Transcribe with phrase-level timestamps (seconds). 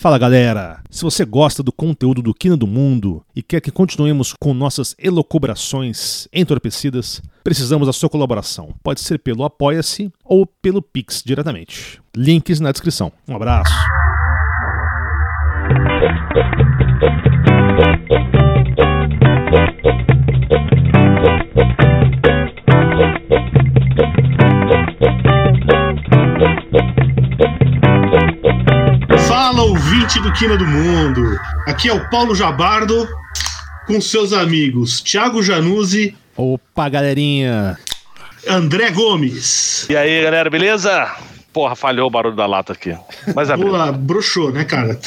[0.00, 0.80] Fala galera!
[0.88, 4.96] Se você gosta do conteúdo do Quina do Mundo e quer que continuemos com nossas
[4.98, 8.72] elocubrações entorpecidas, precisamos da sua colaboração.
[8.82, 12.00] Pode ser pelo Apoia-se ou pelo Pix diretamente.
[12.16, 13.12] Links na descrição.
[13.28, 13.74] Um abraço!
[29.60, 31.38] Fala, ouvinte do Quina do Mundo.
[31.66, 33.06] Aqui é o Paulo Jabardo
[33.86, 37.78] com seus amigos Thiago Januzzi, Opa, galerinha!
[38.48, 39.86] André Gomes.
[39.90, 41.14] E aí, galera, beleza?
[41.52, 42.96] Porra, falhou o barulho da lata aqui.
[43.36, 43.68] Mas abriu.
[43.68, 44.98] Pula, broxou, né, cara?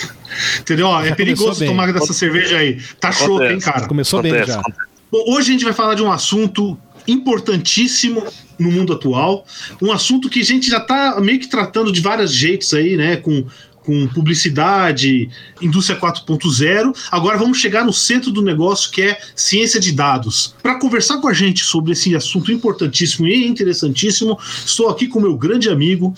[0.60, 0.86] Entendeu?
[0.86, 1.70] Ó, é Já perigoso bem.
[1.70, 2.80] tomar dessa cerveja aí.
[3.00, 3.88] Tá choco, hein, cara?
[3.88, 4.60] Começou bem Acontece, já.
[4.60, 4.88] acontece.
[5.12, 6.78] Bom, hoje a gente vai falar de um assunto
[7.08, 8.24] importantíssimo
[8.60, 9.46] no mundo atual,
[9.82, 13.18] um assunto que a gente já tá meio que tratando de vários jeitos aí, né,
[13.18, 13.46] com,
[13.84, 15.30] com publicidade,
[15.62, 16.96] indústria 4.0.
[17.12, 20.56] Agora vamos chegar no centro do negócio que é ciência de dados.
[20.64, 25.36] Para conversar com a gente sobre esse assunto importantíssimo e interessantíssimo, estou aqui com meu
[25.38, 26.14] grande amigo,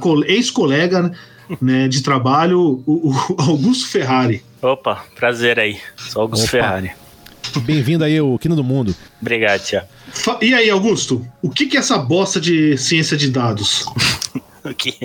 [0.00, 1.12] co- ex-colega
[1.60, 4.42] né, de trabalho, o, Augusto Ferrari.
[4.62, 5.78] Opa, prazer aí.
[5.96, 6.50] Sou Augusto Opa.
[6.50, 6.90] Ferrari.
[7.62, 8.94] Bem-vindo aí ao Quina do Mundo.
[9.20, 9.84] Obrigado, Tia.
[10.42, 13.84] E aí, Augusto, o que, que é essa bosta de ciência de dados?
[14.70, 14.96] O que?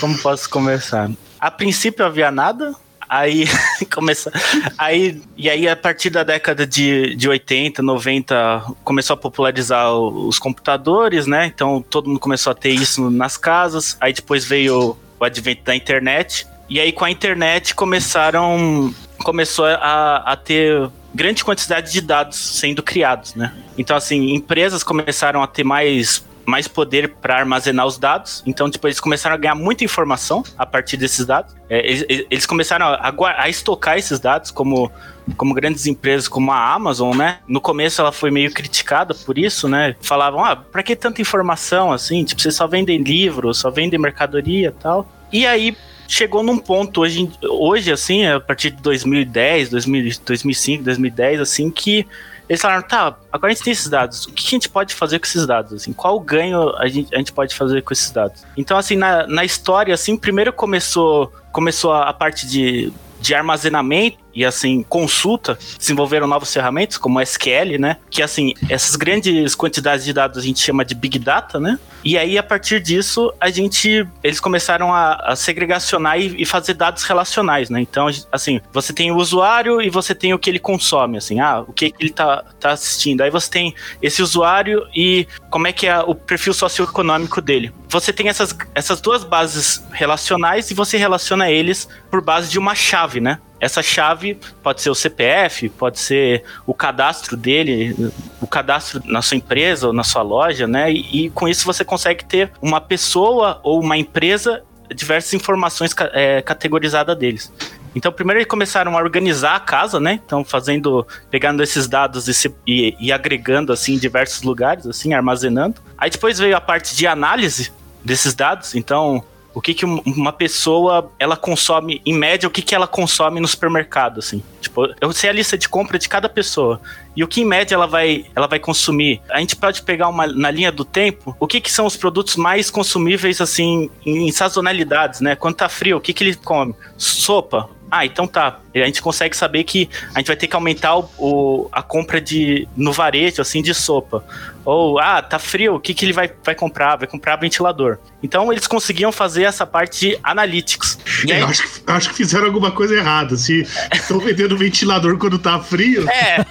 [0.00, 1.10] Como posso começar?
[1.40, 2.74] A princípio havia nada,
[3.08, 3.46] aí
[3.92, 4.32] começa,
[4.78, 10.26] aí e aí a partir da década de, de 80, 90 começou a popularizar o-
[10.28, 11.46] os computadores, né?
[11.46, 13.96] Então todo mundo começou a ter isso nas casas.
[14.00, 16.46] Aí depois veio o advento da internet.
[16.68, 22.82] E aí com a internet começaram começou a, a ter grande quantidade de dados sendo
[22.82, 23.54] criados, né?
[23.78, 28.42] Então assim, empresas começaram a ter mais mais poder para armazenar os dados.
[28.46, 31.54] Então, tipo, eles começaram a ganhar muita informação a partir desses dados.
[31.68, 34.90] É, eles, eles começaram a, gua- a estocar esses dados como
[35.38, 37.38] como grandes empresas como a Amazon, né?
[37.48, 39.96] No começo ela foi meio criticada por isso, né?
[40.02, 42.24] Falavam, ah, pra que tanta informação assim?
[42.24, 45.10] Tipo, vocês só vendem livros, só vendem mercadoria e tal.
[45.32, 45.74] E aí
[46.06, 52.06] chegou num ponto hoje, hoje assim, a partir de 2010, 2000, 2005, 2010, assim, que
[52.48, 55.18] eles falaram, tá, agora a gente tem esses dados, o que a gente pode fazer
[55.18, 55.72] com esses dados?
[55.72, 58.44] Assim, qual ganho a gente, a gente pode fazer com esses dados?
[58.56, 64.23] Então, assim, na, na história, assim, primeiro começou, começou a, a parte de, de armazenamento
[64.34, 67.96] e, assim, consulta, desenvolveram novas ferramentas, como SQL, né?
[68.10, 71.78] Que, assim, essas grandes quantidades de dados a gente chama de Big Data, né?
[72.04, 74.06] E aí, a partir disso, a gente.
[74.22, 77.80] Eles começaram a, a segregacionar e, e fazer dados relacionais, né?
[77.80, 81.60] Então, assim, você tem o usuário e você tem o que ele consome, assim, ah,
[81.60, 83.22] o que, que ele tá, tá assistindo.
[83.22, 87.72] Aí você tem esse usuário e como é que é o perfil socioeconômico dele.
[87.94, 92.74] Você tem essas, essas duas bases relacionais e você relaciona eles por base de uma
[92.74, 93.38] chave, né?
[93.60, 97.94] Essa chave pode ser o CPF, pode ser o cadastro dele,
[98.40, 100.90] o cadastro na sua empresa ou na sua loja, né?
[100.92, 106.42] E, e com isso você consegue ter uma pessoa ou uma empresa, diversas informações é,
[106.42, 107.52] categorizadas deles.
[107.94, 110.18] Então, primeiro eles começaram a organizar a casa, né?
[110.26, 115.14] Então, fazendo, pegando esses dados e, se- e- e agregando assim em diversos lugares, assim,
[115.14, 115.80] armazenando.
[115.96, 117.72] Aí depois veio a parte de análise
[118.04, 118.74] desses dados.
[118.74, 122.86] Então, o que, que um- uma pessoa ela consome, em média, o que, que ela
[122.88, 124.42] consome no supermercado, assim.
[124.60, 126.80] Tipo, eu sei a lista de compra de cada pessoa.
[127.14, 129.20] E o que em média ela vai, ela vai consumir.
[129.30, 132.34] A gente pode pegar uma, na linha do tempo, o que, que são os produtos
[132.34, 135.36] mais consumíveis, assim, em, em sazonalidades, né?
[135.36, 136.74] Quando tá frio, o que, que ele come?
[136.98, 137.68] Sopa.
[137.96, 138.58] Ah, então tá.
[138.74, 142.20] A gente consegue saber que a gente vai ter que aumentar o, o- a compra
[142.20, 144.24] de no varejo, assim, de sopa.
[144.64, 146.96] Ou, ah, tá frio, o que, que ele vai, vai comprar?
[146.96, 147.98] Vai comprar ventilador.
[148.22, 150.98] Então eles conseguiam fazer essa parte de analytics.
[151.30, 153.36] Aí, Eu acho, que- acho que fizeram alguma coisa errada.
[153.36, 153.62] Se
[153.92, 156.08] estão vendendo ventilador quando tá frio.
[156.10, 156.44] É.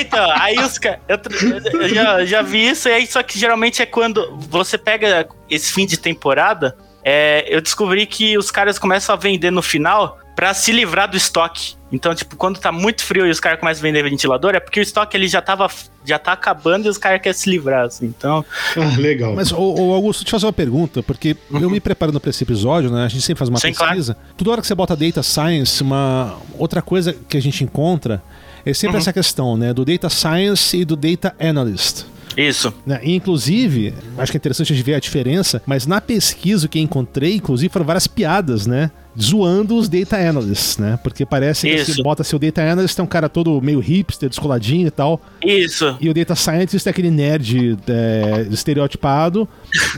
[0.00, 1.00] Então, aí os caras.
[1.08, 1.18] Eu,
[1.80, 5.72] eu já, já vi isso, e aí só que geralmente é quando você pega esse
[5.72, 6.76] fim de temporada.
[7.04, 11.16] é, eu descobri que os caras começam a vender no final pra se livrar do
[11.16, 11.74] estoque.
[11.92, 14.80] Então, tipo, quando tá muito frio e os caras começam a vender ventilador, é porque
[14.80, 15.68] o estoque ele já tava
[16.04, 18.06] já tá acabando e os caras querem se livrar, assim.
[18.06, 18.44] Então,
[18.76, 19.34] Ah, legal.
[19.34, 22.30] Mas, ô, ô, Augusto, deixa eu te fazer uma pergunta, porque eu me preparando para
[22.30, 23.04] esse episódio, né?
[23.04, 24.16] A gente sempre faz uma Sim, pesquisa.
[24.36, 28.22] Toda hora que você bota data science, uma outra coisa que a gente encontra
[28.66, 29.72] é sempre essa questão, né?
[29.72, 32.04] Do data science e do data analyst.
[32.36, 32.72] Isso.
[32.86, 33.00] né?
[33.02, 36.78] E, inclusive, acho que é interessante a gente ver a diferença, mas na pesquisa que
[36.80, 38.90] encontrei, inclusive, foram várias piadas, né?
[39.16, 40.98] zoando os data analysts, né?
[41.00, 44.88] Porque parece que você bota seu data analyst é um cara todo meio hipster, descoladinho
[44.88, 45.20] e tal.
[45.40, 45.96] Isso.
[46.00, 49.48] E o data scientist é aquele nerd é, estereotipado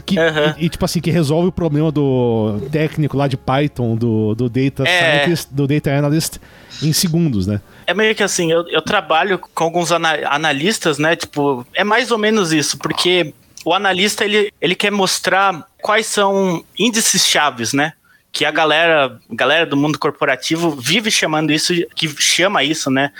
[0.04, 0.16] que,
[0.58, 4.50] e, e, tipo assim, que resolve o problema do técnico lá de Python, do, do
[4.50, 5.20] data É.
[5.24, 6.36] scientist, do data analyst
[6.82, 7.60] em segundos, né?
[7.86, 11.14] É meio que assim, eu, eu trabalho com alguns ana- analistas, né?
[11.14, 13.32] Tipo, é mais ou menos isso, porque
[13.64, 17.92] o analista ele, ele quer mostrar quais são índices chaves, né?
[18.32, 23.12] Que a galera, galera do mundo corporativo vive chamando isso, que chama isso, né?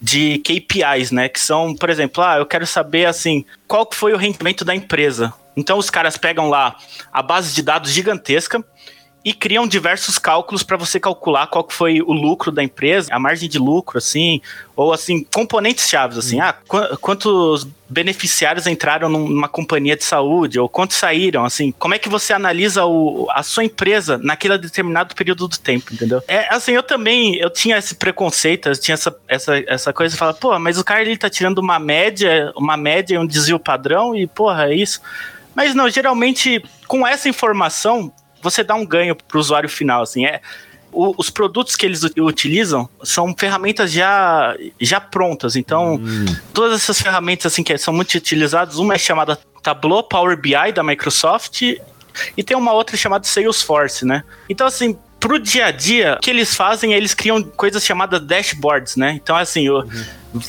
[0.00, 1.28] De KPIs, né?
[1.28, 5.32] Que são, por exemplo, ah, eu quero saber assim, qual foi o rendimento da empresa.
[5.56, 6.76] Então os caras pegam lá
[7.12, 8.64] a base de dados gigantesca
[9.24, 13.18] e criam diversos cálculos para você calcular qual que foi o lucro da empresa, a
[13.18, 14.42] margem de lucro, assim,
[14.76, 20.58] ou assim, componentes chaves, assim, ah, qu- quantos beneficiários entraram num- numa companhia de saúde,
[20.60, 25.14] ou quantos saíram, assim, como é que você analisa o, a sua empresa naquele determinado
[25.14, 26.22] período do tempo, entendeu?
[26.28, 30.18] É, assim, eu também, eu tinha esse preconceito, eu tinha essa, essa, essa coisa de
[30.18, 34.14] falar, pô, mas o cara ele tá tirando uma média, uma média, um desvio padrão,
[34.14, 35.00] e porra, é isso.
[35.54, 38.12] Mas não, geralmente, com essa informação,
[38.44, 40.40] você dá um ganho para o usuário final, assim, é
[40.96, 45.56] os produtos que eles utilizam são ferramentas já, já prontas.
[45.56, 46.00] Então,
[46.52, 50.84] todas essas ferramentas assim que são muito utilizadas, uma é chamada Tableau Power BI da
[50.84, 54.22] Microsoft e tem uma outra chamada Salesforce, né?
[54.48, 58.20] Então, assim, pro dia a dia, o que eles fazem, é eles criam coisas chamadas
[58.20, 59.14] dashboards, né?
[59.20, 59.84] Então, assim, o-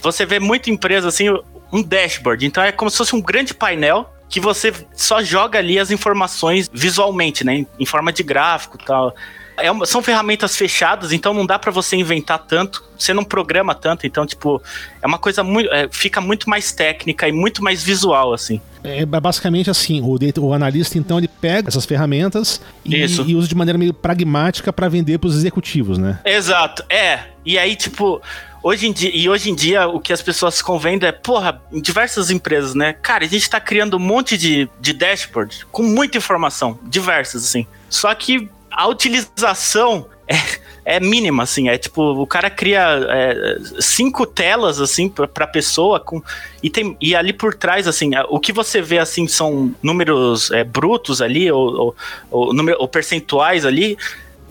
[0.04, 1.26] você vê muita empresa assim,
[1.74, 2.46] um dashboard.
[2.46, 6.70] Então, é como se fosse um grande painel que você só joga ali as informações
[6.74, 7.66] visualmente, né?
[7.80, 9.16] Em, forma de gráfico e tal.
[9.56, 13.74] É uma- são ferramentas fechadas, então não dá pra você inventar tanto, você não programa
[13.74, 14.62] tanto, então, tipo,
[15.02, 15.72] é uma coisa muito.
[15.72, 18.60] é, fica muito mais técnica e muito mais visual, assim.
[18.84, 23.56] É basicamente assim, o, o analista então ele pega essas ferramentas e, e usa de
[23.56, 26.20] maneira meio pragmática para vender para os executivos, né?
[26.26, 27.20] Exato, é.
[27.46, 28.22] E aí, tipo,
[28.66, 31.80] hoje em dia, e hoje em dia o que as pessoas convendem é, porra, em
[31.80, 32.94] diversas empresas, né?
[32.94, 37.68] Cara, a gente tá criando um monte de, de dashboard com muita informação, diversas, assim.
[37.88, 41.70] Só que a utilização é, é mínima, assim.
[41.70, 46.20] É tipo, o cara cria é, cinco telas, assim, pra, pra pessoa, com,
[46.64, 50.64] e, tem, e ali por trás, assim, o que você vê, assim, são números é,
[50.64, 51.96] brutos ali, ou, ou,
[52.32, 53.96] ou, número- ou percentuais ali,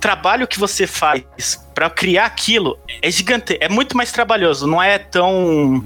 [0.05, 1.25] trabalho que você faz
[1.75, 5.83] pra criar aquilo é gigante, é muito mais trabalhoso, não é tão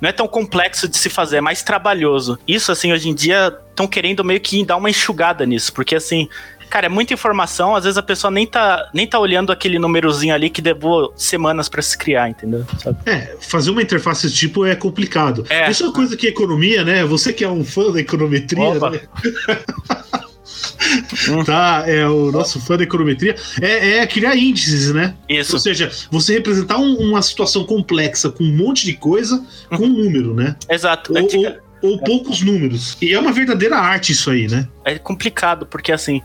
[0.00, 2.36] não é tão complexo de se fazer, é mais trabalhoso.
[2.48, 6.28] Isso assim, hoje em dia estão querendo meio que dar uma enxugada nisso, porque assim,
[6.68, 10.34] cara, é muita informação, às vezes a pessoa nem tá nem tá olhando aquele númerozinho
[10.34, 12.66] ali que levou semanas pra se criar, entendeu?
[12.76, 12.98] Sabe?
[13.06, 15.46] É, fazer uma interface desse tipo é complicado.
[15.48, 15.70] É.
[15.70, 17.04] Isso é uma coisa que economia, né?
[17.04, 18.90] Você que é um fã da econometria, Opa.
[18.90, 19.00] né?
[21.46, 25.14] tá, é o nosso fã da econometria, é, é criar índices, né?
[25.28, 25.54] Isso.
[25.54, 29.88] Ou seja, você representar um- uma situação complexa com um monte de coisa com um
[29.88, 30.56] número, né?
[30.68, 31.12] Exato.
[31.12, 32.96] Ou, Antiga- ou- ou poucos números.
[33.00, 34.68] E é uma verdadeira arte isso aí, né?
[34.84, 36.20] é complicado, porque assim,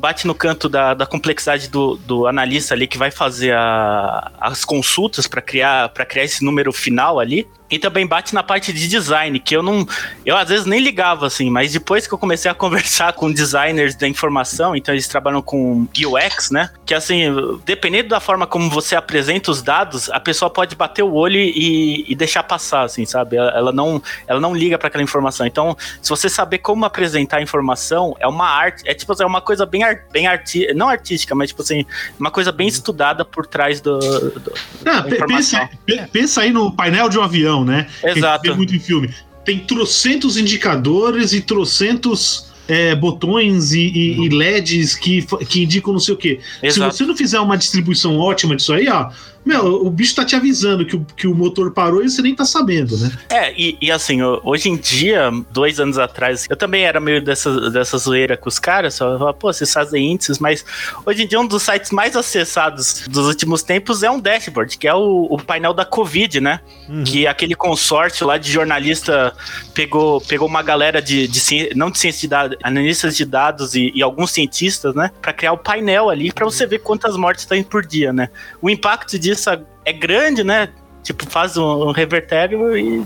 [0.00, 4.64] bate no canto da, da complexidade do, do analista ali que vai fazer a- as
[4.64, 7.46] consultas para criar para criar esse número final ali.
[7.70, 9.86] E também bate na parte de design, que eu não.
[10.26, 13.94] Eu às vezes nem ligava, assim, mas depois que eu comecei a conversar com designers
[13.94, 16.70] da informação, então eles trabalham com UX, né?
[16.84, 17.26] Que assim,
[17.64, 22.04] dependendo da forma como você apresenta os dados, a pessoa pode bater o olho e,
[22.10, 23.36] e deixar passar, assim, sabe?
[23.36, 25.46] Ela, ela não, ela não liga para aquela informação.
[25.46, 29.40] Então, se você saber como apresentar a informação, é uma arte, é tipo é uma
[29.40, 31.84] coisa bem, ar, bem arti, não artística, mas tipo assim,
[32.18, 33.98] uma coisa bem estudada por trás do.
[33.98, 34.52] do-
[34.86, 37.86] Ah, pensa, pe- pensa aí no painel de um avião, né?
[38.00, 38.42] Que Exato.
[38.42, 39.12] vê muito em filme.
[39.44, 45.98] Tem trocentos indicadores e trocentos é, botões e, e- e LEDs que, que indicam não
[46.00, 46.38] sei o quê.
[46.62, 46.92] Exato.
[46.94, 49.10] Se você não fizer uma distribuição ótima disso aí, ó,
[49.44, 52.34] meu, o bicho tá te avisando que o, que o motor parou e você nem
[52.34, 53.10] tá sabendo, né?
[53.30, 57.22] É, e, e assim, ho- hoje em dia, dois anos atrás, eu também era meio
[57.24, 60.64] dessa, dessa zoeira com os caras, só falava, pô, vocês fazem índices, mas
[61.06, 64.86] hoje em dia um dos sites mais acessados dos últimos tempos é um dashboard, que
[64.86, 66.60] é o, o painel da Covid, né?
[67.04, 69.32] Que aquele consórcio lá de jornalista
[69.74, 73.90] pegou, pegou uma galera de, de não de ciência de dados, analistas de dados e,
[73.94, 75.10] e alguns cientistas, né?
[75.22, 78.28] Pra criar o painel ali pra você ver quantas mortes tem por dia, né?
[78.60, 79.50] O impacto disso
[79.84, 80.68] é grande, né?
[81.02, 83.02] Tipo, faz um, um revertério e.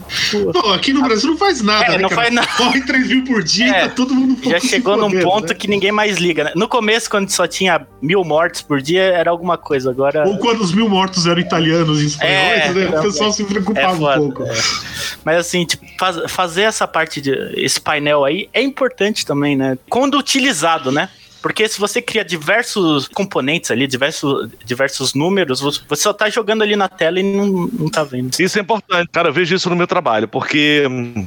[0.53, 2.23] Pô, aqui no Brasil não faz nada, É, né, não cara?
[2.23, 2.49] faz nada.
[2.57, 5.49] Corre 3 mil por dia É, e tá todo mundo já chegou num fodendo, ponto
[5.51, 5.55] né?
[5.55, 6.53] que ninguém mais liga, né?
[6.57, 9.91] No começo, quando só tinha mil mortes por dia, era alguma coisa.
[9.91, 10.27] Agora.
[10.27, 12.85] Ou quando os mil mortos eram italianos e espanhóis, É, né?
[12.93, 14.21] é, O pessoal se É preocupava foda.
[14.21, 14.43] um pouco.
[14.43, 14.55] é.
[15.25, 19.79] Mas assim, tipo, faz- fazer essa parte de esse painel aí é importante também, né?
[19.89, 21.09] Quando utilizado, né?
[21.45, 26.75] Porque se você cria diversos componentes ali, diversos, diversos números, você só tá jogando ali
[26.75, 28.35] na tela e não, não tá vendo.
[28.41, 29.29] Isso é importante, cara.
[29.29, 30.87] Eu vejo isso no meu trabalho, porque.
[30.91, 31.27] hum,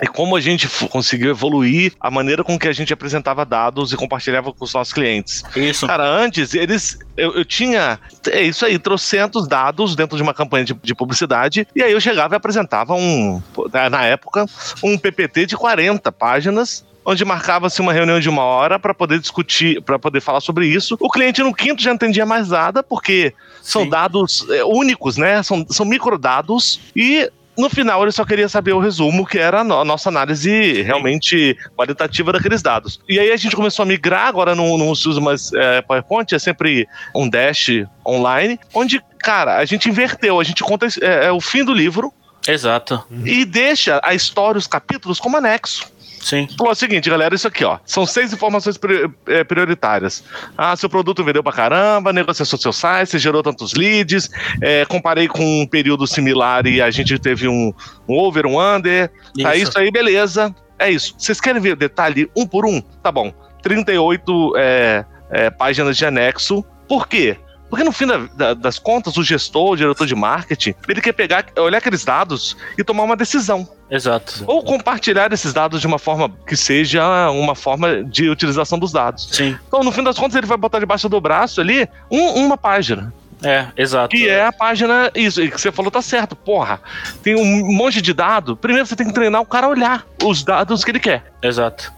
[0.00, 3.96] é como a gente conseguiu evoluir a maneira com que a gente apresentava dados e
[3.96, 5.42] compartilhava com os nossos clientes.
[5.56, 5.86] Isso.
[5.86, 6.98] Cara, antes, eles.
[7.16, 7.98] Eu, eu tinha.
[8.30, 11.66] É isso aí, trocentos dados dentro de uma campanha de, de publicidade.
[11.74, 13.42] E aí eu chegava e apresentava um.
[13.90, 14.44] Na época,
[14.82, 16.84] um PPT de 40 páginas.
[17.04, 20.96] Onde marcava-se uma reunião de uma hora para poder discutir, para poder falar sobre isso.
[21.00, 23.90] O cliente no quinto já não entendia mais nada, porque são Sim.
[23.90, 25.42] dados é, únicos, né?
[25.42, 26.80] São, são microdados.
[26.96, 31.56] E no final ele só queria saber o resumo, que era a nossa análise realmente
[31.76, 33.00] qualitativa daqueles dados.
[33.08, 36.34] E aí a gente começou a migrar, agora não, não se usa mais é, PowerPoint,
[36.34, 37.70] é sempre um dash
[38.06, 42.12] online, onde, cara, a gente inverteu, a gente conta é, é o fim do livro
[42.46, 43.04] Exato.
[43.24, 45.93] e deixa a história, os capítulos como anexo.
[46.24, 46.48] Sim.
[46.56, 47.78] Falou o seguinte, galera, isso aqui, ó.
[47.84, 48.80] São seis informações
[49.26, 50.24] eh, prioritárias.
[50.56, 54.30] Ah, seu produto vendeu pra caramba, negociou seu site, você gerou tantos leads,
[54.62, 57.74] eh, comparei com um período similar e a gente teve um,
[58.08, 59.10] um over, um under.
[59.42, 59.68] Tá Isso.
[59.68, 60.54] isso aí, beleza.
[60.78, 61.14] É isso.
[61.18, 62.80] Vocês querem ver o detalhe um por um?
[62.80, 63.30] Tá bom.
[63.62, 66.64] 38 eh, eh, páginas de anexo.
[66.88, 67.36] Por quê?
[67.74, 71.12] Porque no fim da- da- das contas, o gestor, o diretor de marketing, ele quer
[71.12, 73.68] pegar, olhar aqueles dados e tomar uma decisão.
[73.90, 74.44] Exato.
[74.46, 79.28] Ou compartilhar esses dados de uma forma que seja uma forma de utilização dos dados.
[79.32, 79.58] Sim.
[79.66, 83.12] Então, no fim das contas, ele vai botar debaixo do braço ali um- uma página.
[83.44, 84.16] É, exato.
[84.16, 85.10] Que é a página.
[85.14, 86.34] Isso, e que você falou tá certo.
[86.34, 86.80] Porra,
[87.22, 88.56] tem um monte de dado.
[88.56, 91.32] Primeiro você tem que treinar o cara a olhar os dados que ele quer.
[91.42, 91.92] Exato.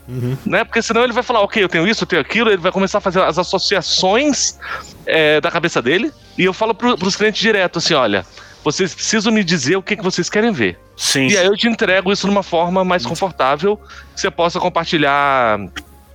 [0.45, 0.65] Né?
[0.65, 2.99] Porque senão ele vai falar, ok, eu tenho isso, eu tenho aquilo, ele vai começar
[2.99, 4.59] a fazer as associações
[5.07, 6.13] é, da cabeça dele.
[6.37, 8.27] E eu falo pro, pros clientes direto assim: olha,
[8.65, 10.79] vocês precisam me dizer o que, que vocês querem ver.
[10.97, 11.29] Sim.
[11.29, 13.77] E aí eu te entrego isso numa forma mais confortável,
[14.15, 15.59] que você possa compartilhar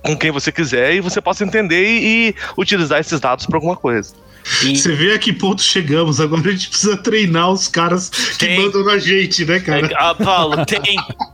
[0.02, 3.76] com quem você quiser e você possa entender e, e utilizar esses dados para alguma
[3.76, 4.14] coisa.
[4.64, 6.20] E- Você vê a que ponto chegamos.
[6.20, 8.58] Agora a gente precisa treinar os caras que Tem.
[8.60, 9.90] mandam na gente, né, cara?
[9.96, 10.80] Ah, Paulo, tem,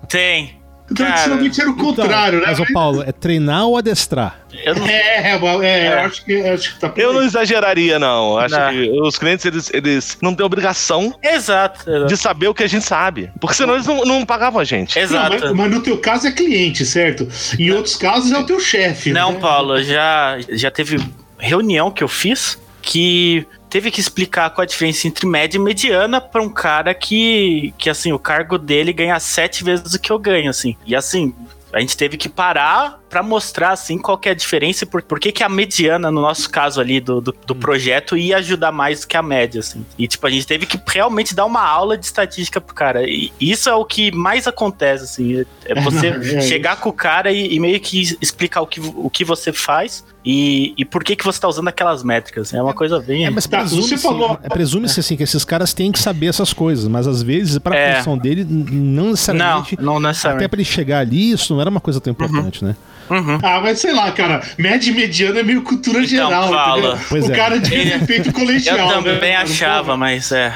[0.08, 0.58] tem.
[0.90, 2.56] Então, cara, Tradicionalmente era o contrário, Então, né?
[2.58, 4.40] Mas, ô Paulo, é treinar ou adestrar?
[4.64, 5.92] Eu não, É, é, é, É.
[5.92, 8.38] eu acho que, eu acho que tá Eu não exageraria, não.
[8.38, 8.70] Acho Não.
[8.70, 11.90] que os clientes, eles, eles não têm obrigação exato.
[11.90, 12.06] exato.
[12.06, 13.30] de saber o que a gente sabe.
[13.38, 14.96] Porque senão eles não, não pagavam a gente.
[14.96, 15.36] Não, Exato.
[15.40, 17.28] mas, mas no teu caso é cliente, certo?
[17.58, 19.12] Em outros casos é o teu chefe.
[19.12, 19.40] Não, né?
[19.40, 20.98] Paulo, já, já teve
[21.38, 26.22] reunião que eu fiz que teve que explicar qual a diferença entre média e mediana
[26.22, 30.18] pra um cara que, que assim, o cargo dele ganha sete vezes o que eu
[30.18, 30.74] ganho, assim.
[30.86, 31.34] E assim,
[31.70, 35.02] a gente teve que parar pra mostrar, assim, qual que é a diferença e por,
[35.02, 38.70] por que que a mediana, no nosso caso ali, do, do, do projeto, ia ajudar
[38.70, 39.84] mais do que a média, assim.
[39.98, 43.02] E, tipo, a gente teve que realmente dar uma aula de estatística pro cara.
[43.08, 45.44] E isso é o que mais acontece, assim.
[45.64, 46.40] É você É, é.
[46.42, 50.04] chegar com o cara e, e meio que explicar o que, o que você faz
[50.24, 52.52] e, e por que, que você tá usando aquelas métricas.
[52.52, 53.24] É uma coisa bem.
[53.24, 56.86] É, mas presume-se falou- é, presume-se, assim que esses caras têm que saber essas coisas,
[56.86, 57.96] mas às vezes, para a É.
[57.96, 59.76] função dele, não não, necessariamente.
[59.80, 60.48] não Até necessariamente.
[60.48, 62.76] para ele chegar ali, isso não era uma coisa tão importante, né?
[63.10, 63.38] Uhum.
[63.42, 66.98] Ah, mas sei lá, cara, média e mediana é meio cultura geral, fala.
[67.10, 67.36] o é.
[67.36, 68.78] cara devia ter feito colegial.
[68.78, 69.42] Eu também né, cara?
[69.42, 70.54] achava, mas é.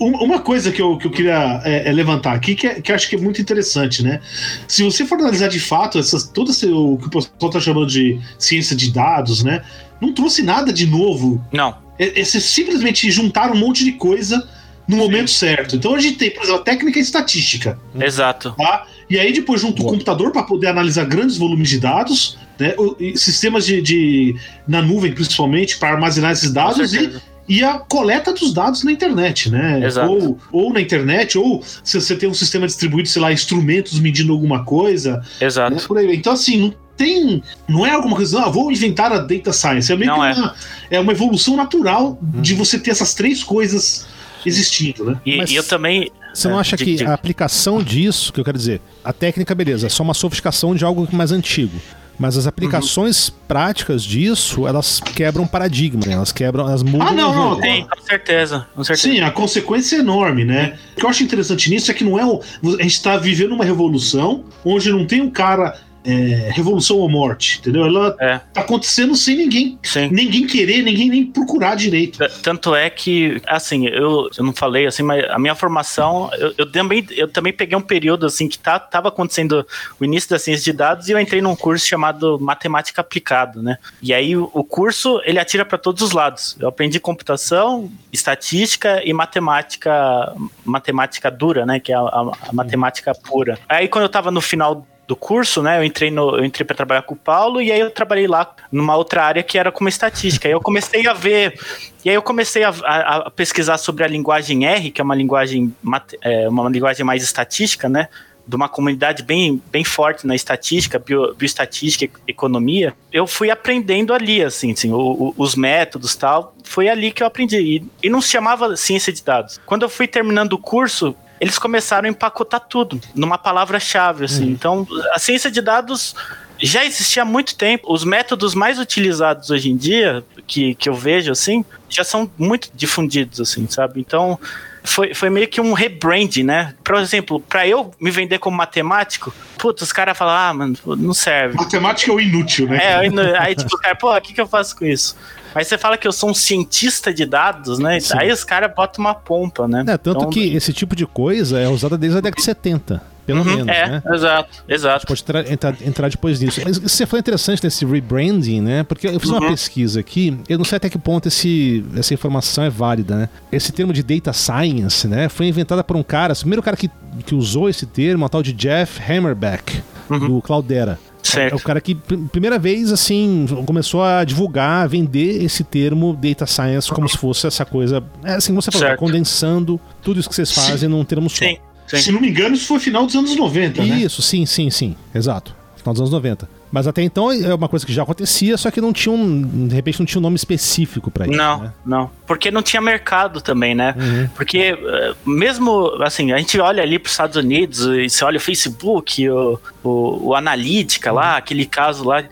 [0.00, 2.90] Um- Uma coisa que eu, que eu queria é, é levantar aqui, que, é- que
[2.90, 4.20] eu acho que é muito interessante, né?
[4.68, 7.86] Se você for analisar de fato essas, todo esse, o que o pessoal tá chamando
[7.86, 9.62] de ciência de dados, né?
[10.00, 11.42] Não trouxe nada de novo.
[11.52, 11.76] Não.
[11.98, 14.46] É, é, Vocês simplesmente juntaram um monte de coisa
[14.86, 15.76] no momento certo.
[15.76, 18.54] Então a gente tem, por exemplo, a técnica estatística, Exato.
[18.56, 18.86] tá?
[19.08, 22.74] E aí depois junta o computador para poder analisar grandes volumes de dados, né?
[22.78, 24.36] O- e sistemas de, de-
[24.66, 27.12] na nuvem principalmente para armazenar esses dados e
[27.46, 29.84] e a coleta dos dados na internet, né?
[29.84, 30.10] Exato.
[30.10, 34.32] Ou, ou na internet, ou se você tem um sistema distribuído, sei lá, instrumentos medindo
[34.32, 35.46] alguma coisa, né?
[35.46, 35.86] Exato.
[35.86, 36.16] Por aí.
[36.16, 37.42] Então, assim, não tem.
[37.68, 39.92] Não é alguma coisa, ah, vou inventar a data science.
[39.92, 40.32] É meio Não que é.
[40.32, 40.54] uma,
[40.92, 44.06] é uma evolução natural de você ter essas três coisas
[44.48, 45.20] existindo, né?
[45.24, 46.10] E, Mas- e eu também.
[46.32, 49.86] Você não É, acha que a aplicação disso, que eu quero dizer, a técnica, beleza,
[49.86, 51.78] é só uma sofisticação de algo mais antigo.
[52.16, 56.12] Mas as aplicações práticas disso, elas quebram paradigma, né?
[56.12, 57.60] Elas quebram, elas mudam Ah, não, não, jogo.
[57.60, 58.66] Tem, com certeza.
[58.72, 59.08] Com certeza.
[59.14, 60.78] Sim, a consequência é enorme, né?
[60.96, 62.24] O que eu acho interessante nisso é que não é.
[62.24, 62.40] o-
[62.78, 65.76] A gente tá vivendo uma revolução onde não tem um cara.
[66.04, 67.86] É, revolução ou morte, entendeu?
[67.86, 68.38] Ela É.
[68.52, 70.08] tá acontecendo sem ninguém, Sim.
[70.12, 72.18] ninguém querer, ninguém nem procurar direito.
[72.42, 76.70] Tanto é que, assim, eu, eu não falei assim, mas a minha formação, eu, eu
[76.70, 79.66] também, eu também peguei um período assim que tá, tava acontecendo
[79.98, 83.78] o início da ciência de dados e eu entrei num curso chamado Matemática Aplicada, né?
[84.02, 86.56] E aí o, o curso ele atira para todos os lados.
[86.60, 90.34] Eu aprendi computação, estatística e matemática,
[90.64, 91.80] matemática dura, né?
[91.80, 93.58] Que é a, a- a matemática pura.
[93.68, 95.78] Aí quando eu tava no final do curso, né?
[95.78, 98.54] Eu entrei, no, eu entrei para trabalhar com o Paulo e aí eu trabalhei lá
[98.70, 100.48] numa outra área que era como estatística.
[100.48, 101.58] Aí eu comecei a ver,
[102.04, 105.14] e aí eu comecei a, a, a pesquisar sobre a linguagem R, que é uma
[105.14, 105.74] linguagem,
[106.22, 108.08] é, uma linguagem mais estatística, né?
[108.46, 114.42] de uma comunidade bem, bem forte na estatística, bio, bioestatística, economia, eu fui aprendendo ali,
[114.42, 117.56] assim, assim o, o, os métodos tal, foi ali que eu aprendi.
[117.58, 119.58] E, e não se chamava ciência de dados.
[119.64, 124.44] Quando eu fui terminando o curso, eles começaram a empacotar tudo numa palavra-chave, assim.
[124.44, 124.50] Uhum.
[124.50, 126.14] Então, a ciência de dados
[126.58, 127.92] já existia há muito tempo.
[127.92, 132.70] Os métodos mais utilizados hoje em dia, que, que eu vejo, assim, já são muito
[132.74, 134.00] difundidos, assim, sabe?
[134.00, 134.38] Então,
[134.82, 136.74] foi, foi meio que um rebrand, né?
[136.84, 141.14] Por exemplo, para eu me vender como matemático, putz, os caras falam, ah, mano, não
[141.14, 141.56] serve.
[141.56, 142.78] Matemática é o inútil, né?
[142.82, 145.16] É, aí tipo, o cara, pô, o que, que eu faço com isso?
[145.54, 148.00] Mas você fala que eu sou um cientista de dados, né?
[148.00, 148.14] Sim.
[148.18, 149.84] Aí os caras botam uma pompa, né?
[149.86, 153.14] É, tanto então, que esse tipo de coisa é usada desde a década de 70
[153.26, 154.02] pelo uhum, menos, é, né?
[154.12, 155.06] Exato, exato.
[155.06, 156.60] pode entrar, entrar, depois disso.
[156.68, 158.82] Isso que você falou interessante nesse rebranding, né?
[158.82, 159.38] Porque eu fiz uhum.
[159.38, 163.28] uma pesquisa aqui, eu não sei até que ponto esse, essa informação é válida, né?
[163.50, 165.28] Esse termo de data science, né?
[165.28, 166.90] Foi inventada por um cara, o primeiro cara que,
[167.24, 170.18] que usou esse termo, o tal de Jeff Hammerback, uhum.
[170.18, 170.98] do Cloudera.
[171.24, 171.54] Certo.
[171.54, 176.46] É o cara que, primeira vez, assim, começou a divulgar, a vender esse termo data
[176.46, 178.04] science como se fosse essa coisa.
[178.22, 180.88] É assim, como você falou, condensando tudo isso que vocês fazem Sim.
[180.88, 181.44] num termo só.
[181.44, 181.56] Sim.
[181.86, 181.96] Sim.
[181.96, 183.96] Se não me engano, isso foi final dos anos 90, né?
[183.98, 184.96] Isso, sim, sim, sim.
[185.14, 185.54] Exato.
[185.76, 186.48] Final dos anos 90.
[186.74, 189.68] Mas até então é uma coisa que já acontecia, só que não tinha um.
[189.68, 191.36] De repente não tinha um nome específico para isso.
[191.36, 191.72] Não, né?
[191.86, 192.10] não.
[192.26, 193.94] Porque não tinha mercado também, né?
[193.96, 194.28] Uhum.
[194.34, 198.38] Porque eh, mesmo assim, a gente olha ali para os Estados Unidos, e você olha
[198.38, 201.16] o Facebook, o, o, o Analytica uhum.
[201.16, 202.24] lá, aquele caso lá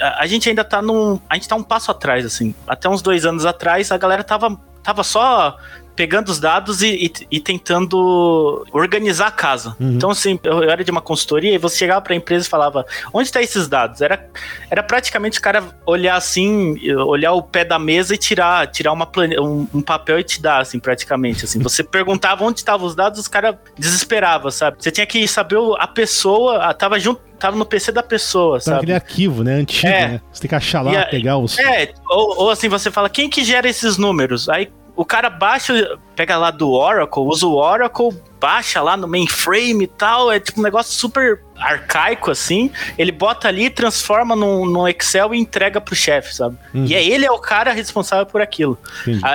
[0.00, 1.18] a gente ainda tá num.
[1.28, 2.54] A gente tá um passo atrás, assim.
[2.68, 5.58] Até uns dois anos atrás, a galera tava, tava só
[5.98, 9.74] pegando os dados e, e, e tentando organizar a casa.
[9.80, 9.94] Uhum.
[9.94, 12.48] Então, assim, eu, eu, era de uma consultoria e você chegava para a empresa e
[12.48, 14.00] falava: onde estão tá esses dados?
[14.00, 14.30] Era,
[14.70, 19.06] era praticamente o cara olhar assim, olhar o pé da mesa e tirar, tirar uma
[19.06, 19.40] plane...
[19.40, 21.46] um, um papel e te dar, assim, praticamente.
[21.46, 21.58] Assim.
[21.58, 24.76] Você perguntava onde estavam os dados, os caras desesperavam, sabe?
[24.78, 28.78] Você tinha que saber a pessoa, tava junto tava no PC da pessoa, sabe?
[28.78, 29.54] aquele arquivo, né?
[29.54, 30.08] Antigo, é.
[30.08, 30.20] né?
[30.32, 31.56] Você tem que achar lá, a, pegar os.
[31.58, 34.48] É, ou, ou, assim, você fala, quem que gera esses números?
[34.48, 39.84] Aí o cara baixa, pega lá do Oracle, usa o Oracle, baixa lá no mainframe
[39.84, 42.68] e tal, é tipo um negócio super arcaico assim.
[42.98, 46.58] Ele bota ali, transforma no, no Excel e entrega pro chefe, sabe?
[46.74, 46.84] Uhum.
[46.84, 48.76] E é ele é o cara responsável por aquilo.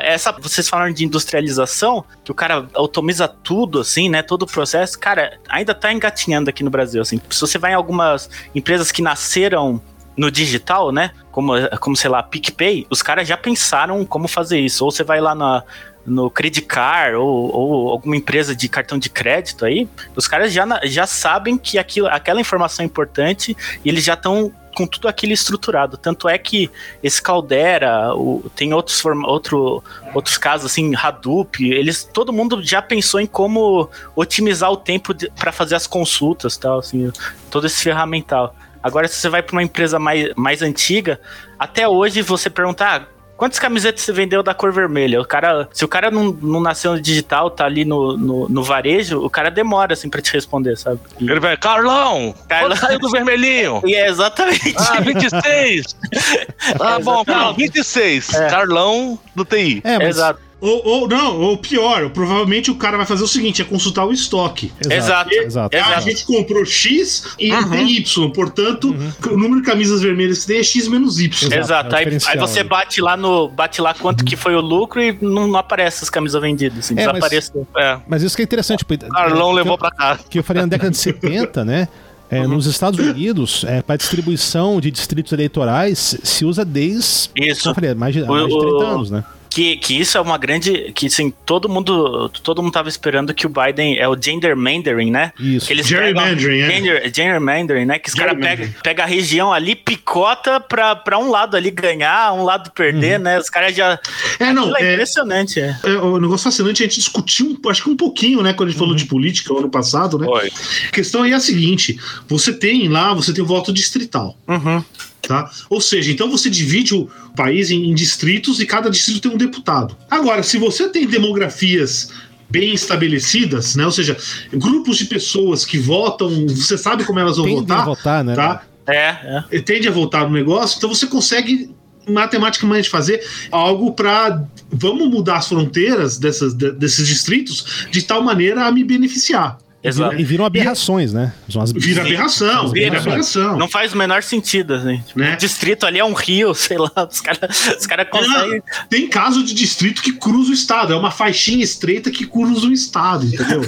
[0.02, 4.22] essa, vocês falaram de industrialização, que o cara automiza tudo assim, né?
[4.22, 7.22] Todo o processo, cara, ainda tá engatinhando aqui no Brasil assim.
[7.30, 9.82] Se você vai em algumas empresas que nasceram
[10.16, 11.12] no digital, né?
[11.32, 14.86] Como, como sei lá, PicPay, os caras já pensaram como fazer isso.
[14.86, 15.64] Ou você vai lá na,
[16.06, 20.66] no Credit Card ou, ou, alguma empresa de cartão de crédito aí, os caras já,
[20.84, 25.34] já sabem que aquilo, aquela informação é importante e eles já estão com tudo aquilo
[25.34, 25.98] estruturado.
[25.98, 26.70] Tanto é que
[27.02, 33.20] esse Caldera, o, tem outros, outro, outros casos assim, Hadoop, eles, todo mundo já pensou
[33.20, 37.12] em como otimizar o tempo para fazer as consultas, tal, assim,
[37.50, 38.56] todo esse ferramental.
[38.84, 41.20] Agora, se você vai para uma empresa mais, mais antiga,
[41.58, 43.08] até hoje você perguntar.
[43.10, 45.20] Ah, Quantas camisetas você vendeu da cor vermelha?
[45.20, 48.64] O cara, se o cara não, não nasceu no digital, tá ali no, no, no
[48.64, 51.00] varejo, o cara demora assim pra te responder, sabe?
[51.20, 51.30] E...
[51.30, 52.34] Ele vai, Carlão!
[52.48, 53.82] Carlão saiu do vermelhinho!
[53.86, 54.76] E é exatamente.
[54.78, 55.84] Ah, 26!
[56.80, 58.34] ah, é bom, Carlão, 26.
[58.34, 58.50] É.
[58.50, 59.82] Carlão do TI.
[59.84, 60.08] É, mas...
[60.10, 60.40] Exato.
[60.64, 64.14] Ou, ou, não, ou pior, provavelmente o cara vai fazer o seguinte: é consultar o
[64.14, 64.72] estoque.
[64.90, 65.30] Exato.
[65.34, 65.76] exato.
[65.76, 67.70] A gente comprou X e uhum.
[67.70, 68.32] tem Y.
[68.32, 69.34] Portanto, uhum.
[69.34, 71.48] o número de camisas vermelhas que tem é X menos Y.
[71.52, 71.60] Exato.
[71.60, 71.96] exato.
[71.96, 73.50] É aí, aí, você bate lá no.
[73.50, 74.26] Bate lá quanto uhum.
[74.26, 76.80] que foi o lucro e não, não aparece as camisas vendidas.
[76.80, 77.68] Assim, é, desapareceu.
[77.74, 78.00] Mas, é.
[78.08, 78.86] mas isso que é interessante.
[78.90, 80.18] O Carlão é, levou pra cá.
[80.30, 81.90] Que eu falei na década de 70, né?
[82.32, 82.48] É, uhum.
[82.48, 87.30] Nos Estados Unidos, é, para distribuição de distritos eleitorais, se usa desde.
[87.36, 87.74] Isso.
[87.74, 89.26] Falei, mais, de, mais de 30 anos, né?
[89.54, 90.92] Que, que isso é uma grande.
[90.96, 92.28] Que assim, todo mundo.
[92.42, 95.32] Todo mundo tava esperando que o Biden é o gender mandarin, né?
[95.40, 95.68] Isso.
[95.68, 96.72] Que eles Gerrymandering, é.
[96.72, 98.00] Gender, gender né?
[98.00, 102.34] Que os caras pegam pega a região ali, picota pra, pra um lado ali ganhar,
[102.34, 103.26] um lado perder, uhum.
[103.26, 103.38] né?
[103.38, 104.00] Os caras já.
[104.40, 104.76] É, não.
[104.76, 105.78] É, é impressionante, é.
[105.84, 105.90] é.
[105.98, 108.54] O negócio fascinante, a gente discutiu, acho que um pouquinho, né?
[108.54, 108.88] Quando a gente uhum.
[108.88, 110.26] falou de política ano passado, né?
[110.26, 110.52] Foi.
[110.88, 114.36] A questão aí é a seguinte: você tem lá, você tem o voto distrital.
[114.48, 114.84] Uhum.
[115.28, 115.50] Tá?
[115.70, 119.38] Ou seja, então você divide o país em, em distritos e cada distrito tem um
[119.38, 119.96] deputado.
[120.10, 122.10] Agora, se você tem demografias
[122.50, 123.86] bem estabelecidas, né?
[123.86, 124.18] Ou seja,
[124.52, 128.36] grupos de pessoas que votam, você sabe como elas vão Tendem votar, a votar, né?
[128.36, 128.64] Tá?
[128.86, 129.62] É, é.
[129.62, 131.74] Tende a votar no negócio, então você consegue
[132.08, 138.72] matematicamente fazer algo para vamos mudar as fronteiras dessas, desses distritos de tal maneira a
[138.72, 139.58] me beneficiar.
[139.84, 140.22] E viram, Exato.
[140.22, 141.34] e viram aberrações, né?
[141.50, 143.02] São as- Vira aberração, vira Vira.
[143.02, 143.58] aberração.
[143.58, 144.98] Não faz o menor sentido, assim.
[145.06, 145.34] Tipo, Né?
[145.34, 146.92] O distrito ali é um rio, sei lá.
[147.12, 148.62] Os caras os cara conseguem.
[148.90, 152.72] Tem caso de distrito que cruza o estado, é uma faixinha estreita que cruza o
[152.72, 153.62] estado, entendeu?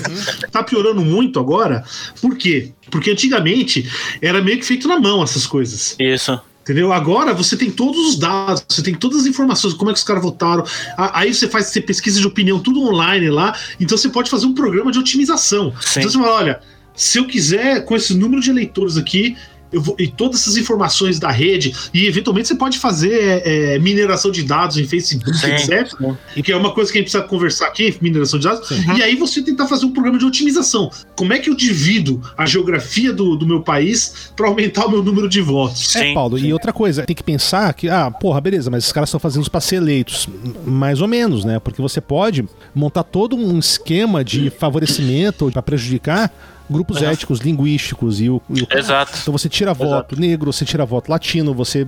[0.51, 1.83] tá piorando muito agora,
[2.21, 2.71] por quê?
[2.89, 3.89] Porque antigamente
[4.21, 5.95] era meio que feito na mão essas coisas.
[5.99, 6.39] Isso.
[6.65, 6.91] Entendeu?
[6.91, 10.03] Agora você tem todos os dados, você tem todas as informações, como é que os
[10.03, 10.65] caras votaram.
[10.97, 13.55] Aí você faz você pesquisa de opinião, tudo online lá.
[13.79, 15.71] Então você pode fazer um programa de otimização.
[15.79, 15.99] Sim.
[15.99, 16.59] Então você fala: olha,
[16.95, 19.37] se eu quiser, com esse número de eleitores aqui.
[19.71, 24.31] Eu vou, e todas essas informações da rede, e eventualmente você pode fazer é, mineração
[24.31, 25.89] de dados em Facebook, Sim, etc.
[25.89, 26.41] sim.
[26.41, 28.67] Que é uma coisa que a gente precisa conversar aqui, mineração de dados.
[28.67, 28.83] Sim.
[28.95, 30.89] E aí você tentar fazer um programa de otimização.
[31.15, 35.03] Como é que eu divido a geografia do, do meu país para aumentar o meu
[35.03, 35.95] número de votos?
[35.95, 36.47] É, Sim, Paulo, sim.
[36.47, 39.41] e outra coisa, tem que pensar que, ah, porra, beleza, mas esses caras estão fazendo
[39.41, 40.27] isso pra ser eleitos.
[40.65, 41.59] Mais ou menos, né?
[41.59, 46.31] Porque você pode montar todo um esquema de favorecimento ou pra prejudicar
[46.69, 47.09] grupos Uhum.
[47.09, 49.13] éticos, linguísticos e o, e o- Exato.
[49.21, 51.87] Então você tira voto negro, você tira voto latino, você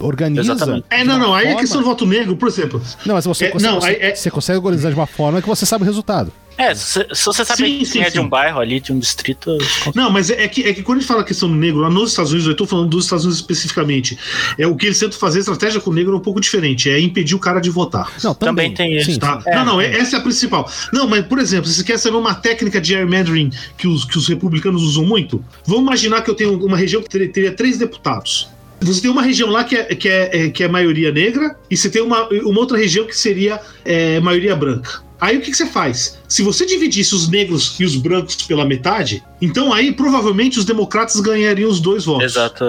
[0.00, 0.52] organiza.
[0.52, 0.86] Exatamente.
[0.90, 1.34] É, não, não.
[1.34, 2.80] Aí a forma- questão do voto negro, por exemplo.
[3.04, 5.40] Não, mas você, É, consegue, não, você, aí é- você consegue organizar de uma forma
[5.42, 6.32] que você sabe o resultado.
[6.58, 8.18] É, se, se você sabe Sim, quem sim, é de sim.
[8.20, 9.56] um bairro ali, de um distrito.
[9.94, 11.80] Não, mas é, é que, é que quando a gente fala a questão do negro,
[11.80, 14.18] lá nos Estados Unidos, eu estou falando dos Estados Unidos especificamente,
[14.58, 16.88] é o que eles tentam fazer, a estratégia com o negro é um pouco diferente,
[16.90, 18.10] é impedir o cara de votar.
[18.24, 19.12] Não, também, Também tem isso.
[19.12, 19.40] Sim, Tá?
[19.40, 19.50] sim.
[19.50, 20.70] não, não, é- essa é a principal.
[20.92, 24.16] Não, mas, por exemplo, se você quer saber uma técnica de gerrymandering que os, que
[24.18, 27.76] os republicanos usam muito, vamos imaginar que eu tenho uma região que teria, teria três
[27.78, 28.48] deputados.
[28.80, 31.76] Você tem uma região lá que é, que é, é- que é maioria negra, e
[31.76, 35.02] você tem uma, uma outra região que seria é, maioria branca.
[35.18, 36.18] Aí o que, que você faz?
[36.28, 41.18] Se você dividisse os negros e os brancos pela metade, então aí provavelmente os democratas
[41.20, 42.24] ganhariam os dois votos.
[42.32, 42.64] Exato.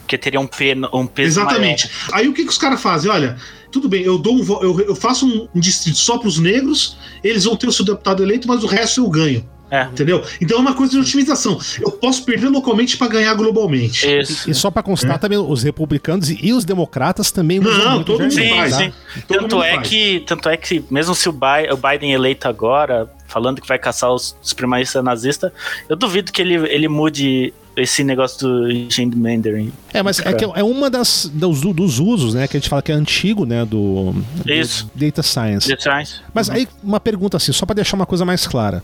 [0.00, 1.90] Porque teria um, pe- um peso Exatamente.
[2.12, 3.10] Aí o que, que os caras fazem?
[3.10, 3.36] Olha,
[3.70, 6.96] tudo bem, eu dou um eu, eu faço um, um distrito só para os negros,
[7.22, 9.46] eles vão ter o seu deputado eleito, mas o resto eu ganho.
[9.74, 9.92] Maior.
[9.92, 10.24] Entendeu?
[10.40, 11.58] Então é uma coisa de otimização.
[11.80, 14.06] Eu posso perder localmente para ganhar globalmente.
[14.06, 14.20] É.
[14.22, 14.50] Isso.
[14.50, 18.20] E só pra constar também, os republicanos e, os democratas também Não, usam muito todo
[18.22, 18.70] mundo Sim, faz.
[18.72, 18.78] tá?
[18.78, 18.92] sim.
[19.26, 19.88] Todo Tanto mundo é, faz.
[19.88, 23.78] que, tanto é que, mesmo se o, Bi- o Biden eleito agora, falando que vai
[23.78, 25.50] caçar os supremacistas nazistas,
[25.88, 29.72] eu duvido que ele, ele mude esse negócio do gerrymandering.
[29.92, 32.80] É, mas é, que é uma das dos, dos usos, né, que a gente fala
[32.80, 34.12] que é antigo, né, do,
[34.44, 34.88] do Isso.
[34.94, 35.68] data science.
[35.68, 36.20] The Science.
[36.32, 38.82] Mas aí uma pergunta assim, só pra deixar uma coisa mais clara.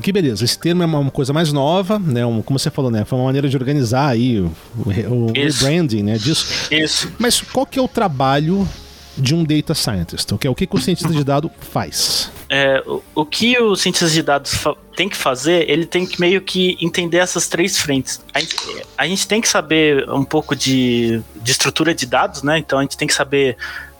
[0.00, 3.04] Porque beleza, esse termo é uma coisa mais nova, né, um- como você falou, né,
[3.04, 6.46] foi uma maneira de organizar aí o, o, o rebranding, né, disso.
[6.70, 7.12] Isso.
[7.18, 8.66] Mas qual que é o trabalho
[9.14, 10.32] de um data scientist?
[10.32, 12.32] O que, é- o que, o cientista de dado faz?
[12.48, 14.54] É, o, o que o cientista de dados
[14.96, 18.20] tem que fazer, ele tem que meio que entender essas três frentes.
[18.32, 18.56] A gente,
[18.96, 22.58] a gente tem que saber um pouco de, de estrutura de dados, né?
[22.58, 23.56] Então a gente tem que saber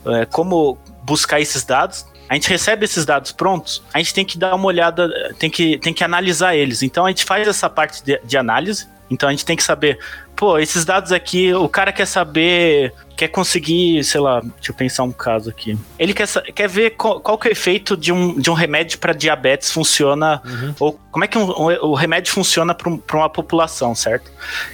[0.06, 2.06] é, como buscar esses dados.
[2.30, 5.76] A gente recebe esses dados prontos, a gente tem que dar uma olhada, tem que,
[5.78, 6.80] tem que analisar eles.
[6.80, 8.86] Então a gente faz essa parte de, de análise.
[9.10, 9.98] Então a gente tem que saber,
[10.36, 15.02] pô, esses dados aqui, o cara quer saber, quer conseguir, sei lá, deixa eu pensar
[15.02, 15.76] um caso aqui.
[15.98, 19.00] Ele quer, quer ver qual, qual que é o efeito de um, de um remédio
[19.00, 20.40] para diabetes funciona,
[20.78, 24.30] ou como é que um- um- o remédio funciona para uma população, certo?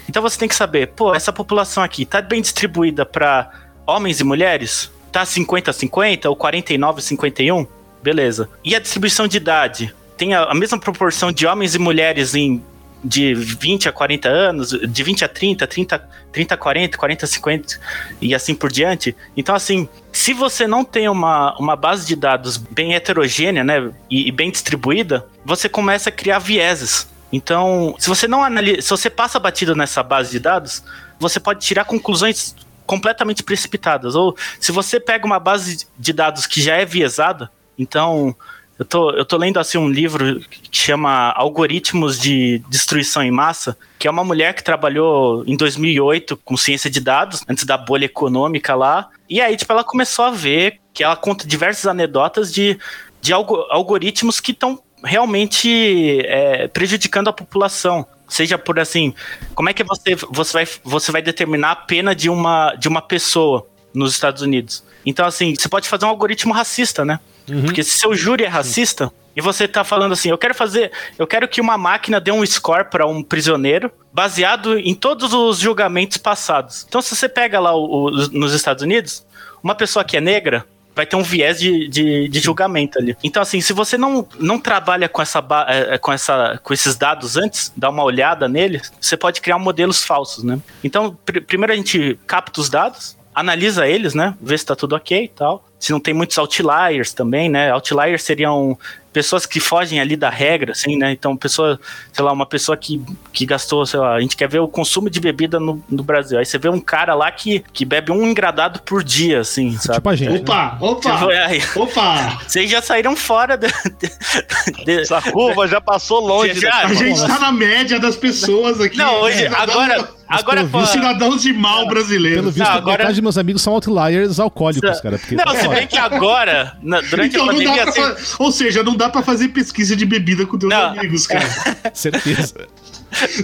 [0.07, 3.49] Então você tem que saber, pô, essa população aqui tá bem distribuída para
[3.87, 4.91] homens e mulheres?
[5.17, 7.67] Tá 50-50 ou 49-51?
[8.03, 8.51] Beleza.
[8.63, 9.95] E a distribuição de idade?
[10.15, 12.63] Tem a, a mesma proporção de homens e mulheres em
[13.03, 17.29] de 20 a 40 anos, de 20 a 30, 30, 30 a 40, 40 a
[17.29, 17.81] 50
[18.21, 19.17] e assim por diante.
[19.35, 24.29] Então, assim, se você não tem uma, uma base de dados bem heterogênea, né, e,
[24.29, 27.09] e bem distribuída, você começa a criar vieses.
[27.33, 30.85] Então, se você não analisa, se você passa batido nessa base de dados,
[31.19, 32.55] você pode tirar conclusões
[32.87, 34.15] completamente precipitadas.
[34.15, 38.35] Ou se você pega uma base de dados que já é viesada, então
[38.79, 43.77] eu tô, eu tô lendo assim um livro que chama Algoritmos de Destruição em Massa,
[43.99, 48.05] que é uma mulher que trabalhou em 2008 com ciência de dados, antes da bolha
[48.05, 49.09] econômica lá.
[49.31, 52.79] E aí, tipo, ela começou a ver que ela conta diversas anedotas de,
[53.21, 58.07] de algo, algoritmos que estão realmente é, prejudicando a população.
[58.29, 59.15] Seja por assim,
[59.55, 63.01] como é que você, você, vai, você vai determinar a pena de uma, de uma
[63.01, 64.83] pessoa nos Estados Unidos?
[65.05, 67.21] Então, assim, você pode fazer um algoritmo racista, né?
[67.65, 71.27] Porque se seu júri é racista e você tá falando assim, eu quero fazer, eu
[71.29, 76.17] quero que uma máquina dê um score para um prisioneiro baseado em todos os julgamentos
[76.17, 76.85] passados.
[76.89, 79.25] Então, se você pega lá o, o- nos Estados Unidos,
[79.63, 83.15] uma pessoa que é negra vai ter um viés de, de, de julgamento ali.
[83.23, 86.97] Então, assim, se você não, não trabalha com, essa, ba- eh, com, essa, com esses
[86.97, 90.59] dados antes, dá uma olhada neles, você pode criar modelos falsos, né?
[90.83, 94.35] Então, pr- primeiro a gente capta os dados, analisa eles, né?
[94.41, 95.63] Vê se tá tudo ok e tal.
[95.79, 97.71] se não tem muitos outliers também, né?
[97.71, 98.79] Outliers seriam
[99.17, 101.11] pessoas que fogem ali da regra, assim, né?
[101.11, 101.81] Então, pessoa,
[102.13, 103.03] sei lá, uma pessoa que,
[103.33, 106.39] que gastou, sei lá, a gente quer ver o consumo de bebida no, no Brasil.
[106.39, 109.95] Aí você vê um cara lá que, que bebe um engradado por dia, assim, sabe?
[109.97, 110.41] Tipo a gente.
[110.43, 110.79] Opa, né?
[110.83, 112.39] opa, Tipo, aí, opa!
[112.47, 116.61] vocês já saíram fora de, de- de- Essa curva já passou longe.
[116.61, 116.85] Já- né?
[116.85, 118.99] A gente tá na média das pessoas aqui.
[118.99, 122.45] Não, hoje, Cidadão- agora, agora pelo Os cidadãos de mal Pelo brasileiros.
[122.55, 125.19] visto, Não, a agora- metade de meus amigos são outliers alcoólicos, cara.
[125.19, 128.83] Porque Não, se bem que agora, na- durante Então a pandemia, assim, fa- Ou seja,
[128.83, 130.91] não dá pra fazer pesquisa de bebida com teus Não.
[130.91, 131.47] amigos, cara.
[131.95, 132.67] certeza.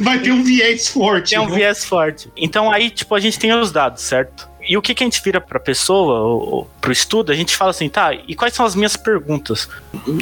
[0.00, 1.30] Vai ter um viés forte.
[1.30, 1.54] tem um né?
[1.56, 2.30] viés forte.
[2.36, 4.48] Então aí, tipo, a gente tem os dados, certo?
[4.68, 7.56] E o que, que a gente vira pra pessoa, ou, ou pro estudo, a gente
[7.56, 9.68] fala assim, tá, e quais são as minhas perguntas?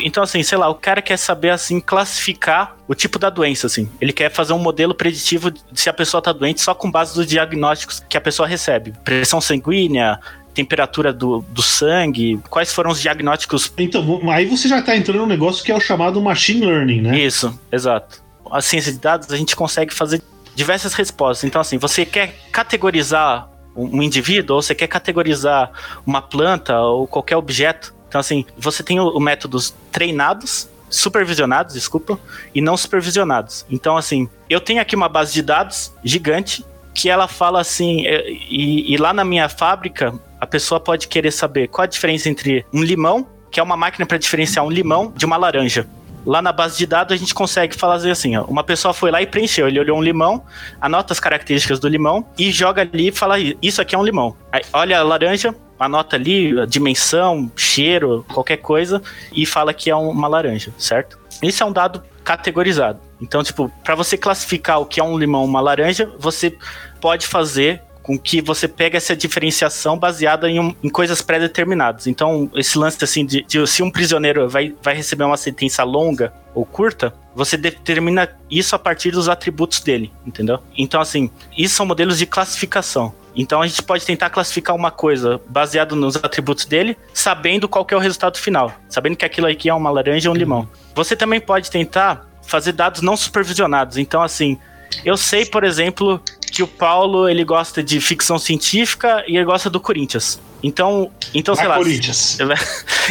[0.02, 3.88] Então, assim, sei lá, o cara quer saber, assim, classificar o tipo da doença, assim.
[4.00, 7.14] Ele quer fazer um modelo preditivo de se a pessoa tá doente só com base
[7.14, 8.92] dos diagnósticos que a pessoa recebe.
[9.04, 10.18] Pressão sanguínea,
[10.54, 15.26] temperatura do, do sangue, quais foram os diagnósticos Então, aí você já tá entrando num
[15.26, 17.18] negócio que é o chamado machine learning, né?
[17.18, 18.22] Isso, exato.
[18.50, 20.20] A ciência de dados, a gente consegue fazer
[20.54, 21.44] diversas respostas.
[21.44, 23.48] Então, assim, você quer categorizar
[23.84, 25.70] um indivíduo, ou você quer categorizar
[26.06, 27.94] uma planta ou qualquer objeto.
[28.08, 32.18] Então, assim, você tem o, o métodos treinados, supervisionados, desculpa,
[32.54, 33.64] e não supervisionados.
[33.70, 38.28] Então, assim, eu tenho aqui uma base de dados gigante que ela fala assim, é,
[38.28, 42.66] e, e lá na minha fábrica, a pessoa pode querer saber qual a diferença entre
[42.72, 45.86] um limão, que é uma máquina para diferenciar um limão de uma laranja.
[46.26, 49.22] Lá na base de dados a gente consegue fazer assim, ó, uma pessoa foi lá
[49.22, 50.42] e preencheu, ele olhou um limão,
[50.80, 54.36] anota as características do limão e joga ali e fala isso aqui é um limão.
[54.52, 59.02] Aí, olha a laranja, anota ali a dimensão, cheiro, qualquer coisa
[59.32, 61.18] e fala que é um- uma laranja, certo?
[61.42, 63.00] Isso é um dado categorizado.
[63.20, 66.54] Então, tipo, para você classificar o que é um limão, uma laranja, você
[67.00, 72.06] pode fazer com que você pegue essa diferenciação baseada em, um- em coisas pré-determinadas.
[72.06, 76.32] Então, esse lance assim de, de se um prisioneiro vai, vai receber uma sentença longa
[76.54, 80.58] ou curta, você determina isso a partir dos atributos dele, entendeu?
[80.76, 83.14] Então, assim, isso são modelos de classificação.
[83.36, 87.94] Então a gente pode tentar classificar uma coisa baseado nos atributos dele, sabendo qual é
[87.94, 90.68] o resultado final, sabendo que aquilo aqui é uma laranja ou um limão.
[90.96, 93.96] Você também pode tentar fazer dados não supervisionados.
[93.98, 94.58] Então, assim,
[95.04, 99.70] eu sei, por exemplo, que o Paulo ele gosta de ficção científica e ele gosta
[99.70, 100.40] do Corinthians.
[100.62, 101.76] Então, então sei lá.
[101.76, 102.38] Corinthians.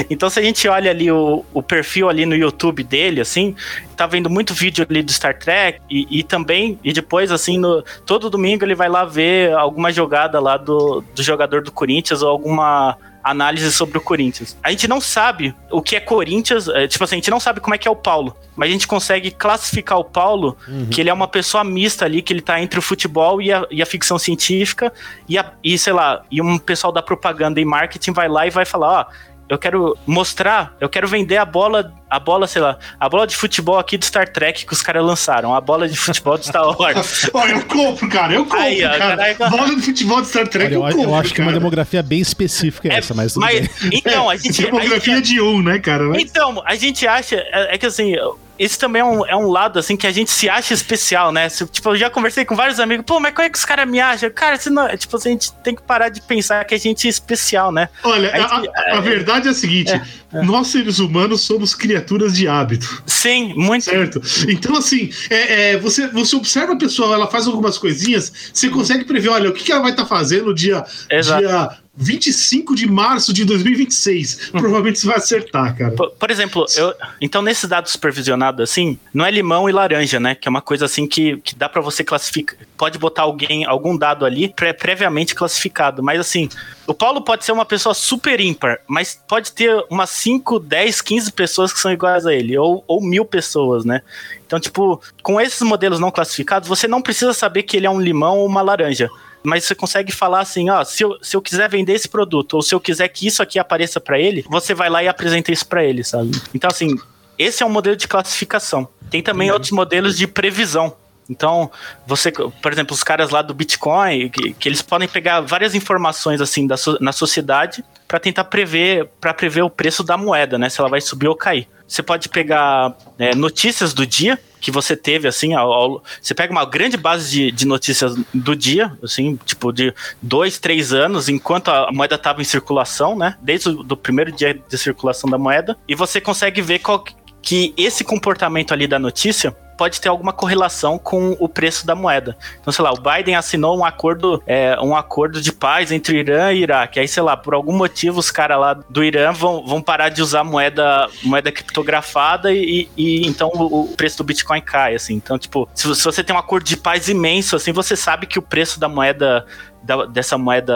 [0.10, 3.54] Então, se a gente olha ali o, o perfil ali no YouTube dele, assim,
[3.98, 7.84] tá vendo muito vídeo ali do Star Trek e, e também, e depois, assim, no,
[8.06, 12.30] todo domingo ele vai lá ver alguma jogada lá do, do jogador do Corinthians ou
[12.30, 14.58] alguma análise sobre o Corinthians.
[14.64, 17.60] A gente não sabe o que é Corinthians, é, tipo assim, a gente não sabe
[17.60, 20.58] como é que é o Paulo, mas a gente consegue classificar o Paulo,
[20.92, 23.66] que ele é uma pessoa mista ali, que ele tá entre o futebol e a,
[23.70, 24.92] e a ficção científica,
[25.28, 28.50] e, a, e sei lá, e um pessoal da propaganda e marketing vai lá e
[28.50, 29.06] vai falar, ó,
[29.50, 33.36] eu quero mostrar, eu quero vender a bola, a bola, sei lá, a bola de
[33.36, 36.64] futebol aqui do Star Trek que os caras lançaram, a bola de futebol do Star
[36.80, 37.30] Wars.
[37.34, 39.18] Olha, eu compro, cara, eu compro, Aí, ó, cara.
[39.18, 39.50] caraca.
[39.50, 41.60] Bola de futebol de Star Trek, Olha, eu, eu compro, eu acho que uma cara.
[41.60, 43.68] demografia bem específica é, essa, mas tudo bem.
[43.92, 46.04] então, a gente, a Demografia gente- de um, né, cara?
[46.04, 48.16] Mas- então, a gente acha, é, é que assim,
[48.60, 51.48] esse também é um, é um lado, assim, que a gente se acha especial, né?
[51.50, 54.02] Tipo, eu já conversei com vários amigos, pô, mas como é que os caras me
[54.02, 54.30] acham?
[54.30, 57.10] Cara, se não, tipo, a gente tem que parar de pensar que a gente é
[57.10, 57.88] especial, né?
[58.04, 59.92] Olha, Aí, a, a verdade é a seguinte:
[60.32, 63.02] nós seres humanos somos criaturas de hábito.
[63.06, 63.86] Sim, muito.
[63.86, 64.22] Certo?
[64.50, 69.06] Então, assim, é, é, você, você observa a pessoa, ela faz algumas coisinhas, você consegue
[69.06, 71.42] prever, olha, o que, que ela vai estar fazendo no dia, Exato.
[71.42, 71.70] dia
[72.02, 74.52] 25 de março de 2026.
[74.52, 75.92] Provavelmente você vai acertar, cara.
[75.92, 80.34] Por, por exemplo, eu, então nesse dado supervisionado, assim, não é limão e laranja, né?
[80.34, 82.58] Que é uma coisa assim que, que dá pra você classificar.
[82.78, 86.02] Pode botar alguém, algum dado ali pré- previamente classificado.
[86.02, 86.48] Mas assim,
[86.88, 91.32] o Paulo pode ser uma pessoa super ímpar, mas pode ter umas 5, 10, 15
[91.34, 94.02] pessoas que são iguais a ele, ou, ou mil pessoas, né?
[94.50, 98.02] Então, tipo, com esses modelos não classificados, você não precisa saber que ele é um
[98.02, 99.08] limão ou uma laranja.
[99.44, 102.64] Mas você consegue falar assim, ó, se eu, se eu quiser vender esse produto, ou
[102.64, 105.68] se eu quiser que isso aqui apareça pra ele, você vai lá e apresenta isso
[105.68, 106.32] pra ele, sabe?
[106.52, 106.98] Então, assim,
[107.38, 108.88] esse é um modelo de classificação.
[109.12, 110.96] Tem também outros modelos de previsão.
[111.30, 111.70] Então,
[112.08, 116.42] você, por exemplo, os caras lá do Bitcoin, que, que eles podem pegar várias informações
[116.42, 120.70] assim da na sociedade para tentar prever, para prever o preço da moeda, né?
[120.70, 121.68] Se ela vai subir ou cair.
[121.88, 126.52] Você pode pegar é, notícias do dia que você teve, assim, ao- ao- você pega
[126.52, 131.70] uma grande base de, de notícias do dia, assim, tipo de dois, três anos, enquanto
[131.70, 133.38] a moeda estava em circulação, né?
[133.42, 137.04] Desde o do primeiro dia de circulação da moeda, e você consegue ver qual,
[137.42, 142.36] que esse comportamento ali da notícia pode ter alguma correlação com o preço da moeda.
[142.60, 146.52] Então, sei lá, o Biden assinou um acordo, é, um acordo de paz entre Irã
[146.52, 147.00] e Iraque.
[147.00, 150.22] Aí, sei lá, por algum motivo os caras lá do Irã vão, vão parar de
[150.22, 155.14] usar moeda, moeda criptografada e, e então o, o, preço do Bitcoin cai, assim.
[155.14, 158.38] Então, tipo, se, se, você tem um acordo de paz imenso, assim, você sabe que
[158.38, 159.46] o preço da moeda,
[159.82, 160.76] da, dessa moeda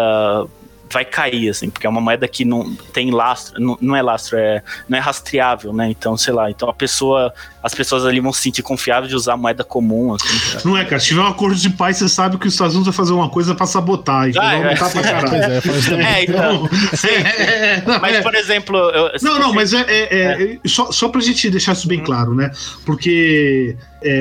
[0.94, 4.38] vai cair, assim, porque é uma moeda que não tem lastro, não, não é lastro,
[4.38, 5.90] é, não é rastreável, né?
[5.90, 9.38] Então, sei lá, então a pessoa, as pessoas ali vão se sentir confiáveis de usar
[9.38, 10.68] moeda comum, assim.
[10.68, 12.94] Não é, cara, se tiver um acordo de paz, você sabe que os Estados Unidos
[12.94, 14.92] vai fazer uma coisa pra sabotar, e ah, vai aumentar é.
[14.92, 15.36] pra caralho.
[15.36, 16.70] É, é, então,
[17.08, 18.78] é, é, mas, por exemplo...
[18.78, 22.06] Eu, não, não, mas é, é, só, só pra gente deixar isso bem uhum.
[22.06, 22.52] claro, né?
[22.86, 23.78] Porque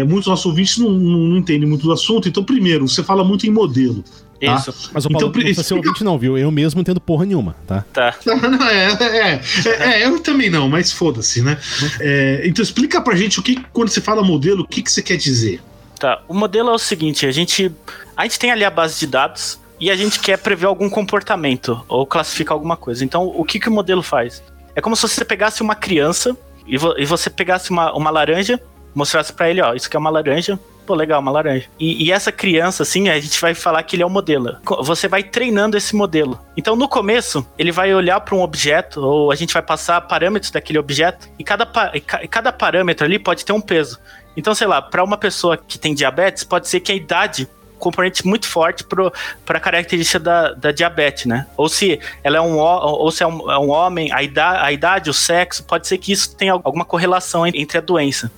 [0.07, 3.44] muitos nossos ouvintes não, não, não entendem muito do assunto, então, primeiro, você fala muito
[3.44, 4.05] em modelo.
[4.44, 4.57] Tá?
[4.57, 4.90] Isso.
[4.92, 6.37] Mas o Paulo então, não ser ouvinte não, viu?
[6.37, 7.85] Eu mesmo entendo porra nenhuma, tá?
[7.92, 8.14] Tá.
[8.26, 11.57] Não, é, é, é, é, eu também não, mas foda-se, né?
[12.00, 15.03] É, então explica pra gente o que, quando você fala modelo, o que, que você
[15.03, 15.62] quer dizer?
[15.99, 17.73] Tá, o modelo é o seguinte, a gente,
[18.16, 21.85] a gente tem ali a base de dados e a gente quer prever algum comportamento
[21.88, 23.05] ou classificar alguma coisa.
[23.05, 24.42] Então, o que, que o modelo faz?
[24.75, 28.61] É como se você pegasse uma criança e, vo, e você pegasse uma, uma laranja,
[28.95, 31.66] mostrasse para ele, ó, isso aqui é uma laranja, Pô, legal, uma laranja.
[31.79, 34.57] E, e, essa criança, assim, a gente vai falar que ele é o modelo.
[34.81, 36.40] Você vai treinando esse modelo.
[36.57, 40.51] Então, no começo, ele vai olhar para um objeto, ou a gente vai passar parâmetros
[40.51, 44.01] daquele objeto, e cada, e cada parâmetro ali pode ter um peso.
[44.37, 47.49] Então, sei lá, para uma pessoa que tem diabetes, pode ser que a idade
[47.83, 51.49] componente muito forte para a característica da, da diabetes, né?
[51.57, 54.71] Ou se ela é um ou se é um, é um homem, a idade, a
[54.71, 58.31] idade, o sexo, pode ser que isso tenha alguma correlação entre a doença.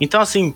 [0.00, 0.54] Então, assim,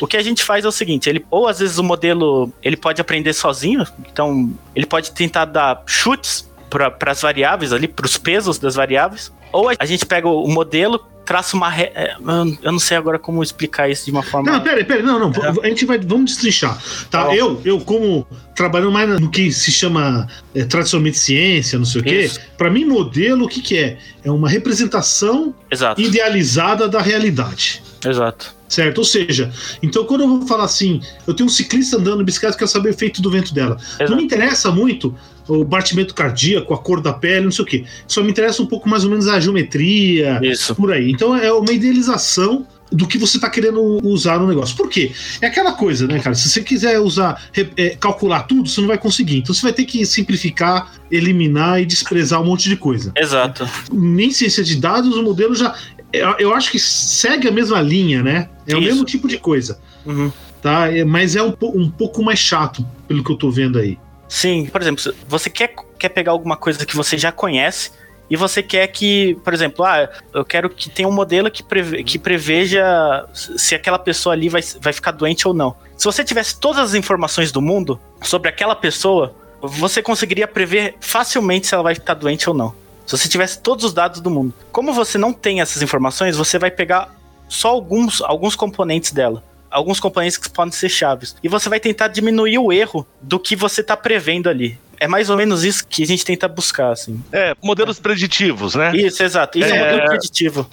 [0.00, 2.76] o que a gente faz é o seguinte, ele ou às vezes o modelo ele
[2.76, 8.16] pode aprender sozinho, então ele pode tentar dar chutes para as variáveis ali, para os
[8.16, 11.68] pesos das variáveis, ou a gente pega o modelo, traça uma.
[11.68, 11.90] Re...
[11.94, 12.16] É,
[12.62, 14.50] eu não sei agora como explicar isso de uma forma.
[14.50, 15.30] Não, pera, pera, não, não.
[15.30, 15.66] É.
[15.66, 15.98] A gente vai.
[15.98, 16.80] Vamos destrinchar.
[17.10, 17.34] Tá?
[17.34, 22.04] Eu, eu, como trabalhando mais no que se chama é, tradicionalmente ciência, não sei o
[22.04, 23.98] quê, para mim, modelo, o que, que é?
[24.24, 26.00] É uma representação Exato.
[26.00, 27.82] idealizada da realidade.
[28.04, 28.54] Exato.
[28.68, 28.98] Certo?
[28.98, 32.56] Ou seja, então quando eu vou falar assim, eu tenho um ciclista andando de bicicleta,
[32.56, 33.76] quero saber o efeito do vento dela.
[33.76, 34.10] Exato.
[34.10, 35.14] Não me interessa muito
[35.46, 37.84] o batimento cardíaco, a cor da pele, não sei o quê.
[38.06, 40.74] Só me interessa um pouco mais ou menos a geometria, Isso.
[40.74, 41.10] por aí.
[41.10, 44.76] Então é uma idealização do que você está querendo usar no negócio.
[44.76, 45.12] Por quê?
[45.40, 46.34] É aquela coisa, né, cara?
[46.34, 47.42] Se você quiser usar,
[47.76, 49.38] é, calcular tudo, você não vai conseguir.
[49.38, 53.12] Então você vai ter que simplificar, eliminar e desprezar um monte de coisa.
[53.16, 53.68] Exato.
[53.92, 55.74] Nem ciência de dados, o modelo já
[56.12, 58.48] eu, eu acho que segue a mesma linha, né?
[58.66, 58.78] É Isso.
[58.78, 59.78] o mesmo tipo de coisa.
[60.04, 60.30] Uhum.
[60.60, 60.94] Tá?
[60.94, 63.98] É, mas é um, um pouco mais chato, pelo que eu tô vendo aí.
[64.28, 67.90] Sim, por exemplo, você quer, quer pegar alguma coisa que você já conhece
[68.30, 72.02] e você quer que, por exemplo, ah, eu quero que tenha um modelo que, preve,
[72.02, 75.76] que preveja se aquela pessoa ali vai, vai ficar doente ou não.
[75.98, 81.66] Se você tivesse todas as informações do mundo sobre aquela pessoa, você conseguiria prever facilmente
[81.66, 82.74] se ela vai ficar doente ou não.
[83.06, 84.54] Se você tivesse todos os dados do mundo.
[84.70, 87.14] Como você não tem essas informações, você vai pegar
[87.48, 89.42] só alguns, alguns componentes dela.
[89.70, 91.34] Alguns componentes que podem ser chaves.
[91.42, 94.78] E você vai tentar diminuir o erro do que você está prevendo ali.
[95.00, 97.20] É mais ou menos isso que a gente tenta buscar, assim.
[97.32, 98.94] É, modelos preditivos, né?
[98.94, 99.58] Isso, exato.
[99.58, 100.70] Isso é, é um modelo preditivo.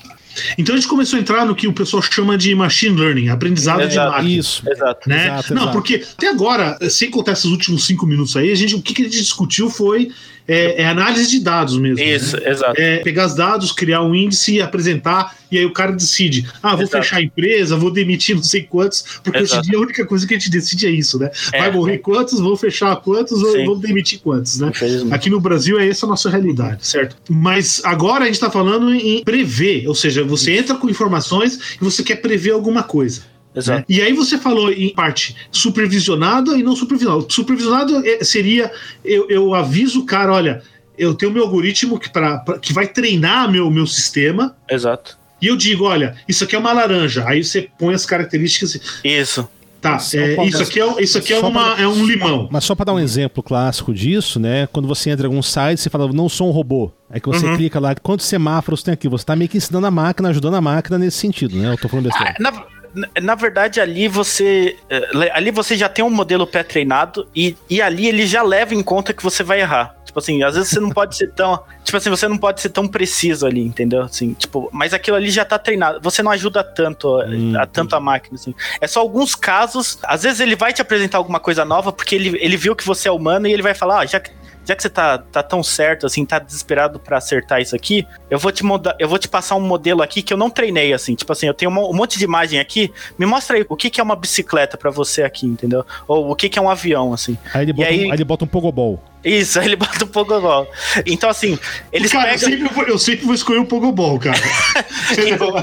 [0.58, 3.82] Então a gente começou a entrar no que o pessoal chama de machine learning, aprendizado
[3.82, 4.40] exato, de máquina.
[4.40, 5.10] Isso, exato.
[5.10, 5.26] Né?
[5.26, 5.78] Exato, Não, exato.
[5.78, 9.02] porque até agora, sem contar esses últimos cinco minutos aí, a gente, o que, que
[9.02, 10.12] a gente discutiu foi
[10.50, 12.04] é, é análise de dados mesmo.
[12.04, 12.50] Isso, né?
[12.50, 12.82] exato.
[12.82, 16.84] É pegar os dados, criar um índice, apresentar, e aí o cara decide: ah, vou
[16.84, 17.04] exato.
[17.04, 19.62] fechar a empresa, vou demitir não sei quantos, porque exato.
[19.62, 21.30] hoje em dia a única coisa que a gente decide é isso, né?
[21.54, 21.60] É.
[21.60, 23.66] Vai morrer quantos, vou fechar quantos, Sim.
[23.66, 24.72] vou demitir quantos, né?
[25.12, 27.16] Aqui no Brasil é essa a nossa realidade, certo?
[27.30, 31.84] Mas agora a gente está falando em prever, ou seja, você entra com informações e
[31.84, 33.22] você quer prever alguma coisa.
[33.56, 33.80] Exato.
[33.80, 33.86] Né?
[33.90, 37.28] E aí você falou em parte supervisionado e não supervisionado.
[37.30, 38.72] Supervisionado é, seria
[39.04, 40.62] eu, eu aviso o cara, olha,
[40.98, 44.56] eu tenho meu algoritmo que, pra, pra, que vai treinar meu, meu sistema.
[44.70, 45.18] Exato.
[45.42, 47.24] E eu digo, olha, isso aqui é uma laranja.
[47.26, 48.80] Aí você põe as características.
[49.04, 49.48] Isso.
[49.82, 52.50] Tá, é, isso aqui é, isso aqui é, uma, pra, é um limão.
[52.52, 54.68] Mas só para dar um exemplo clássico disso, né?
[54.74, 56.92] Quando você entra em algum site, você fala, não sou um robô.
[57.10, 57.56] Aí que você uhum.
[57.56, 59.08] clica lá, quantos semáforos tem aqui?
[59.08, 61.72] Você tá meio que ensinando a máquina, ajudando a máquina nesse sentido, né?
[61.72, 62.36] Eu tô falando besteira.
[62.38, 62.52] Ah, na
[63.22, 64.78] na verdade, ali você.
[64.90, 68.82] Eh, ali você já tem um modelo pré-treinado e, e ali ele já leva em
[68.82, 69.96] conta que você vai errar.
[70.06, 71.64] Tipo assim, às vezes você não pode ser tão.
[71.84, 74.04] Tipo assim, você não pode ser tão preciso ali, entendeu?
[74.04, 76.00] Assim, tipo, mas aquilo ali já tá treinado.
[76.04, 78.54] Você não ajuda tanto, hum, a, tanto a máquina, assim.
[78.80, 79.98] É só alguns casos.
[80.04, 83.08] Às vezes ele vai te apresentar alguma coisa nova, porque ele, ele viu que você
[83.08, 84.30] é humano e ele vai falar, ah, já que
[84.70, 88.38] já que você tá, tá tão certo, assim, tá desesperado para acertar isso aqui, eu
[88.38, 91.16] vou te mudar, eu vou te passar um modelo aqui que eu não treinei, assim,
[91.16, 94.00] tipo assim, eu tenho um monte de imagem aqui, me mostra aí o que, que
[94.00, 95.84] é uma bicicleta para você aqui, entendeu?
[96.08, 97.36] Ou o que, que é um avião, assim.
[97.52, 98.00] Aí ele bota, aí...
[98.00, 99.04] Um, aí ele bota um pogobol.
[99.24, 100.68] Isso, aí ele bota o Pogobol.
[101.06, 101.60] Então, assim,
[101.92, 102.50] eles cara, pegam...
[102.50, 104.38] eu, sempre vou, eu sempre vou escolher o Pogobol, cara.
[105.28, 105.54] então,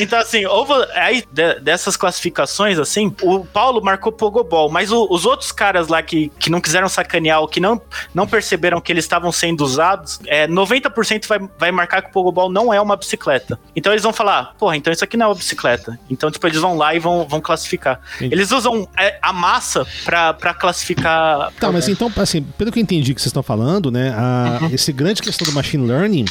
[0.00, 5.26] então, assim, houve, aí de, dessas classificações, assim, o Paulo marcou Pogobol, mas o, os
[5.26, 7.80] outros caras lá que, que não quiseram sacanear ou que não,
[8.14, 12.50] não perceberam que eles estavam sendo usados, é, 90% vai, vai marcar que o Pogobol
[12.50, 13.58] não é uma bicicleta.
[13.74, 15.98] Então eles vão falar, porra, então isso aqui não é uma bicicleta.
[16.08, 18.00] Então, tipo, eles vão lá e vão, vão classificar.
[18.18, 18.26] Sim.
[18.26, 21.52] Eles usam é, a massa pra, pra classificar.
[21.58, 24.14] Tá, mas então, assim, pelo que eu entendi que vocês estão falando, né?
[24.16, 24.68] A, uhum.
[24.72, 26.26] Esse grande questão do machine learning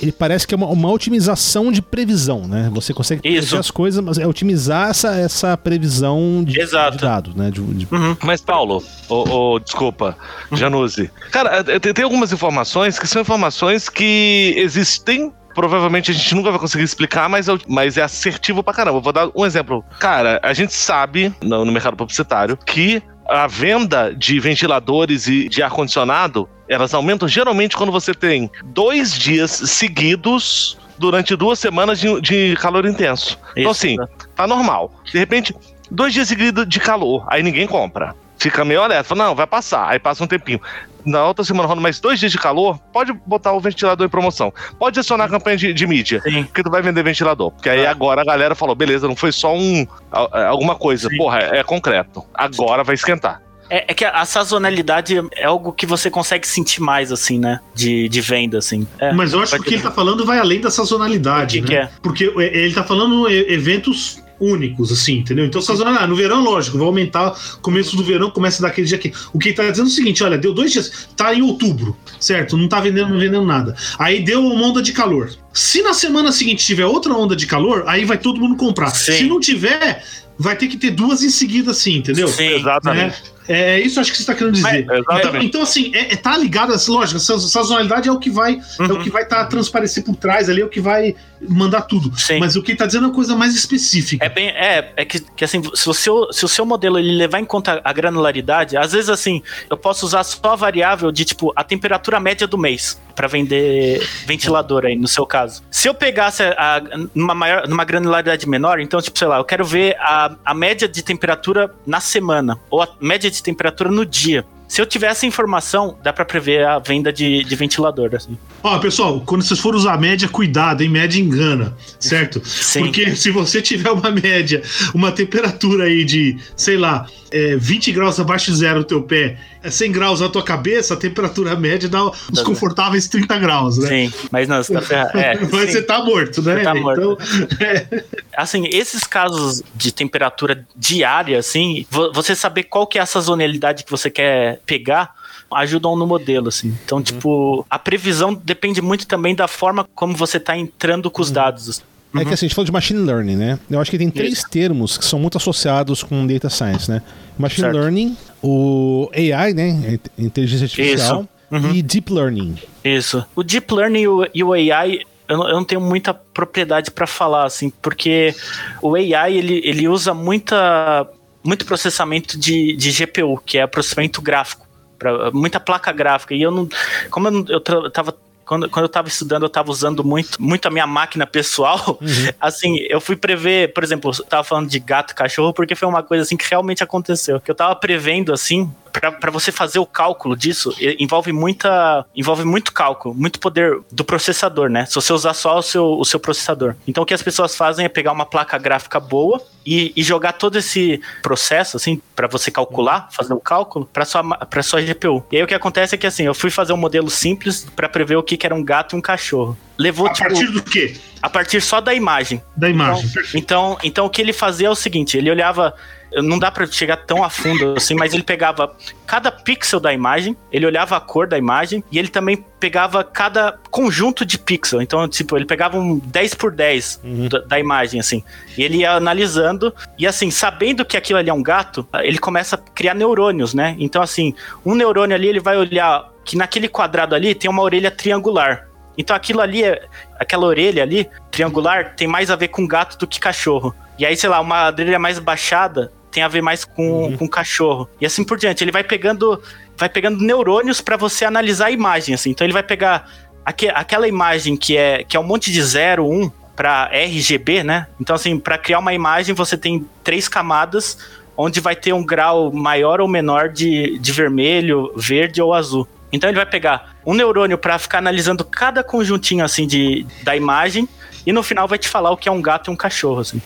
[0.00, 2.70] ele parece que é uma, uma, otimização de previsão, né?
[2.72, 7.50] Você consegue prever as coisas, mas é otimizar essa, essa previsão de, de dados, né?
[7.50, 7.86] De, de...
[7.92, 8.16] Uhum.
[8.22, 10.16] Mas, Paulo, oh, oh, desculpa,
[10.52, 11.10] Januzzi.
[11.30, 16.50] Cara, é, tem, tem algumas informações que são informações que existem provavelmente a gente nunca
[16.50, 19.00] vai conseguir explicar, mas, mas é assertivo pra caramba.
[19.00, 19.84] vou dar um exemplo.
[19.98, 25.62] Cara, a gente sabe no, no mercado publicitário que a venda de ventiladores e de
[25.62, 32.56] ar-condicionado, elas aumentam geralmente quando você tem dois dias seguidos durante duas semanas de, de
[32.56, 33.38] calor intenso.
[33.56, 34.26] Então, Isso, então, assim, né?
[34.34, 34.92] tá normal.
[35.04, 35.54] De repente,
[35.88, 38.16] dois dias seguidos de calor, aí ninguém compra.
[38.40, 39.88] Fica meio alerta, fala, não, vai passar.
[39.88, 40.60] Aí passa um tempinho
[41.04, 44.52] na outra semana rola mais dois dias de calor, pode botar o ventilador em promoção.
[44.78, 46.44] Pode acionar a campanha de, de mídia, Sim.
[46.44, 47.50] porque tu vai vender ventilador.
[47.50, 47.90] Porque aí ah.
[47.90, 49.86] agora a galera falou, beleza, não foi só um
[50.34, 51.08] é, alguma coisa.
[51.08, 51.16] Sim.
[51.16, 52.24] Porra, é, é concreto.
[52.34, 53.42] Agora vai esquentar.
[53.68, 57.60] É, é, que a sazonalidade é algo que você consegue sentir mais, assim, né?
[57.72, 58.84] De, de venda, assim.
[58.98, 61.62] É, Mas eu acho que o que ele tá falando vai além da sazonalidade, o
[61.62, 61.80] que né?
[61.82, 61.90] Que é?
[62.02, 65.44] Porque ele tá falando eventos únicos, assim, entendeu?
[65.44, 67.38] Então, sazonal, ah, no verão, lógico, vai aumentar.
[67.60, 69.12] Começo do verão começa daquele dia aqui.
[69.32, 72.56] O que tá dizendo é o seguinte: olha, deu dois dias, tá em outubro, certo?
[72.56, 73.76] Não tá vendendo, não vendendo nada.
[73.98, 75.30] Aí deu uma onda de calor.
[75.52, 78.90] Se na semana seguinte tiver outra onda de calor, aí vai todo mundo comprar.
[78.90, 79.12] Sim.
[79.12, 80.02] Se não tiver,
[80.40, 82.26] vai ter que ter duas em seguida, assim, entendeu?
[82.26, 83.22] Sim, exatamente.
[83.46, 84.86] É, é isso acho que você está querendo dizer.
[84.86, 88.30] Mas, então, então, assim, é, é, tá ligado, assim, lógico, a sazonalidade é o que
[88.30, 88.86] vai uhum.
[88.86, 91.14] é o que vai estar tá, transparecer por trás ali, é o que vai
[91.46, 92.18] mandar tudo.
[92.18, 92.38] Sim.
[92.38, 94.24] Mas o que está dizendo é uma coisa mais específica.
[94.24, 97.12] É bem, é, é que, que assim, se o, seu, se o seu modelo ele
[97.12, 101.26] levar em conta a granularidade, às vezes assim, eu posso usar só a variável de
[101.26, 105.62] tipo a temperatura média do mês para vender ventilador aí, no seu caso.
[105.70, 106.80] Se eu pegasse a,
[107.14, 110.88] numa, maior, numa granularidade menor, então, tipo, sei lá, eu quero ver a, a média
[110.88, 114.42] de temperatura na semana, ou a média de temperatura no dia.
[114.66, 118.38] Se eu tiver essa informação, dá para prever a venda de, de ventilador, assim.
[118.62, 120.88] Ó, pessoal, quando vocês forem usar média, cuidado, hein?
[120.88, 122.40] Média engana, certo?
[122.46, 122.84] Sim.
[122.84, 124.62] Porque se você tiver uma média,
[124.94, 129.38] uma temperatura aí de, sei lá, é, 20 graus abaixo de zero no teu pé,
[129.62, 133.88] é 100 graus na tua cabeça, a temperatura média dá os confortáveis 30 graus, né?
[133.88, 135.18] Sim, mas não, você tá ferrado.
[135.18, 135.72] É, mas sim.
[135.72, 136.56] você tá morto, né?
[136.56, 137.18] Você tá morto.
[137.20, 138.04] Então, é.
[138.36, 141.84] Assim, esses casos de temperatura diária, assim,
[142.14, 145.14] você saber qual que é a sazonalidade que você quer pegar,
[145.52, 146.76] ajudam no modelo, assim.
[146.84, 147.04] Então, uhum.
[147.04, 151.34] tipo, a previsão depende muito também da forma como você está entrando com os uhum.
[151.34, 151.82] dados.
[152.12, 152.22] Assim.
[152.22, 153.58] É que assim, a gente falou de machine learning, né?
[153.70, 154.50] Eu acho que tem três Isso.
[154.50, 157.02] termos que são muito associados com data science, né?
[157.38, 157.76] Machine certo.
[157.76, 159.98] learning, o AI, né?
[160.18, 161.28] Inteligência artificial.
[161.50, 161.74] Uhum.
[161.74, 162.56] E deep learning.
[162.84, 163.24] Isso.
[163.34, 164.04] O deep learning
[164.34, 165.00] e o AI
[165.30, 168.34] eu não, tenho muita propriedade para falar, assim, porque
[168.82, 171.08] o AI ele, ele usa muita,
[171.44, 174.66] muito processamento de, de GPU, que é processamento gráfico,
[174.98, 176.34] pra, muita placa gráfica.
[176.34, 176.68] E eu não.
[177.10, 178.16] Como eu, eu, eu tava
[178.50, 181.96] quando, quando eu estava estudando, eu estava usando muito, muito a minha máquina pessoal.
[182.00, 182.32] Uhum.
[182.40, 185.86] Assim, eu fui prever, por exemplo, eu tava falando de gato e cachorro, porque foi
[185.86, 187.40] uma coisa assim que realmente aconteceu.
[187.40, 192.72] Que eu estava prevendo assim, para você fazer o cálculo disso, envolve muita envolve muito
[192.72, 194.86] cálculo, muito poder do processador, né?
[194.86, 196.74] Se você usar só o seu, o seu processador.
[196.86, 200.32] Então o que as pessoas fazem é pegar uma placa gráfica boa e, e jogar
[200.32, 205.24] todo esse processo assim para você calcular, fazer o cálculo para sua para sua GPU.
[205.30, 207.88] E aí o que acontece é que assim, eu fui fazer um modelo simples para
[207.88, 209.56] prever o que, que era um gato e um cachorro.
[209.78, 210.94] Levou a tipo, partir do quê?
[211.22, 212.42] A partir só da imagem.
[212.56, 213.10] Da imagem.
[213.34, 215.74] Então, então, então o que ele fazia é o seguinte, ele olhava
[216.16, 218.74] não dá para chegar tão a fundo assim, mas ele pegava
[219.06, 223.58] cada pixel da imagem, ele olhava a cor da imagem e ele também pegava cada
[223.70, 224.82] conjunto de pixel.
[224.82, 227.28] Então, tipo, ele pegava um 10 por 10 uhum.
[227.28, 228.22] da, da, imagem, assim.
[228.56, 232.56] E ele ia analisando, e assim, sabendo que aquilo ali é um gato, ele começa
[232.56, 233.74] a criar neurônios, né?
[233.78, 234.34] Então, assim,
[234.64, 238.68] um neurônio ali, ele vai olhar que naquele quadrado ali tem uma orelha triangular.
[238.96, 239.82] Então aquilo ali, é,
[240.18, 243.74] aquela orelha ali, triangular, tem mais a ver com gato do que cachorro.
[243.98, 247.16] E aí, sei lá, uma orelha mais baixada tem a ver mais com, Uhum.
[247.16, 247.88] com cachorro.
[248.00, 248.62] E assim por diante.
[248.64, 249.40] Ele vai pegando,
[249.76, 252.30] vai pegando neurônios para você analisar a imagem, assim.
[252.30, 253.08] Então ele vai pegar
[253.44, 257.86] aque, aquela imagem que é, que é um monte de 0, 1 para RGB, né?
[257.98, 260.98] Então, assim, para criar uma imagem, você tem três camadas,
[261.36, 265.88] onde vai ter um grau maior ou menor de, de vermelho, verde ou azul.
[266.12, 270.88] Então ele vai pegar um neurônio para ficar analisando cada conjuntinho assim de, da imagem
[271.24, 273.40] e no final vai te falar o que é um gato e um cachorro assim.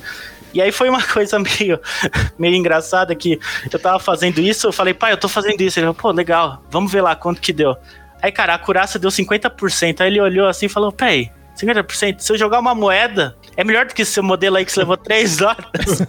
[0.54, 1.80] E aí foi uma coisa meio,
[2.38, 3.38] meio engraçada que
[3.70, 5.78] eu tava fazendo isso, eu falei, pai, eu tô fazendo isso.
[5.78, 7.76] Ele falou, pô, legal, vamos ver lá quanto que deu.
[8.22, 10.00] Aí, cara, a curaça deu 50%.
[10.00, 11.30] Aí ele olhou assim e falou, peraí,
[11.60, 12.20] 50%?
[12.20, 14.80] Se eu jogar uma moeda, é melhor do que esse seu modelo aí que você
[14.80, 16.02] levou 3 horas.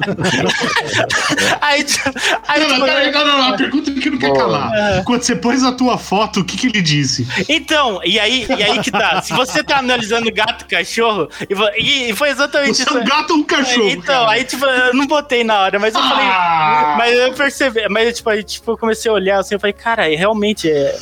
[1.61, 2.09] aí, tipo,
[2.47, 5.03] aí, Não, não, tipo, não, não, não, a pergunta que não quer calar.
[5.03, 7.27] Quando você pôs a tua foto, o que, que ele disse?
[7.49, 9.21] Então, e aí, e aí que tá.
[9.21, 11.29] Se você tá analisando gato e cachorro,
[11.77, 12.97] e, foi exatamente Você é isso.
[12.97, 13.89] um gato ou um cachorro?
[13.89, 14.31] Então, cara?
[14.31, 16.25] aí, tipo, eu não botei na hora, mas eu falei.
[16.25, 16.95] Ah!
[16.97, 20.11] Mas eu percebi, mas tipo, aí, tipo, eu comecei a olhar assim, eu falei, cara,
[20.11, 20.95] é, realmente é.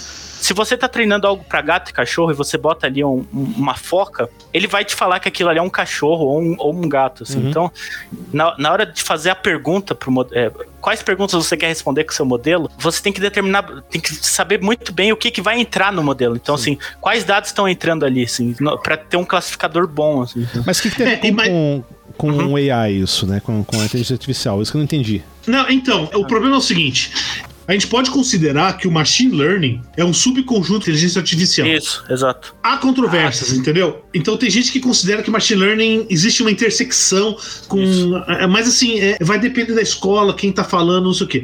[0.44, 3.54] Se você tá treinando algo pra gato e cachorro e você bota ali um- um-
[3.56, 6.74] uma foca, ele vai te falar que aquilo ali é um cachorro ou um, ou
[6.76, 7.40] um gato, assim.
[7.44, 7.50] Uhum.
[7.50, 7.72] Então,
[8.34, 12.12] na, na hora de fazer a pergunta pro é, quais perguntas você quer responder com
[12.12, 15.42] o seu modelo, você tem que determinar, tem que saber muito bem o que, que
[15.42, 16.36] vai entrar no modelo.
[16.36, 20.46] Então, assim, quais dados estão entrando ali, assim, pra ter um classificador bom, assim.
[20.66, 21.84] Mas o que, que tem a É, ver e com, mas- com,
[22.18, 23.40] com o AI isso, né?
[23.40, 24.62] Com, com a inteligência artificial?
[24.62, 25.24] Isso que eu não entendi.
[25.48, 27.12] Não, então, o problema é o seguinte.
[27.68, 31.68] A gente pode considerar que o machine learning é um subconjunto de inteligência artificial.
[31.68, 32.56] Isso, exato.
[32.62, 34.04] Há controvérsias, entendeu?
[34.14, 37.38] Então tem gente que considera que machine learning existe uma intersecção
[37.68, 37.82] com.
[38.28, 41.44] é, Mas assim, é, vai depender da escola, quem tá falando, não sei o quê.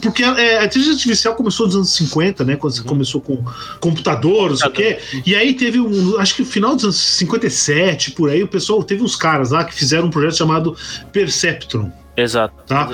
[0.00, 2.56] Porque é, a inteligência artificial começou nos anos 50, né?
[2.56, 3.44] Quando você começou com
[3.80, 4.98] computador, não sei o quê.
[5.26, 6.18] E aí teve um.
[6.18, 9.64] Acho que no final dos anos 57, por aí, o pessoal teve uns caras lá
[9.64, 10.76] que fizeram um projeto chamado
[11.12, 12.54] Perceptron Exato.
[12.66, 12.90] tá?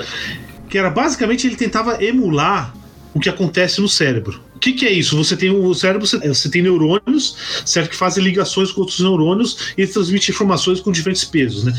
[0.69, 2.73] Que era basicamente ele tentava emular
[3.13, 4.41] o que acontece no cérebro.
[4.55, 5.15] O que, que é isso?
[5.15, 7.91] Você tem o cérebro, você, você tem neurônios, certo?
[7.91, 11.73] Que fazem ligações com outros neurônios e transmitem informações com diferentes pesos, né?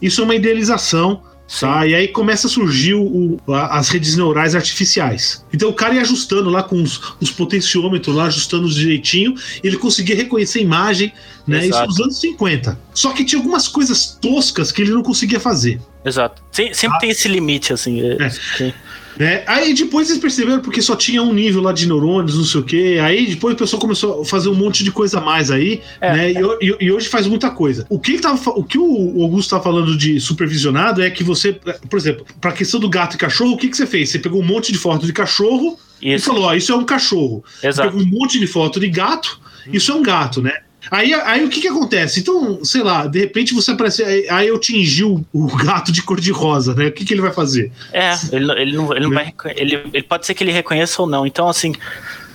[0.00, 1.22] Isso é uma idealização.
[1.60, 1.86] Tá?
[1.86, 5.44] E aí começa a surgir o- a- as redes neurais artificiais.
[5.52, 9.76] Então o cara ia ajustando lá com os, os potenciômetros lá, ajustando direitinho, e ele
[9.76, 11.12] conseguia reconhecer a imagem,
[11.46, 11.58] né?
[11.58, 11.88] Isso Exato.
[11.88, 12.78] nos anos 50.
[12.94, 15.80] Só que tinha algumas coisas toscas que ele não conseguia fazer.
[16.04, 16.42] Exato.
[16.50, 18.00] Sem- sempre tem esse limite, assim.
[18.00, 18.16] é-
[18.60, 18.74] É.
[19.18, 19.42] né?
[19.46, 22.64] Aí depois eles perceberam porque só tinha um nível lá de neurônios, não sei o
[22.64, 22.98] quê.
[23.02, 26.12] Aí depois o pessoal começou a fazer um monte de coisa a mais aí, É,
[26.12, 26.32] né?
[26.32, 27.86] E, ho- e- e hoje faz muita coisa.
[27.88, 31.52] O que, ele tava, o, que o Augusto tá falando de supervisionado é que você,
[31.88, 34.10] por exemplo, pra questão do gato e cachorro, o que, que você fez?
[34.10, 36.84] Você pegou um monte de foto de cachorro e Isso, falou: ó, isso é um
[36.84, 37.44] cachorro.
[37.62, 37.90] exato.
[37.90, 39.38] Pegou um monte de foto de gato,
[39.72, 40.52] isso é um gato, né?
[40.90, 42.20] Aí, aí o que que acontece?
[42.20, 44.02] Então, sei lá, de repente você aparece.
[44.02, 46.86] Aí, aí eu tingi o, o gato de cor de rosa, né?
[46.86, 47.72] O que, que ele vai fazer?
[47.92, 49.32] É, ele, ele não, ele não vai.
[49.56, 51.26] Ele, ele pode ser que ele reconheça ou não.
[51.26, 51.74] Então, assim,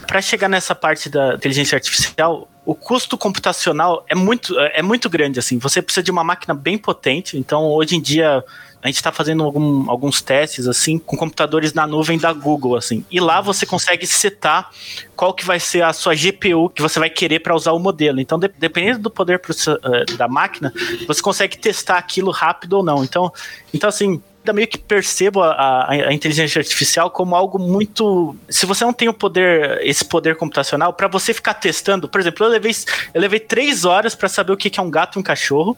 [0.06, 5.40] para chegar nessa parte da inteligência artificial, o custo computacional é muito, é muito grande.
[5.40, 7.38] Assim, você precisa de uma máquina bem potente.
[7.38, 8.44] Então, hoje em dia,
[8.82, 13.04] a gente está fazendo algum- alguns testes assim com computadores na nuvem da Google, assim.
[13.12, 14.70] E lá você consegue setar
[15.16, 18.20] qual que vai ser a sua GPU que você vai querer para usar o modelo.
[18.20, 20.72] Então, de- dependendo do poder eh, da máquina,
[21.08, 23.04] você consegue testar aquilo rápido ou não.
[23.04, 23.32] Então,
[23.74, 28.36] então assim, ainda meio que percebo a, a- a inteligência artificial como algo muito.
[28.50, 32.46] Se você não tem o poder, esse poder computacional, para você ficar testando, por exemplo,
[32.46, 32.72] eu levei,
[33.14, 35.78] eu levei três horas para saber o que que é um gato e um cachorro.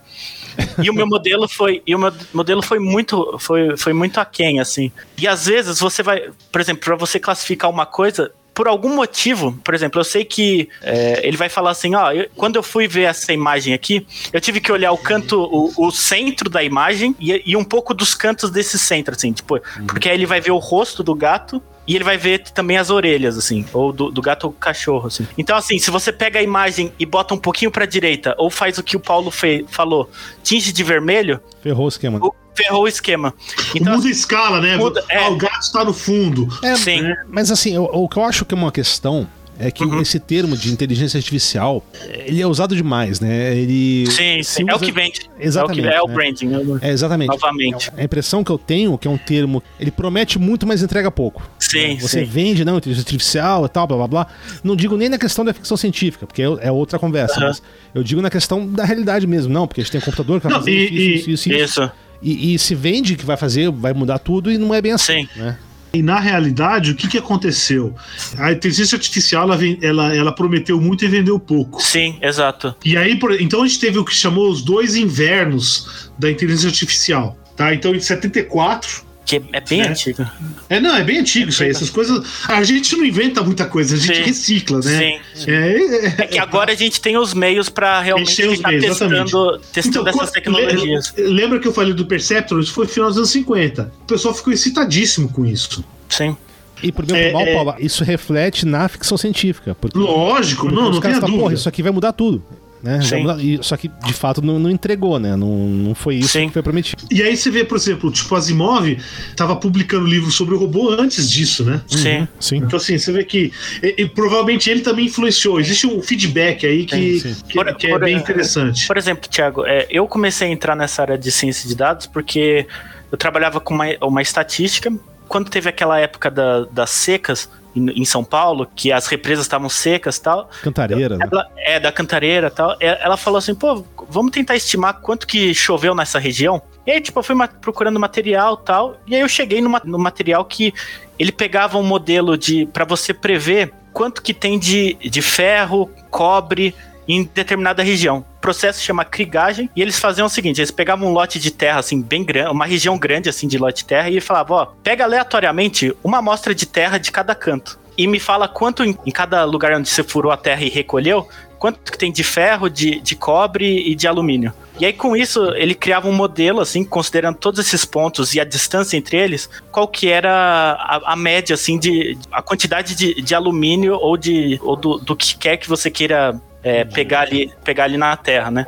[0.82, 1.82] e o meu modelo foi.
[1.86, 3.38] E o meu modelo foi muito.
[3.40, 4.92] Foi, foi muito aquém, assim.
[5.18, 6.30] E às vezes você vai.
[6.52, 8.32] Por exemplo, para você classificar uma coisa.
[8.60, 12.28] Por algum motivo, por exemplo, eu sei que é, ele vai falar assim, ó, eu-
[12.36, 15.92] quando eu fui ver essa imagem aqui, eu tive que olhar o canto, o, o
[15.92, 19.58] centro da imagem e, e um pouco dos cantos desse centro, assim, tipo,
[19.88, 22.90] porque aí ele vai ver o rosto do gato e ele vai ver também as
[22.90, 25.26] orelhas, assim, ou do, do gato ou cachorro, assim.
[25.38, 28.78] Então, assim, se você pega a imagem e bota um pouquinho pra direita, ou faz
[28.78, 30.10] o que o Paulo fe- falou,
[30.44, 32.20] tinge de vermelho, Ferrou o esquema.
[32.22, 33.34] o- ferrou o esquema.
[33.76, 34.76] Então, muda a escala, né?
[34.78, 35.30] muda- Ah, é.
[35.30, 36.48] o gato está no fundo.
[36.64, 39.28] É, sim, Mas assim, o, o que eu acho que é uma questão
[39.62, 40.00] é que Uhum.
[40.02, 41.84] esse termo de inteligência artificial,
[42.26, 43.54] ele é usado demais, né?
[43.58, 44.64] Ele sim, sim.
[44.66, 45.30] É o usa- que vende.
[45.38, 46.14] Exatamente, É o, que, é o né?
[46.14, 47.28] branding, é o- É, exatamente.
[47.28, 47.92] novamente.
[47.98, 51.42] A impressão que eu tenho que é um termo, ele promete muito, mas entrega pouco.
[51.60, 52.24] Sim, Você sim.
[52.26, 54.28] vende, não, inteligência artificial e tal, blá blá blá.
[54.64, 57.48] Não digo nem na questão da ficção científica, porque é é outra conversa, Aham.
[57.48, 57.62] mas
[57.94, 60.46] eu digo na questão da realidade mesmo, não, porque a gente tem um computador que
[60.48, 61.64] vai Não, fazer e- isso, isso, isso, isso.
[61.82, 61.92] Isso,
[62.22, 65.28] E, e se vende que vai fazer, vai mudar tudo e não é bem assim,
[65.34, 65.40] sim.
[65.40, 65.58] né?
[65.92, 67.96] E na realidade, o que, que aconteceu?
[68.38, 71.82] A inteligência artificial ela, ela, ela prometeu muito e vendeu pouco.
[71.82, 72.76] Sim, exato.
[72.86, 76.68] E aí, por- então a gente teve o que chamou os dois invernos da inteligência
[76.68, 77.36] artificial.
[77.56, 77.74] Tá?
[77.74, 79.88] Então, em 74, que é, é bem É.
[79.90, 80.26] antigo.
[80.70, 81.70] É, não, é bem antigo isso aí.
[81.70, 82.26] Essas coisas.
[82.48, 84.24] A gente não inventa muita coisa, a gente Sim.
[84.24, 85.20] recicla, né?
[85.36, 85.52] Sim.
[85.52, 88.60] É, é- É que agora a gente tem os meios pra realmente tem meios,
[88.98, 91.14] testando, testando Então, essas tecnologias.
[91.16, 92.60] le- Lembra que eu falei do Perceptron?
[92.60, 93.92] Isso foi no final dos anos 50.
[94.02, 95.84] O pessoal ficou excitadíssimo com isso.
[96.10, 96.36] Sim.
[96.82, 99.76] E por bem É, mal, Paulo, isso reflete na ficção científica.
[99.76, 101.44] Porque, Lógico, porque não, os não caras tenha falam, dúvida.
[101.44, 102.42] porra, isso aqui vai mudar tudo.
[102.82, 103.02] Né?
[103.02, 103.26] Sim.
[103.42, 105.36] e- só que, de fato, não, não entregou, né?
[105.36, 106.48] Não, não foi isso Sim.
[106.48, 107.04] que foi prometido.
[107.12, 108.98] E aí você vê, por exemplo, tipo, Asimov
[109.36, 111.82] tava publicando livro sobre o robô antes disso, né?
[111.88, 112.26] Sim.
[112.40, 112.58] Sim.
[112.58, 113.52] Então, assim, você vê que
[113.84, 115.60] e- e provavelmente ele também influenciou.
[115.60, 117.44] Existe um feedback aí que, Sim, sim.
[117.50, 118.88] que, Por- que é por- bem interessante.
[118.88, 122.66] Por exemplo, Thiago, é, eu comecei a entrar nessa área de ciência de dados porque
[123.12, 124.90] eu trabalhava com uma, uma estatística.
[125.28, 130.18] Quando teve aquela época da- das secas em, São Paulo, que as represas estavam secas
[130.18, 131.28] e tal, Cantareira, né?
[131.32, 135.28] ela, é da cantareira e tal, é- ela falou assim, pô, vamos tentar estimar quanto
[135.28, 136.62] que choveu nessa região.
[136.86, 140.00] E aí, tipo, eu fui procurando material e tal, e aí eu cheguei numa- no
[140.00, 140.74] material que
[141.18, 146.74] ele pegava um modelo de para você prever quanto que tem de, de ferro, cobre
[147.10, 148.24] em determinada região.
[148.38, 151.80] O processo chama crigagem e eles faziam o seguinte, eles pegavam um lote de terra
[151.80, 155.04] assim bem grande, uma região grande assim de lote de terra e falavam, ó, pega
[155.04, 159.44] aleatoriamente uma amostra de terra de cada canto e me fala quanto em, em cada
[159.44, 163.14] lugar onde você furou a terra e recolheu, quanto que tem de ferro, de, de
[163.14, 164.54] cobre e de alumínio.
[164.80, 168.46] E aí, com isso, ele criava um modelo, assim, considerando todos esses pontos e a
[168.46, 173.36] distância entre eles, qual que era a, a média, assim, de a quantidade de, de
[173.36, 177.86] alumínio ou, de, ou do, do que quer que você queira é, pegar, ali, pegar
[177.86, 178.68] ali na Terra, né?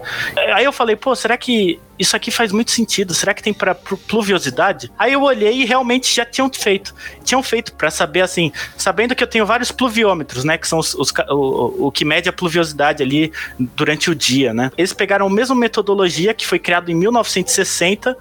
[0.53, 3.13] Aí eu falei, pô, será que isso aqui faz muito sentido?
[3.13, 4.91] Será que tem para pluviosidade?
[4.97, 6.95] Aí eu olhei e realmente já tinham feito.
[7.23, 10.57] Tinham feito para saber, assim, sabendo que eu tenho vários pluviômetros, né?
[10.57, 14.71] Que são os, os o, o que mede a pluviosidade ali durante o dia, né?
[14.75, 18.17] Eles pegaram a mesma metodologia que foi criada em 1960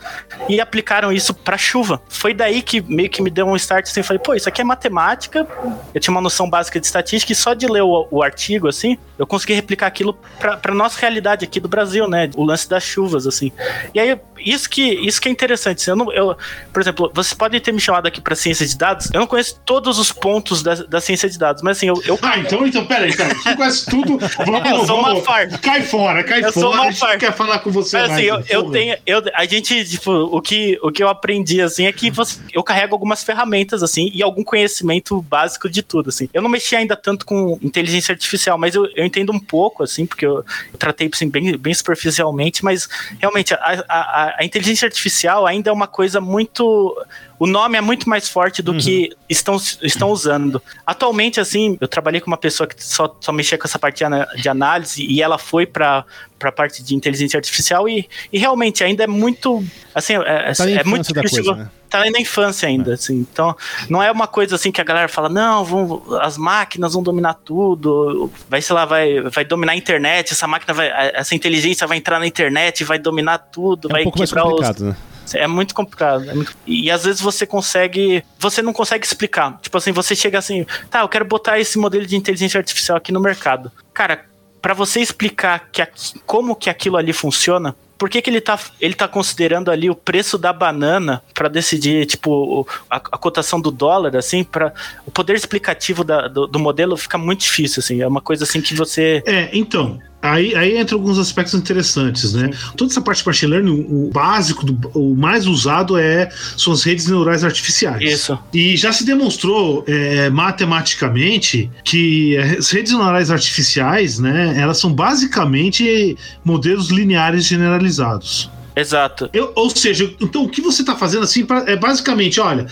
[0.47, 2.03] e aplicaram isso para chuva.
[2.09, 4.65] Foi daí que meio que me deu um start assim, falei, pô, isso aqui é
[4.65, 5.47] matemática.
[5.95, 8.99] Eu tinha uma noção básica de estatística e só de ler o, o artigo assim,
[9.19, 12.29] eu consegui replicar aquilo para nossa realidade aqui do Brasil, né?
[12.37, 13.51] O lance das chuvas assim.
[13.95, 16.37] E aí isso que isso que é interessante, assim, eu não, eu,
[16.73, 19.11] por exemplo, vocês podem ter me chamado aqui para ciência de dados.
[19.13, 22.19] Eu não conheço todos os pontos da, da ciência de dados, mas assim, eu, eu
[22.23, 23.29] Ah, então, então, peraí, então.
[23.29, 24.19] Você conhece tudo.
[24.39, 25.03] Vamos, Eu sou vamos.
[25.03, 25.61] Malfar.
[25.61, 26.89] Cai fora, cai Eu sou fora.
[26.89, 28.21] A gente quer falar com você Mas mais.
[28.21, 28.97] assim, eu, eu tenho.
[29.07, 32.63] Eu, a gente, tipo, o que, o que eu aprendi, assim, é que você, eu
[32.63, 36.29] carrego algumas ferramentas, assim, e algum conhecimento básico de tudo, assim.
[36.33, 40.07] Eu não mexi ainda tanto com inteligência artificial, mas eu, eu entendo um pouco, assim,
[40.07, 45.47] porque eu, eu tratei, assim, bem, bem superficialmente, mas realmente, a, a, a inteligência artificial
[45.47, 46.97] ainda é uma coisa muito.
[47.41, 50.63] O nome é muito mais forte do que estão, estão usando.
[50.87, 54.05] Atualmente, assim, eu trabalhei com uma pessoa que só, só mexia com essa parte
[54.37, 56.05] de análise e ela foi para
[56.39, 59.65] a parte de inteligência artificial e, e realmente ainda é muito.
[59.95, 61.45] Assim, é, Tá na é muito difícil.
[61.45, 61.71] coisa, né?
[61.89, 63.15] Tá aí na infância ainda, assim.
[63.17, 63.57] Então,
[63.89, 67.35] não é uma coisa assim que a galera fala, não, vão, as máquinas vão dominar
[67.35, 70.91] tudo, vai, sei lá, vai, vai dominar a internet, essa máquina vai.
[71.15, 74.45] Essa inteligência vai entrar na internet vai dominar tudo, É vai um pouco mais quebrar
[74.45, 74.51] os.
[74.51, 74.97] complicado, né?
[75.39, 76.29] É muito complicado.
[76.31, 78.23] é muito- E às vezes você consegue.
[78.39, 79.59] Você não consegue explicar.
[79.63, 83.13] Tipo assim, você chega assim, tá, eu quero botar esse modelo de inteligência artificial aqui
[83.13, 83.71] no mercado.
[83.95, 84.25] Cara,
[84.61, 87.75] pra você explicar que aqui- como que aquilo ali funciona.
[87.99, 92.07] Por que, que ele, tá, ele tá considerando ali o preço da banana pra decidir,
[92.07, 94.73] tipo, a, a cotação do dólar, assim, para
[95.07, 98.01] o poder explicativo da- do, do modelo fica muito difícil, assim.
[98.01, 99.23] É uma coisa assim que você.
[99.27, 100.01] É, então.
[100.23, 102.51] Aí, aí entra alguns aspectos interessantes, né?
[102.77, 106.83] Toda essa parte de machine learning, o básico, do- o mais usado é são as
[106.83, 108.03] redes neurais artificiais.
[108.03, 108.39] Isso.
[108.53, 116.17] E já se demonstrou é, matematicamente que as redes neurais artificiais, né, elas são basicamente
[116.45, 118.51] modelos lineares generalizados.
[118.77, 119.29] Exato.
[119.33, 122.67] Eu- ou seja, então o que você está fazendo assim pra- é basicamente, olha,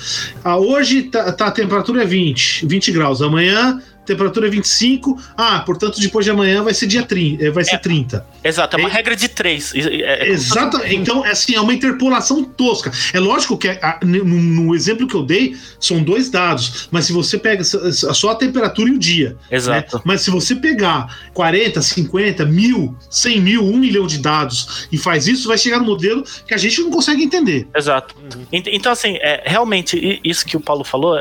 [0.45, 5.19] ah, hoje tá, tá- a temperatura é 20, 20 graus, amanhã a temperatura é 25,
[5.37, 7.79] ah, portanto depois de amanhã vai ser dia 30, eh, vai ser É.
[7.79, 8.27] 30.
[8.43, 8.77] Exato.
[8.77, 9.73] É uma É- regra de três.
[9.75, 12.91] É- é- Exato, então é assim, é uma interpolação tosca.
[13.13, 17.13] É lógico que ah, no, no exemplo que eu dei são dois dados, mas se
[17.13, 19.97] você pega só a temperatura e o dia, Exato.
[19.97, 20.03] né?
[20.05, 25.27] Mas se você pegar 40, 50, mil, 100 mil, 1 milhão de dados e faz
[25.29, 27.67] isso, vai chegar no modelo que a gente não consegue entender.
[27.77, 28.15] Exato.
[28.53, 31.21] Ent- Então, assim, é, realmente, isso que o Paulo falou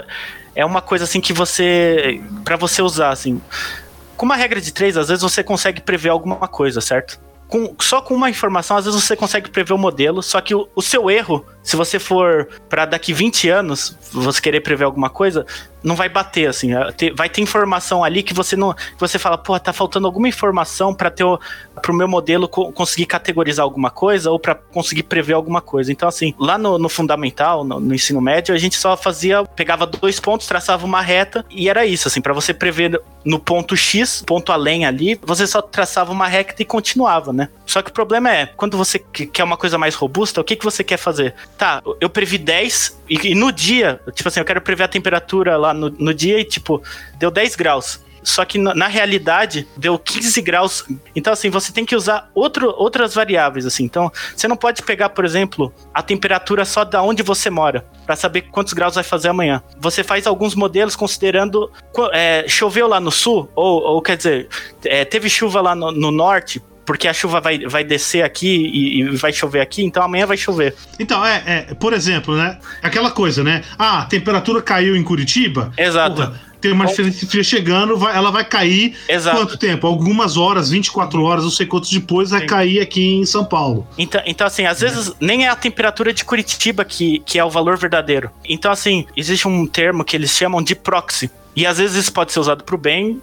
[0.58, 2.20] é uma coisa assim que você.
[2.44, 3.40] para você usar, assim.
[4.18, 7.20] Com uma regra de três, às vezes você consegue prever alguma coisa, certo?
[7.48, 10.68] Com, só com uma informação, às vezes você consegue prever o modelo, só que o,
[10.76, 15.46] o seu erro se você for para daqui 20 anos, você querer prever alguma coisa,
[15.84, 16.70] não vai bater, assim.
[17.14, 18.74] Vai ter informação ali que você não.
[18.74, 21.26] Que você fala, pô, tá faltando alguma informação para ter
[21.78, 25.92] para o meu modelo conseguir categorizar alguma coisa ou para conseguir prever alguma coisa.
[25.92, 29.86] Então, assim, lá no, no fundamental, no, no, ensino médio, a gente só fazia, pegava
[29.86, 34.24] dois pontos, traçava uma reta e era isso, assim, para você prever no ponto X,
[34.26, 37.50] ponto além ali, você só traçava uma reta e continuava, né?
[37.66, 40.64] Só que o problema é, quando você quer uma coisa mais robusta, o que, que
[40.64, 41.36] você quer fazer?
[41.58, 45.58] Tá, eu previ 10 e, e no dia, tipo assim, eu quero prever a temperatura
[45.58, 46.82] lá no, no dia e, tipo,
[47.18, 48.07] deu 10 graus.
[48.28, 50.84] Só que na realidade deu 15 graus.
[51.16, 53.86] Então, assim, você tem que usar outro, outras variáveis, assim.
[53.86, 58.18] Então, você não pode pegar, por exemplo, a temperatura só da onde você mora, para
[58.18, 59.64] saber quantos graus vai fazer amanhã.
[59.80, 61.72] Você faz alguns modelos considerando.
[62.12, 64.50] É, choveu lá no sul, ou, ou quer dizer,
[64.84, 69.02] é, teve chuva lá no, no norte, porque a chuva vai, vai descer aqui e,
[69.02, 70.74] e, vai chover aqui, então amanhã vai chover.
[70.98, 72.58] Então, é, é, por exemplo, né?
[72.82, 73.62] Aquela coisa, né?
[73.78, 75.74] Ah, a temperatura caiu em Curitiba.
[75.78, 76.16] Exato.
[76.16, 79.38] Porra, tem uma diferença fria chegando, vai, ela vai cair Exato.
[79.38, 79.86] quanto tempo?
[79.86, 82.48] Algumas horas, 24 horas, não sei quantos depois, vai Sim.
[82.48, 83.88] cair aqui em São Paulo.
[83.98, 87.50] Então, então assim, às vezes nem é a temperatura de Curitiba que, que é o
[87.50, 88.30] valor verdadeiro.
[88.48, 91.30] Então, assim, existe um termo que eles chamam de proxy.
[91.56, 93.22] E às vezes isso pode ser usado para o bem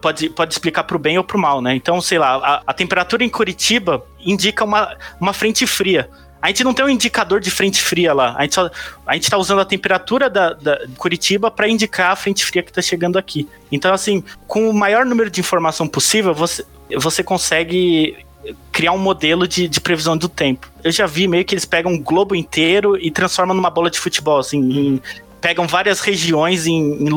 [0.00, 1.74] pode, pode explicar para o bem ou para o mal, né?
[1.74, 6.08] Então, sei lá, a, a, temperatura em Curitiba indica uma, uma frente fria.
[6.42, 8.34] A gente não tem um indicador de frente fria lá.
[8.36, 8.68] A gente, só,
[9.06, 12.70] a gente tá usando a temperatura da, da Curitiba para indicar a frente fria que
[12.70, 13.48] está chegando aqui.
[13.70, 16.66] Então, assim, com o maior número de informação possível, você,
[16.98, 18.16] você consegue
[18.72, 20.68] criar um modelo de, de previsão do tempo.
[20.82, 24.00] Eu já vi meio que eles pegam um globo inteiro e transformam numa bola de
[24.00, 25.02] futebol, assim, em,
[25.40, 27.10] pegam várias regiões em, em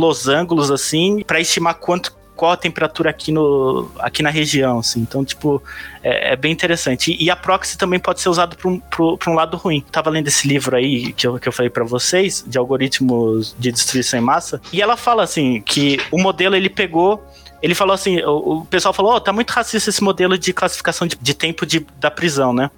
[0.71, 4.99] assim, para estimar quanto qual a temperatura aqui, no, aqui na região, assim.
[4.99, 5.61] Então, tipo,
[6.03, 7.11] é, é bem interessante.
[7.11, 8.81] E, e, a proxy também pode ser usado para um,
[9.27, 9.83] um lado ruim.
[9.91, 13.71] Tava lendo esse livro aí que eu, que eu falei para vocês, de algoritmos de
[13.71, 17.23] destruição em massa, e ela fala, assim, que o modelo ele pegou
[17.61, 21.15] ele falou assim: o, pessoal falou, oh, tá muito racista esse modelo de classificação de,
[21.19, 22.69] de tempo de, da prisão, né?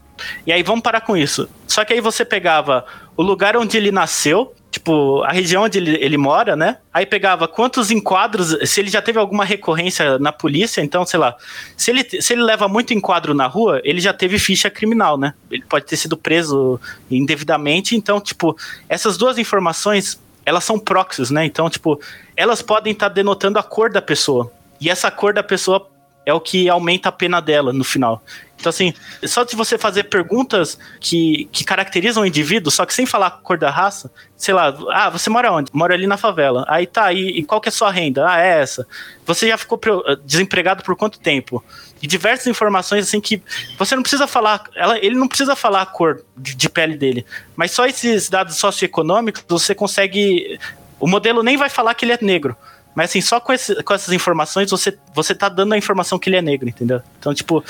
[0.45, 1.49] E aí vamos parar com isso.
[1.67, 2.85] Só que aí você pegava
[3.15, 6.77] o lugar onde ele nasceu, tipo, a região onde ele, ele mora, né?
[6.93, 11.35] Aí pegava quantos enquadros, se ele já teve alguma recorrência na polícia, então, sei lá,
[11.75, 15.33] se ele, se ele leva muito enquadro na rua, ele já teve ficha criminal, né?
[15.49, 18.57] Ele pode ter sido preso indevidamente, então, tipo,
[18.89, 21.45] essas duas informações, elas são proxies, né?
[21.45, 21.99] Então, tipo,
[22.35, 24.51] elas podem estar tá denotando a cor da pessoa.
[24.79, 25.89] E essa cor da pessoa
[26.27, 28.21] é o que aumenta a pena dela no final.
[28.59, 33.05] Então, assim, só de você fazer perguntas que, que caracterizam o indivíduo, só que sem
[33.05, 35.71] falar a cor da raça, sei lá, ah, você mora onde?
[35.71, 36.65] Mora ali na favela.
[36.67, 38.29] Aí tá, e, e qual que é a sua renda?
[38.29, 38.85] Ah, é essa.
[39.25, 39.79] Você já ficou
[40.25, 41.63] desempregado por quanto tempo?
[42.01, 43.41] E diversas informações, assim, que
[43.77, 47.25] você não precisa falar, ela, ele não precisa falar a cor de, de pele dele,
[47.55, 50.59] mas só esses dados socioeconômicos você consegue.
[50.99, 52.53] O modelo nem vai falar que ele é negro
[52.97, 56.29] mas assim, só com, esse, com essas informações você, você tá dando a informação que
[56.29, 56.99] ele é negro, entendeu?
[57.19, 57.63] Então, tipo,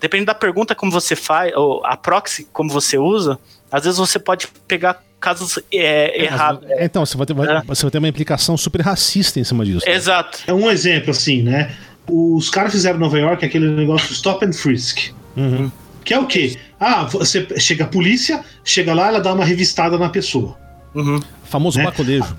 [0.00, 3.38] dependendo da pergunta como você faz, ou a proxy como você usa,
[3.70, 6.66] às vezes você pode pegar casos é, é, errados.
[6.70, 9.66] É, então, você vai, ter, vai, você vai ter uma implicação super racista em cima
[9.66, 9.86] disso.
[9.86, 10.38] Exato.
[10.46, 11.76] É um exemplo, assim, né?
[12.08, 15.10] Os caras fizeram em Nova York aquele negócio stop and frisk.
[15.36, 15.70] Uhum.
[16.02, 16.56] Que é o quê?
[16.80, 20.56] Ah, você chega a polícia, chega lá, ela dá uma revistada na pessoa.
[20.94, 21.20] Uhum.
[21.44, 21.84] Famoso né?
[21.84, 22.34] bacolejo.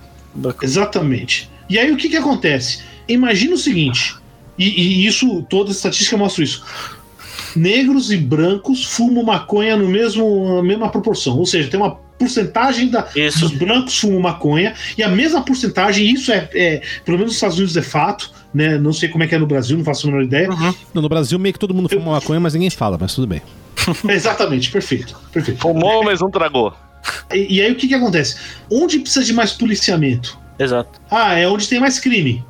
[0.63, 1.50] Exatamente.
[1.71, 2.81] E aí o que, que acontece?
[3.07, 4.15] Imagina o seguinte,
[4.57, 6.65] e, e isso, toda a estatística mostra isso.
[7.55, 11.37] Negros e brancos fumam maconha no mesmo, na mesma proporção.
[11.37, 13.07] Ou seja, tem uma porcentagem da,
[13.39, 17.57] dos brancos fumam maconha, e a mesma porcentagem, isso é, é, pelo menos nos Estados
[17.57, 18.77] Unidos é fato, né?
[18.77, 20.49] Não sei como é que é no Brasil, não faço a menor ideia.
[20.49, 20.73] Uhum.
[20.93, 22.11] Não, no Brasil meio que todo mundo fuma Eu...
[22.11, 23.41] maconha, mas ninguém fala, mas tudo bem.
[24.09, 25.17] Exatamente, perfeito.
[25.31, 25.61] perfeito.
[25.61, 26.73] Fumou, mas não tragou.
[27.33, 28.35] E, e aí o que, que acontece?
[28.69, 30.40] Onde precisa de mais policiamento?
[30.61, 31.01] Exato.
[31.09, 32.43] Ah, é onde tem mais crime.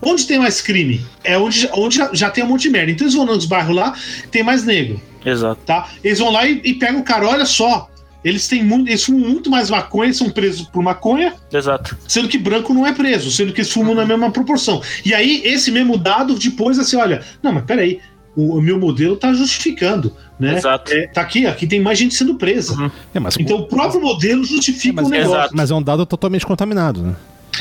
[0.00, 1.04] Onde tem mais crime?
[1.24, 2.92] É onde, onde já, já tem um monte de merda.
[2.92, 3.94] Então eles vão nos bairros lá,
[4.30, 5.00] tem mais negro.
[5.24, 5.60] Exato.
[5.66, 5.88] Tá?
[6.04, 7.88] Eles vão lá e, e pegam o cara, olha só.
[8.24, 11.34] Eles têm muito, eles fumam muito mais maconha, são presos por maconha.
[11.52, 11.96] Exato.
[12.08, 14.82] Sendo que branco não é preso, sendo que eles fumam na mesma proporção.
[15.04, 18.00] E aí, esse mesmo dado, depois, assim, olha, não, mas peraí,
[18.34, 20.56] o, o meu modelo tá justificando, né?
[20.56, 20.92] Exato.
[20.92, 22.74] É, tá aqui, aqui tem mais gente sendo presa.
[22.74, 22.90] Uhum.
[23.14, 25.34] É, então o próprio modelo justifica é, mas, o negócio.
[25.34, 25.56] Exato.
[25.56, 27.16] Mas é um dado totalmente contaminado, né?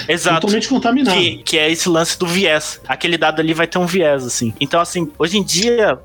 [0.08, 0.41] Exato.
[0.41, 1.18] Totalmente contaminado.
[1.18, 2.82] Que, que é esse lance do viés.
[2.88, 4.54] Aquele dado ali vai ter um viés, assim.
[4.60, 6.00] Então, assim, hoje em dia,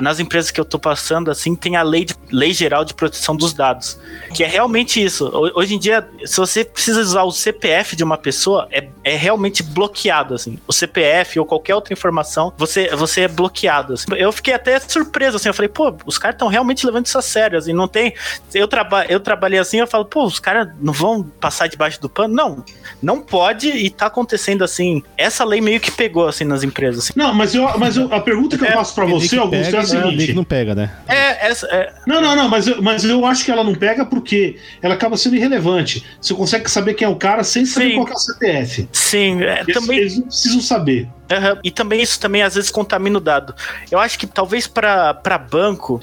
[0.00, 3.36] nas empresas que eu tô passando, assim, tem a lei, de, lei geral de proteção
[3.36, 3.98] dos dados.
[4.34, 5.30] Que é realmente isso.
[5.54, 9.62] Hoje em dia, se você precisa usar o CPF de uma pessoa, é, é realmente
[9.62, 10.58] bloqueado, assim.
[10.66, 13.94] O CPF ou qualquer outra informação, você, você é bloqueado.
[13.94, 14.06] Assim.
[14.16, 15.48] Eu fiquei até surpreso, assim.
[15.48, 17.72] Eu falei, pô, os caras estão realmente levando isso a sério, assim.
[17.72, 18.14] Não tem.
[18.52, 22.08] Eu, traba, eu trabalhei assim, eu falo, pô, os caras não vão passar debaixo do
[22.08, 22.34] pano?
[22.34, 22.64] Não.
[23.00, 25.02] Não pode e tá acontecendo assim.
[25.16, 27.04] Essa lei meio que pegou, assim, nas empresas.
[27.04, 27.12] Assim.
[27.16, 29.78] Não, mas, eu, mas eu, a pergunta que eu é, faço pra você, Augusto, é
[29.78, 30.30] a seguinte.
[30.30, 30.90] É, não pega, né?
[31.06, 31.66] É, essa.
[31.66, 31.92] É...
[32.06, 35.16] Não, não, não, mas eu, mas eu acho que ela não pega porque ela acaba
[35.16, 36.04] sendo irrelevante.
[36.20, 37.94] Você consegue saber quem é o cara sem saber Sim.
[37.96, 38.88] qual é o CPF.
[38.92, 39.98] Sim, é, eles, também.
[39.98, 41.08] Eles não precisam saber.
[41.30, 41.60] Uhum.
[41.62, 43.54] E também isso também às vezes contamina o dado.
[43.90, 46.00] Eu acho que talvez para banco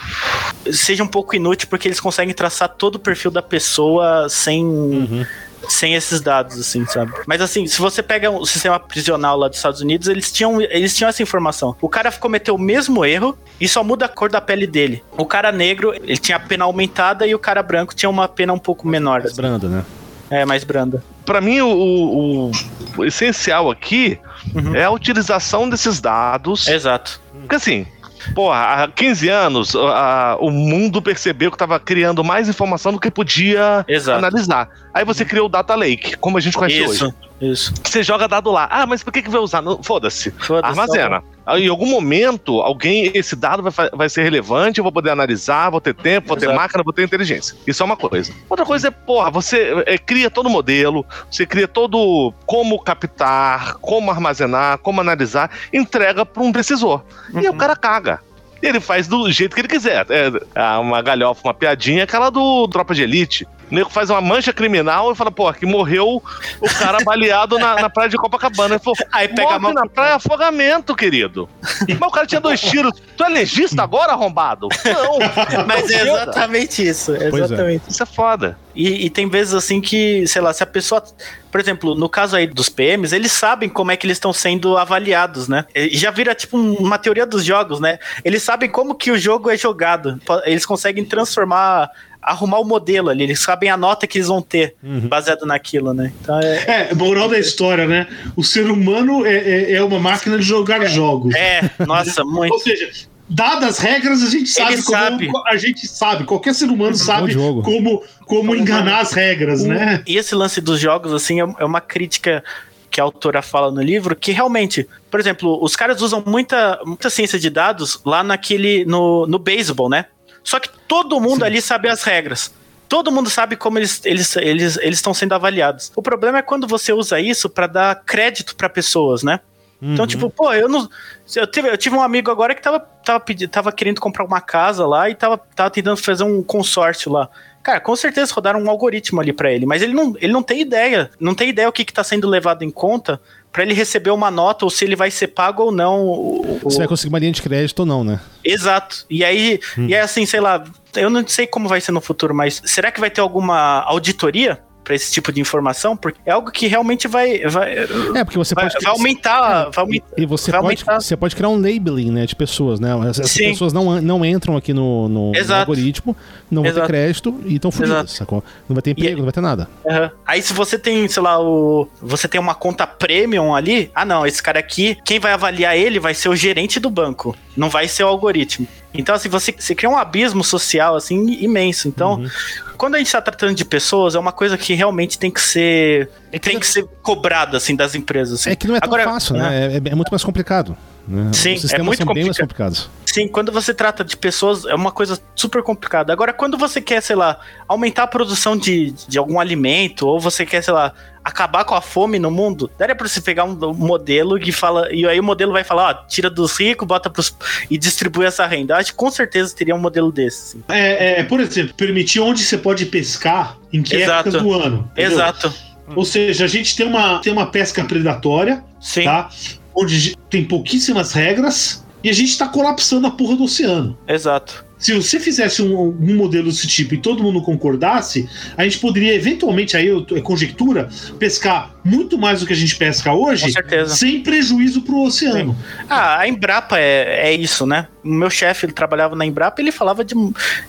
[0.71, 4.63] seja um pouco inútil porque eles conseguem traçar todo o perfil da pessoa sem.
[4.63, 5.25] Uhum
[5.70, 7.13] sem esses dados, assim, sabe?
[7.26, 10.95] Mas assim, se você pega o sistema prisional lá dos Estados Unidos, eles tinham, eles
[10.95, 11.76] tinham essa informação.
[11.82, 15.03] O cara cometeu o mesmo erro e só muda a cor da pele dele.
[15.18, 18.53] O cara negro, ele tinha a pena aumentada e o cara branco tinha uma pena
[18.53, 19.20] um pouco menor.
[19.20, 19.41] Mais assim.
[19.41, 19.86] branda, né?
[20.30, 21.03] É, mais branda.
[21.26, 22.51] Para mim, o, o,
[22.97, 24.20] o, essencial aqui
[24.53, 24.76] uhum.
[24.76, 26.68] é a utilização desses dados.
[26.68, 27.22] Exato.
[27.41, 27.86] Porque assim,
[28.34, 33.11] Porra, há 15 anos a, o mundo percebeu que estava criando mais informação do que
[33.11, 34.17] podia Exato.
[34.17, 34.69] analisar.
[34.93, 37.05] Aí você criou o Data Lake, como a gente conhece Isso.
[37.05, 37.13] hoje.
[37.39, 37.73] Isso.
[37.83, 38.67] Você joga dado lá.
[38.71, 39.61] Ah, mas por que, que vai usar?
[39.83, 40.31] Foda-se.
[40.31, 41.21] Foda Armazena.
[41.21, 45.69] Tá em algum momento, alguém, esse dado vai, vai ser relevante, eu vou poder analisar,
[45.69, 46.51] vou ter tempo, vou Exato.
[46.51, 47.55] ter máquina, vou ter inteligência.
[47.67, 48.33] Isso é uma coisa.
[48.49, 53.75] Outra coisa é, porra, você é, cria todo o modelo, você cria todo como captar,
[53.75, 57.03] como armazenar, como analisar, entrega para um decisor.
[57.31, 57.41] Uhum.
[57.41, 58.21] E o cara caga
[58.61, 60.07] ele faz do jeito que ele quiser.
[60.09, 63.47] É uma galhofa, uma piadinha, aquela do Tropa de Elite.
[63.72, 66.22] O nego faz uma mancha criminal e fala, pô, aqui morreu
[66.61, 68.76] o cara baleado na, na praia de Copacabana.
[68.76, 69.74] Ele falou, Aí pega a mão...
[69.74, 71.49] na praia afogamento, querido.
[71.88, 72.91] Mas o cara tinha dois tiros.
[73.18, 74.68] Tu é legista agora, arrombado?
[74.86, 75.20] Não.
[75.66, 77.16] Mas é exatamente isso.
[77.16, 77.84] É exatamente.
[77.88, 77.91] É.
[77.91, 78.57] Isso é foda.
[78.76, 81.01] E, e, tem vezes assim que, sei lá, se a pessoa.
[81.49, 84.78] Por exemplo, no caso aí dos PMs, eles sabem como é que eles estão sendo
[84.78, 85.66] avaliados, né?
[85.74, 87.97] E já vira tipo uma teoria dos jogos, né?
[88.26, 90.20] Eles sabem como que o jogo é jogado.
[90.43, 91.89] Eles conseguem transformar
[92.26, 95.07] arrumar o modelo ali, eles sabem a nota que eles vão ter uhum.
[95.07, 96.11] baseado naquilo, né?
[96.21, 96.89] Então é...
[96.89, 98.07] é, moral da história, né?
[98.36, 101.34] O ser humano é, é, é uma máquina de jogar é, jogos.
[101.36, 102.53] É, nossa, muito.
[102.53, 102.89] Ou seja,
[103.30, 105.30] dadas as regras, a gente sabe, como, sabe.
[105.45, 110.01] a gente sabe, qualquer ser humano sabe como, como enganar as regras, o, né?
[110.05, 112.43] E esse lance dos jogos, assim, é, é uma crítica
[112.89, 117.09] que a autora fala no livro, que realmente, por exemplo, os caras usam muita, muita
[117.09, 120.05] ciência de dados lá naquele, no, no beisebol, né?
[120.45, 121.45] Só que todo mundo Sim.
[121.47, 122.53] ali sabe as regras.
[122.87, 125.91] Todo mundo sabe como eles eles eles eles estão sendo avaliados.
[125.95, 129.39] O problema é quando você usa isso para dar crédito para pessoas, né?
[129.77, 129.93] Então, uhum.
[129.93, 130.87] Então, tipo, pô, eu não.
[131.35, 134.39] Eu tive, eu tive um amigo agora que tava, tava, pedindo, tava querendo comprar uma
[134.39, 137.27] casa lá e tava, tava tentando fazer um consórcio lá.
[137.61, 140.61] Cara, com certeza rodaram um algoritmo ali para ele, mas ele não, ele não tem
[140.61, 141.09] ideia.
[141.19, 143.19] Não tem ideia o que, que tá sendo levado em conta
[143.56, 146.06] para ele receber uma nota ou se ele vai ser pago ou não.
[146.06, 148.20] O, Você vai conseguir uma linha de crédito ou não, né?
[148.43, 149.06] Exato.
[149.10, 149.88] E aí, hum.
[149.88, 150.62] e é assim, sei lá,
[150.93, 154.60] eu não sei como vai ser no futuro, mas será que vai ter alguma auditoria
[154.86, 157.39] para esse tipo de informação, porque é algo que realmente vai.
[157.39, 157.73] vai
[158.15, 158.83] é, porque você vai, pode.
[158.83, 159.67] Vai aumentar.
[159.67, 161.01] É, vai aumentar e você pode, aumentar.
[161.01, 162.91] você pode criar um labeling né, de pessoas, né?
[163.09, 163.49] Essas Sim.
[163.49, 166.15] pessoas não, não entram aqui no, no, no algoritmo,
[166.49, 168.43] não vão ter crédito e estão fodidas, sacou?
[168.69, 169.67] Não vai ter emprego, e, não vai ter nada.
[169.83, 170.09] Uhum.
[170.25, 171.89] Aí se você tem, sei lá, o.
[171.99, 175.99] Você tem uma conta premium ali, ah não, esse cara aqui, quem vai avaliar ele
[175.99, 178.67] vai ser o gerente do banco, não vai ser o algoritmo.
[178.97, 181.87] Então, assim, você, você cria um abismo social, assim, imenso.
[181.87, 182.29] Então, uhum.
[182.77, 186.09] quando a gente está tratando de pessoas, é uma coisa que realmente tem que ser.
[186.31, 188.41] É que tem que ser cobrada, assim, das empresas.
[188.41, 188.49] Assim.
[188.51, 189.73] É que não é tão Agora, fácil, né?
[189.73, 190.77] É, é, muito mais complicado.
[191.08, 191.32] Né?
[191.34, 192.89] Sim, é muito são bem mais complicados.
[193.06, 196.12] Sim, quando você trata de pessoas, é uma coisa super complicada.
[196.12, 200.45] Agora, quando você quer, sei lá, aumentar a produção de, de algum alimento, ou você
[200.45, 200.91] quer, sei lá,
[201.24, 204.91] acabar com a fome no mundo, daria para você pegar um modelo que fala.
[204.91, 207.36] E aí o modelo vai falar, ó, tira dos ricos, bota pros.
[207.70, 208.76] e distribui essa renda.
[208.76, 210.60] Acho que com certeza teria um modelo desse.
[210.68, 214.30] É, é, por exemplo, permitir onde você pode pescar, em que Exato.
[214.30, 214.89] época do ano.
[214.91, 215.12] Entendeu?
[215.12, 215.53] Exato.
[215.95, 219.03] Ou seja, a gente tem uma, tem uma pesca predatória, Sim.
[219.03, 219.30] tá?
[219.76, 223.97] Onde tem pouquíssimas regras e a gente está colapsando a porra do oceano.
[224.07, 224.65] Exato.
[224.86, 229.15] Se você fizesse um, um, modelo desse tipo e todo mundo concordasse, a gente poderia
[229.15, 233.95] eventualmente, aí é conjectura, pescar muito mais do que a gente pesca hoje, Com certeza.
[233.95, 235.55] sem prejuízo pro oceano.
[235.88, 237.88] Ah, a Embrapa é, é isso, né?
[238.03, 240.15] O meu chefe, ele trabalhava na Embrapa, ele falava de,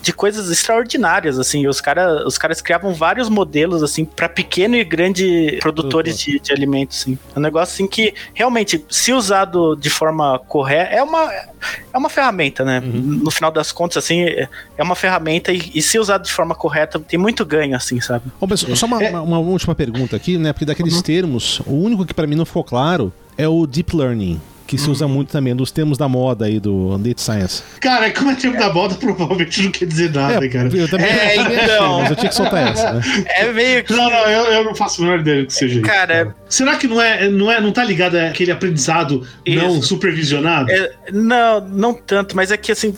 [0.02, 1.66] de coisas extraordinárias, assim.
[1.66, 6.52] Os, cara, os caras criavam vários modelos, assim, para pequeno e grande produtores de, de
[6.52, 7.18] alimentos, assim.
[7.34, 12.10] É um negócio, assim, que realmente, se usado de forma correta, é uma, é uma
[12.10, 12.80] ferramenta, né?
[12.80, 14.48] No final das contas, assim, é
[14.78, 18.24] é uma ferramenta e, e se usado de forma correta, tem muito ganho, assim, sabe?
[18.40, 19.10] Ô, mas só uma, É.
[19.10, 20.52] uma- uma última pergunta aqui, né?
[20.52, 21.02] Porque daqueles Uhum.
[21.02, 24.86] termos, o único que pra mim não ficou claro é o deep learning, que se
[24.86, 24.92] Uhum.
[24.92, 27.62] usa muito também dos termos da moda aí do data science.
[27.80, 30.68] Cara, como é tempo da volta, provavelmente não quer dizer nada, é, cara.
[30.76, 31.84] eu também, É, eu também então.
[31.86, 33.00] achei, mas eu tinha que soltar essa, né?
[33.28, 33.92] É meio que.
[33.94, 35.82] Não, não, eu, eu não faço a menor ideia do que seja isso.
[35.82, 39.88] Cara, Será que não é, não é, não tá ligado àquele aprendizado não Isso.
[39.88, 40.70] supervisionado?
[40.70, 42.94] É, não, não tanto, mas é que assim.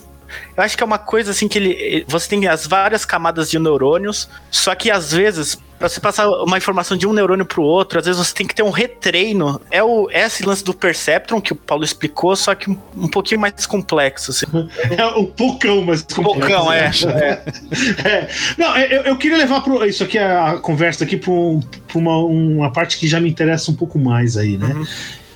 [0.56, 2.04] Eu acho que é uma coisa assim que ele.
[2.08, 6.58] Você tem as várias camadas de neurônios, só que às vezes, pra você passar uma
[6.58, 9.60] informação de um neurônio pro outro, às vezes você tem que ter um retreino.
[9.70, 13.08] É, o, é esse lance do Perceptron que o Paulo explicou, só que um, um
[13.08, 14.30] pouquinho mais complexo.
[14.30, 14.46] Assim.
[14.98, 16.40] É um pocão, mas complexo.
[16.40, 16.90] Pocão, é.
[17.06, 17.42] é.
[18.08, 18.28] É.
[18.56, 21.32] Não, eu, eu queria levar pro, isso aqui, a conversa aqui, pra,
[21.86, 24.74] pra uma, uma parte que já me interessa um pouco mais aí, né?
[24.74, 24.84] Uhum.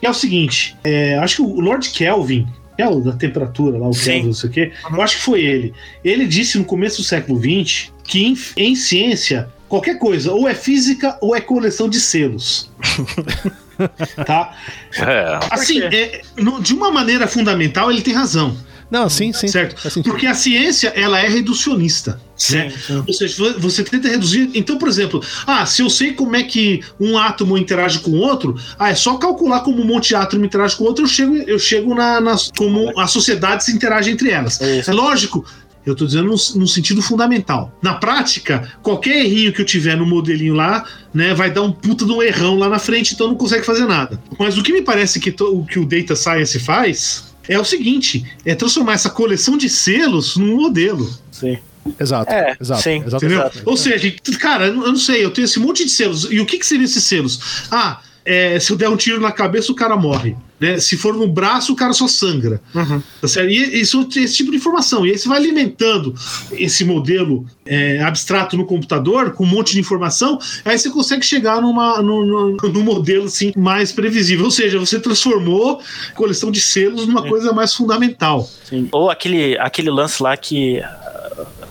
[0.03, 2.47] E é o seguinte: é, acho que o Lord Kelvin,
[2.77, 4.05] que é o da temperatura lá, o Sim.
[4.13, 5.75] Kelvin, não sei o quê, eu acho que foi ele.
[6.05, 10.55] Ele disse no começo do século XX que em, em ciência, qualquer coisa, ou é
[10.55, 12.71] física ou é coleção de selos.
[14.27, 14.57] tá?
[14.97, 15.39] É.
[15.51, 18.57] Assim, é, no- de uma maneira fundamental, ele tem razão.
[18.93, 19.49] Não, sim, sim.
[19.49, 19.81] Certo.
[20.03, 22.21] Porque a ciência, ela é reducionista.
[22.51, 22.71] né?
[23.07, 24.51] Ou seja, vo- você tenta reduzir.
[24.55, 28.19] Então, por exemplo, ah, se eu sei como é que um átomo interage com o
[28.19, 31.09] outro, ah, é só calcular como um monte de átomo interage com o outro, eu
[31.09, 34.61] chego, eu chego na, nas- como as sociedades interagem entre elas.
[34.61, 34.83] É.
[34.87, 35.43] É lógico.
[35.87, 37.77] Eu tô dizendo num, num sentido fundamental.
[37.83, 42.05] Na prática, qualquer errinho que eu tiver no modelinho lá, né, vai dar um puta
[42.05, 44.21] de um errão lá na frente, então não consegue fazer nada.
[44.39, 47.65] Mas o que me parece que, to- o que o Data Science faz é o
[47.65, 51.13] seguinte: é transformar essa coleção de selos num modelo.
[51.31, 51.59] Sim.
[51.99, 52.33] Exato.
[52.33, 52.83] É, exato.
[52.83, 53.03] sim.
[53.05, 53.63] exato, exato.
[53.65, 56.29] Ou seja, cara, eu não eu não sei, eu tenho esse monte de selos.
[56.31, 57.67] E o que, que seriam esses selos?
[57.71, 60.37] Ah, é, se eu der um tiro na cabeça, o cara morre.
[60.61, 60.79] Né?
[60.79, 62.61] Se for no braço, o cara só sangra.
[62.73, 63.03] Uhum.
[63.21, 63.51] Tá certo?
[63.51, 65.05] E isso, esse tipo de informação.
[65.05, 66.15] E aí você vai alimentando
[66.53, 71.61] esse modelo é, abstrato no computador, com um monte de informação, aí você consegue chegar
[71.61, 74.45] numa, num, num- modelo assim, mais previsível.
[74.45, 78.49] Ou seja, você transformou a coleção de selos numa coisa mais fundamental.
[78.65, 78.89] Sim.
[78.93, 80.81] Ou aquele, aquele lance lá que.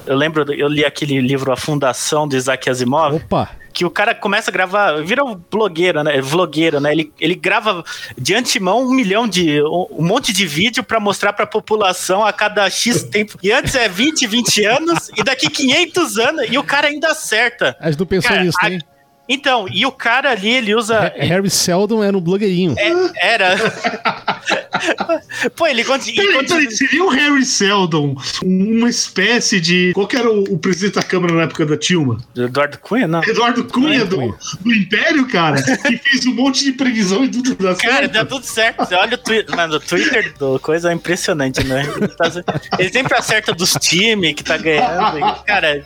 [0.06, 3.16] Eu lembro, eu li aquele livro A Fundação de Isaac Asimov.
[3.16, 3.61] Opa!
[3.74, 6.20] Que o cara começa a gravar, vira um blogueiro, né?
[6.22, 6.92] Vlogueiro, né?
[6.92, 7.84] Ele, ele grava
[8.18, 9.62] de antemão um milhão de.
[9.64, 13.38] um, monte de vídeo pra mostrar pra população a cada X tempo.
[13.42, 17.76] E antes é 20, 20 anos, e daqui 500 anos, e o cara ainda acerta.
[17.80, 18.80] A gente não pensou Cara, nisso, a- hein?
[19.34, 21.00] Então, e o cara ali, ele usa.
[21.00, 22.76] Ha- Harry Seldon era um blogueirinho.
[23.16, 23.56] Era.
[25.56, 26.26] Pô, ele continua.
[26.26, 29.92] Peraí, peraí, seria o Harry Seldon uma espécie de.
[29.94, 32.18] Qual que era o, o presidente da Câmara na época da Tilma?
[32.36, 33.24] Eduardo Cunha, não.
[33.24, 34.34] Eduardo Cunha, do, Cunha.
[34.62, 38.12] do Império, cara, que fez um monte de previsão e tudo dá Cara, certo.
[38.12, 38.78] dá tudo certo.
[38.80, 39.56] Você olha o Twitter.
[39.56, 41.86] Mano, o Twitter do coisa é impressionante, né?
[41.96, 42.32] Ele, tá-
[42.80, 45.44] ele sempre acerta dos times que tá ganhando.
[45.46, 45.84] Cara,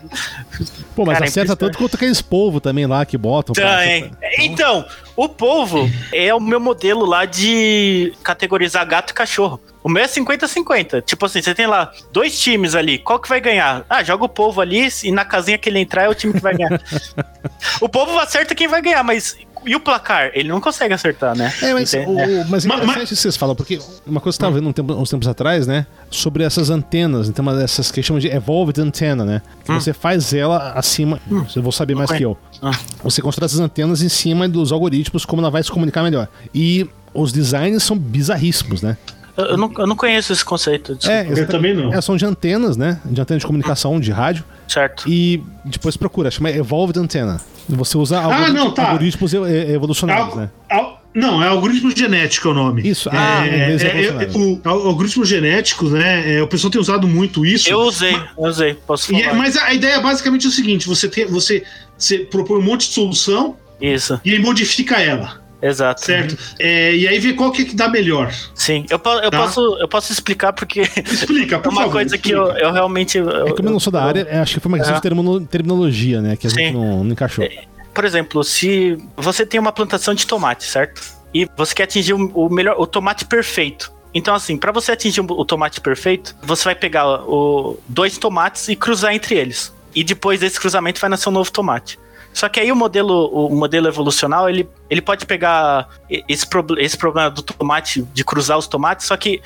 [0.96, 1.58] Pô, mas Cara, é acerta impressionante.
[1.60, 3.54] tanto quanto aqueles povos também lá que botam.
[3.54, 4.12] pra- Tem.
[4.40, 9.60] Então, o povo é o meu modelo lá de categorizar gato e cachorro.
[9.84, 11.02] O meu é 50-50.
[11.02, 12.98] Tipo assim, você tem lá dois times ali.
[12.98, 13.86] Qual que vai ganhar?
[13.90, 16.40] Ah, joga o povo ali e na casinha que ele entrar é o time que
[16.40, 16.82] vai ganhar.
[17.82, 19.38] o povo acerta quem vai ganhar, mas.
[19.66, 20.32] E o placar?
[20.34, 21.52] Ele não consegue acertar, né?
[21.62, 22.10] É, mas, Entende?
[22.12, 24.54] o, o- mas é interessante isso que vocês falam, porque uma coisa que eu estava
[24.56, 25.86] vendo um tempo- uns tempos atrás, né?
[26.12, 29.42] Sobre essas antenas, então uma dessas que chamam de evolved antenna, né?
[29.64, 31.20] Que você faz ela acima.
[31.48, 32.18] Você vou saber mais Ok.
[32.20, 32.38] que eu.
[32.62, 32.72] Ah.
[33.04, 36.28] Você constrói essas antenas em cima dos algoritmos, como ela vai se comunicar melhor.
[36.54, 38.98] E os designs são bizarríssimos, né?
[39.38, 40.96] Eu, eu não, eu não conheço esse conceito.
[40.96, 41.14] desculpa.
[41.14, 41.94] É, Eu também não.
[41.94, 43.00] É, são de antenas, né?
[43.04, 44.46] De antena de comunicação, de rádio.
[44.68, 45.04] Certo.
[45.10, 47.42] E depois procura, chama Evolved Antenna.
[47.70, 48.90] Você usa Ah, não, tá.
[48.92, 50.50] algoritmos e- e- evolucionários, Al- né?
[50.70, 52.88] al- não, é algoritmo genético é o nome.
[52.88, 54.62] Isso, ah, é, inglês é é, é, evolucionário.
[54.64, 56.36] o, al- algoritmos genéticos, né?
[56.38, 57.70] é, o pessoal tem usado muito isso.
[57.70, 58.74] Eu usei, eu usei.
[58.86, 59.34] Posso E falar?
[59.34, 61.64] é- mas a, a ideia é basicamente o seguinte: você, tem, você,
[61.98, 66.02] você propõe um monte de solução Isso, e aí modifica ela, exato.
[66.06, 66.38] certo?
[66.60, 68.32] É, e aí vê qual que, é que dá melhor.
[68.54, 69.38] Sim, eu, eu, Tá.
[69.40, 72.60] posso, eu posso explicar porque Explica, é por uma favor, coisa que explica.
[72.60, 73.18] eu, eu realmente.
[73.18, 74.98] Eu, É como eu não sou da área, é, acho que foi uma questão É.
[74.98, 76.36] de termino- terminologia, né?
[76.36, 76.74] Que a gente Sim.
[76.74, 77.48] não, não encaixou.
[77.94, 81.02] Por exemplo, se você tem uma plantação de tomate, certo?
[81.34, 83.92] E você quer atingir o, melhor, o tomate perfeito.
[84.14, 88.68] Então, assim, para você atingir o, o tomate perfeito, você vai pegar o, dois tomates
[88.70, 89.74] e cruzar entre eles.
[89.94, 91.98] E depois desse cruzamento vai nascer um novo tomate.
[92.36, 96.46] Só que aí o modelo, o modelo evolucional, ele, ele pode pegar esse,
[96.78, 99.42] esse problema do tomate, de cruzar os tomates, só que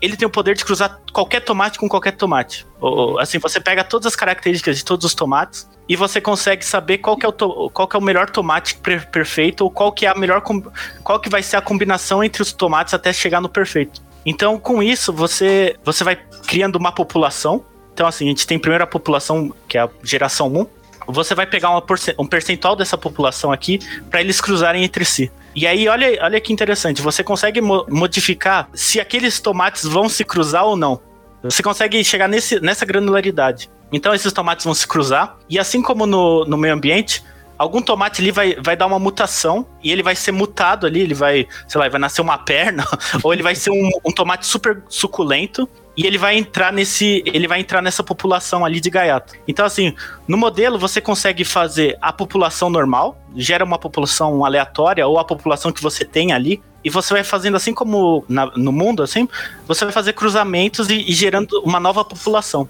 [0.00, 2.66] ele tem o poder de cruzar qualquer tomate com qualquer tomate.
[2.80, 6.98] Ou, assim, você pega todas as características de todos os tomates e você consegue saber
[6.98, 10.14] qual é o, qual é o melhor tomate per, perfeito ou qual que é a
[10.16, 10.42] melhor
[11.04, 14.02] qual que vai ser a combinação entre os tomates até chegar no perfeito.
[14.26, 16.16] Então, com isso, você você vai
[16.48, 17.64] criando uma população.
[17.94, 20.81] Então, assim, a gente tem primeiro a população, que é a geração 1.
[21.06, 21.70] Você vai pegar
[22.18, 23.78] um percentual dessa população aqui
[24.10, 25.30] para eles cruzarem entre si.
[25.54, 30.24] E aí, olha, olha que interessante, você consegue mo modificar se aqueles tomates vão se
[30.24, 31.00] cruzar ou não.
[31.42, 33.68] Você consegue chegar nesse, nessa granularidade.
[33.92, 37.22] Então, esses tomates vão se cruzar, e assim como no, no meio ambiente,
[37.58, 41.14] algum tomate ali vai, vai dar uma mutação e ele vai ser mutado ali, ele
[41.14, 42.84] vai, sei lá, vai nascer uma perna,
[43.22, 47.46] ou ele vai ser um, um, tomate super suculento e ele vai entrar nesse, ele
[47.46, 49.34] vai entrar nessa população ali de gaiato.
[49.46, 49.94] Então assim,
[50.26, 55.72] no modelo você consegue fazer a população normal, gera uma população aleatória ou a população
[55.72, 59.28] que você tem ali e você vai fazendo assim como na, no mundo assim,
[59.66, 62.68] você vai fazer cruzamentos e, e gerando uma nova população.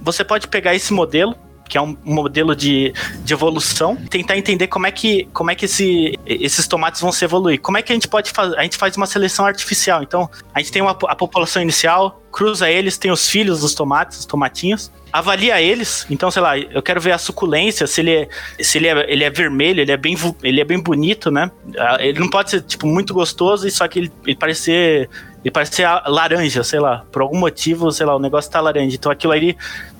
[0.00, 1.34] Você pode pegar esse modelo
[1.68, 2.92] que é um modelo de,
[3.24, 7.24] de evolução, tentar entender como é que, como é que esse, esses tomates vão se
[7.24, 7.60] evoluir.
[7.60, 8.58] Como é que a gente pode fazer?
[8.58, 10.02] A gente faz uma seleção artificial.
[10.02, 14.20] Então, a gente tem uma, a população inicial, cruza eles, tem os filhos dos tomates,
[14.20, 16.06] os tomatinhos, avalia eles.
[16.10, 18.28] Então, sei lá, eu quero ver a suculência, se ele é,
[18.60, 21.50] se ele é, ele é vermelho, ele é, bem, ele é bem bonito, né?
[21.78, 25.10] Ah, ele não pode ser, tipo, muito gostoso, só que ele, ele parece ser
[25.44, 27.04] ele parece laranja, sei lá.
[27.12, 28.96] Por algum motivo, sei lá, o negócio tá laranja.
[28.96, 29.56] Então aquilo ali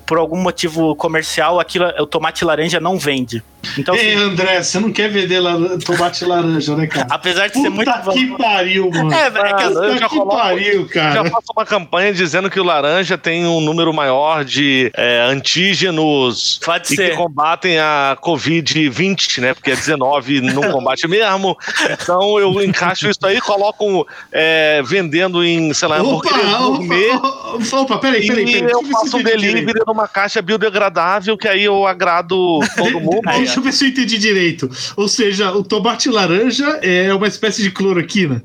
[0.09, 3.43] por algum motivo comercial, aquilo, o tomate laranja não vende.
[3.77, 5.39] Então, Ei, assim, André, você não quer vender
[5.85, 7.07] tomate laranja, né, cara?
[7.11, 7.91] Apesar de Puta ser muito.
[7.91, 9.13] Puta que pariu, mano.
[9.13, 11.13] É, é que, eu já que coloco, pariu, cara.
[11.13, 16.59] Já faço uma campanha dizendo que o laranja tem um número maior de é, antígenos
[16.63, 17.11] Pode e ser.
[17.11, 19.53] que combatem a Covid-20, né?
[19.53, 21.55] Porque a 19 não combate mesmo.
[21.91, 27.11] Então eu encaixo isso aí, coloco é, vendendo em, sei lá, opa, gourmet.
[27.11, 28.71] Opa, opa, peraí, peraí, peraí.
[28.71, 33.21] Eu faço um delivery numa caixa biodegradável que aí eu agrado todo mundo.
[33.23, 34.69] Deixa eu ver se eu entendi direito.
[34.95, 38.43] Ou seja, o tomate laranja é uma espécie de cloroquina.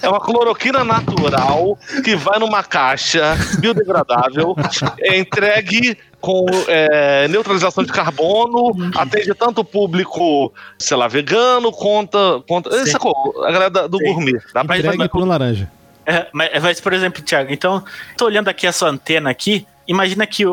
[0.00, 4.54] É uma cloroquina natural que vai numa caixa biodegradável,
[5.00, 12.42] é entregue com é, neutralização de carbono, atende tanto o público, sei lá, vegano, conta.
[12.46, 13.44] conta sacou?
[13.44, 14.04] A galera do Sim.
[14.04, 14.40] gourmet.
[14.54, 15.68] Dá pra Entregue com laranja.
[16.06, 17.84] É, mas, mas, por exemplo, Thiago, então,
[18.16, 20.44] tô olhando aqui a sua antena aqui, imagina que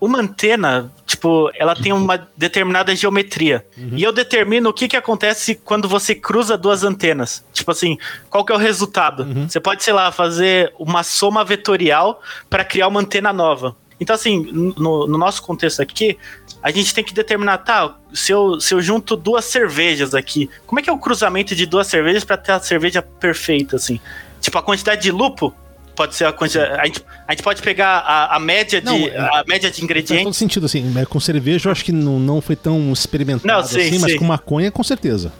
[0.00, 3.64] uma antena, tipo, ela tem uma determinada geometria.
[3.78, 3.92] Uhum.
[3.92, 7.44] E eu determino o que, que acontece quando você cruza duas antenas.
[7.52, 7.96] Tipo assim,
[8.28, 9.22] qual que é o resultado?
[9.22, 9.48] Uhum.
[9.48, 12.20] Você pode, sei lá, fazer uma soma vetorial
[12.50, 13.76] para criar uma antena nova.
[14.00, 16.18] Então, assim, no, no, nosso contexto aqui,
[16.60, 20.80] a gente tem que determinar, tá, se eu, se eu junto duas cervejas aqui, como
[20.80, 24.00] é que é o cruzamento de duas cervejas para ter a cerveja perfeita, assim?
[24.40, 25.54] Tipo, a quantidade de lupo
[26.02, 26.80] pode ser a quantidade.
[26.80, 30.16] A gente, a gente pode pegar a, a média de não, a média de ingredientes.
[30.16, 30.92] Faz todo sentido, assim.
[31.08, 33.98] Com cerveja eu acho que não, não foi tão experimentado não, sim, assim, sim.
[33.98, 35.32] mas com maconha, com certeza.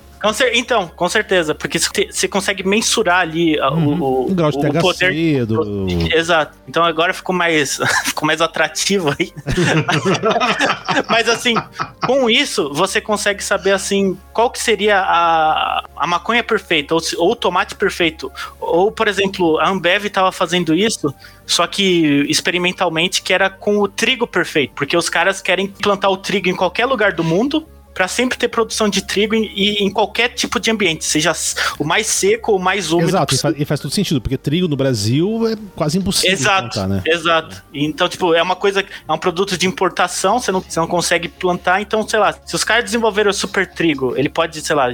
[0.53, 4.01] Então, com certeza, porque você consegue mensurar ali uhum.
[4.01, 5.87] o, o, grau de o poder do...
[6.15, 6.57] Exato.
[6.69, 9.33] Então agora ficou mais, ficou mais atrativo aí.
[11.11, 11.55] Mas assim,
[12.07, 17.33] com isso você consegue saber assim qual que seria a, a maconha perfeita ou, ou
[17.33, 18.31] o tomate perfeito.
[18.61, 21.13] Ou por exemplo, a Ambev estava fazendo isso
[21.47, 26.17] só que experimentalmente que era com o trigo perfeito, porque os caras querem plantar o
[26.17, 30.29] trigo em qualquer lugar do mundo para sempre ter produção de trigo em, em, qualquer
[30.31, 31.33] tipo de ambiente, seja
[31.79, 33.11] o mais seco ou mais úmido.
[33.11, 36.75] Exato, e faz, e faz, todo sentido, porque trigo no Brasil é quase impossível exato,
[36.75, 37.03] plantar, né?
[37.07, 37.63] Exato.
[37.73, 41.29] Então, tipo, é uma coisa, é um produto de importação, você não, você não consegue
[41.29, 44.89] plantar, então, sei lá, se os caras desenvolveram o super trigo, ele pode, sei lá,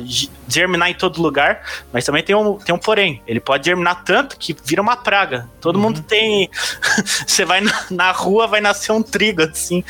[0.49, 4.37] germinar em todo lugar, mas também tem um, tem um porém, ele pode germinar tanto
[4.37, 5.49] que vira uma praga.
[5.61, 5.83] Todo uhum.
[5.83, 6.51] mundo tem.
[7.27, 9.85] você vai na, na rua, vai nascer um trigo, assim.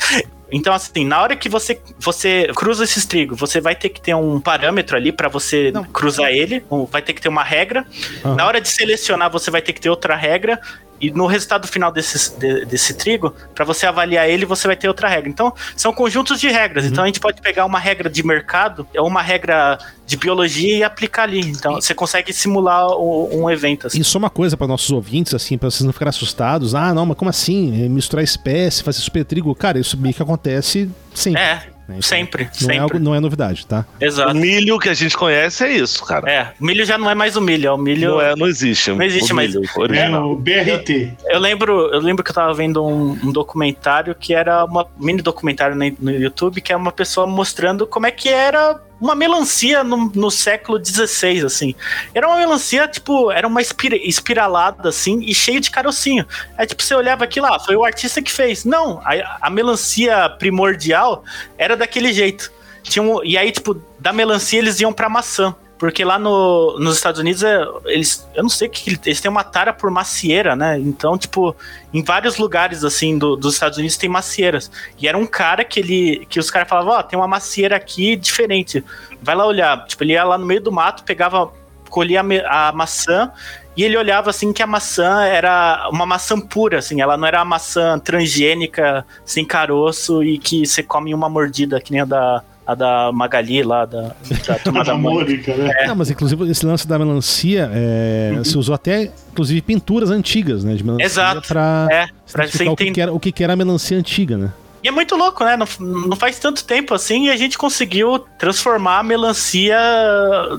[0.51, 4.15] Então, assim, na hora que você, você cruza esses trigos, você vai ter que ter
[4.15, 5.83] um parâmetro ali para você Não.
[5.83, 7.85] cruzar ele, vai ter que ter uma regra.
[8.23, 8.35] Uhum.
[8.35, 10.59] Na hora de selecionar, você vai ter que ter outra regra.
[10.99, 14.87] E no resultado final desse, de, desse trigo, para você avaliar ele, você vai ter
[14.87, 15.29] outra regra.
[15.29, 16.85] Então, são conjuntos de regras.
[16.85, 16.91] Uhum.
[16.91, 20.83] Então, a gente pode pegar uma regra de mercado ou uma regra de biologia e
[20.83, 21.41] aplicar ali.
[21.41, 23.87] Então, você consegue simular o, um evento.
[23.87, 23.99] Assim.
[23.99, 26.75] Isso é uma coisa para nossos ouvintes, assim, para vocês não ficarem assustados.
[26.75, 27.87] Ah, não, mas como assim?
[27.89, 29.53] Misturar espécie, fazer super trigo?
[29.55, 31.41] Cara, isso meio que acontece sempre.
[31.41, 31.78] É.
[31.89, 31.95] né?
[31.97, 32.75] Então, Sempre, não sempre.
[32.77, 33.85] É algo, não é novidade, tá?
[33.99, 34.35] O Exato.
[34.35, 36.29] milho que a gente conhece é isso, cara.
[36.31, 38.11] É, o milho já não é mais o milho, é o milho.
[38.11, 38.91] Não, é, não existe.
[38.91, 39.53] Não existe o mais.
[39.53, 41.13] milho É o BRT.
[41.25, 45.21] Eu lembro, eu lembro que eu tava vendo um, um documentário que era uma mini
[45.21, 49.83] documentário no, no YouTube, que é uma pessoa mostrando como é que era uma melancia
[49.83, 51.75] no, no século XVI, assim.
[52.13, 56.25] Era uma melancia, tipo, era uma espira- espiralada, assim, e cheia de carocinho.
[56.57, 58.65] Aí, tipo, você olhava aquilo lá, foi o artista que fez.
[58.65, 61.23] Não, a, a melancia primordial
[61.57, 62.51] era daquele jeito.
[62.83, 65.55] Tinha um- e aí, tipo, da melancia eles iam pra maçã.
[65.79, 68.27] Porque lá no, nos Estados Unidos, é, eles.
[68.35, 68.99] Eu não sei o que.
[69.05, 70.77] Eles têm uma tara por macieira, né?
[70.77, 71.55] Então, tipo,
[71.93, 74.69] em vários lugares, assim, do- dos Estados Unidos tem macieiras.
[74.99, 76.25] E era um cara que ele.
[76.29, 78.83] Que os caras falavam, ó, tem uma macieira aqui diferente.
[79.21, 79.85] Vai lá olhar.
[79.85, 81.49] Tipo, ele ia lá no meio do mato, pegava.
[81.89, 83.31] colhia a, a maçã.
[83.77, 87.39] E ele olhava assim que a maçã era uma maçã pura, assim, ela não era
[87.39, 92.05] uma maçã transgênica, sem caroço e que você come em uma mordida, que nem a
[92.05, 94.15] da, a da Magali lá, da,
[94.47, 95.51] da turma da Da Mônica.
[95.51, 95.87] Mônica, né?
[95.87, 100.75] Não, mas inclusive esse lance da melancia, é, se usou até, inclusive, pinturas antigas, né?
[100.75, 101.47] De melancia Exato.
[101.47, 103.01] Pra, É, pra você identificar o que, entender.
[103.01, 104.51] era, o que, era a melancia antiga, né?
[104.83, 105.57] E é muito louco, né?
[105.57, 105.67] Não,
[106.07, 109.77] não faz tanto tempo assim e a gente conseguiu transformar a melancia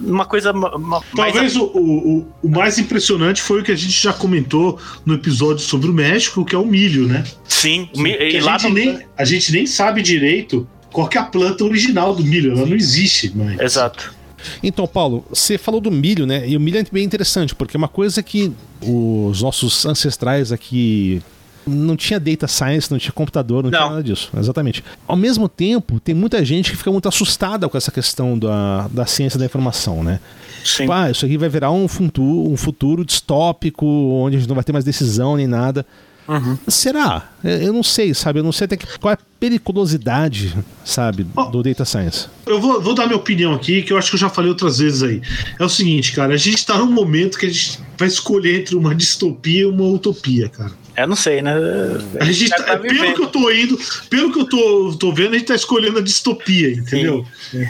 [0.00, 1.32] numa coisa ma- ma- mais.
[1.32, 5.60] Talvez o, o, o mais impressionante foi o que a gente já comentou no episódio
[5.64, 7.24] sobre o México, que é o milho, né?
[7.48, 11.08] Sim, mi- Que e a, lá gente no- nem, a gente nem sabe direito qual
[11.08, 13.58] que é a planta original do milho, ela não existe, mas.
[13.60, 14.14] Exato.
[14.62, 16.48] Então, Paulo, você falou do milho, né?
[16.48, 21.22] E o milho é bem interessante, porque é uma coisa que os nossos ancestrais aqui
[21.66, 23.90] não tinha data science, não tinha computador, não, tinha Não.
[23.90, 24.30] nada disso.
[24.36, 24.82] Exatamente.
[25.06, 29.06] Ao mesmo tempo, tem muita gente que fica muito assustada com essa questão da, da
[29.06, 30.20] ciência da informação, né?
[30.64, 30.82] Sim.
[30.82, 34.54] Tipo, ah, isso aqui vai virar um futuro, um futuro distópico, onde a gente não
[34.54, 35.86] vai ter mais decisão nem nada.
[36.30, 36.56] Uhum.
[36.68, 37.28] Será?
[37.42, 38.38] Eu não sei, sabe?
[38.38, 40.54] Eu não sei até que, qual é a periculosidade,
[40.84, 41.44] sabe, Ó.
[41.46, 42.26] do data science.
[42.46, 44.78] Eu vou, vou dar minha opinião aqui, que eu acho que eu já falei outras
[44.78, 45.20] vezes aí.
[45.58, 48.76] É o seguinte, cara, a gente tá num momento que a gente vai escolher entre
[48.76, 50.72] uma distopia e uma utopia, cara.
[50.96, 51.54] Eu não sei, né?
[52.20, 53.78] A gente tá- tá pelo que eu tô indo,
[54.10, 57.24] pelo que eu tô, tô vendo, a gente tá escolhendo a distopia, entendeu?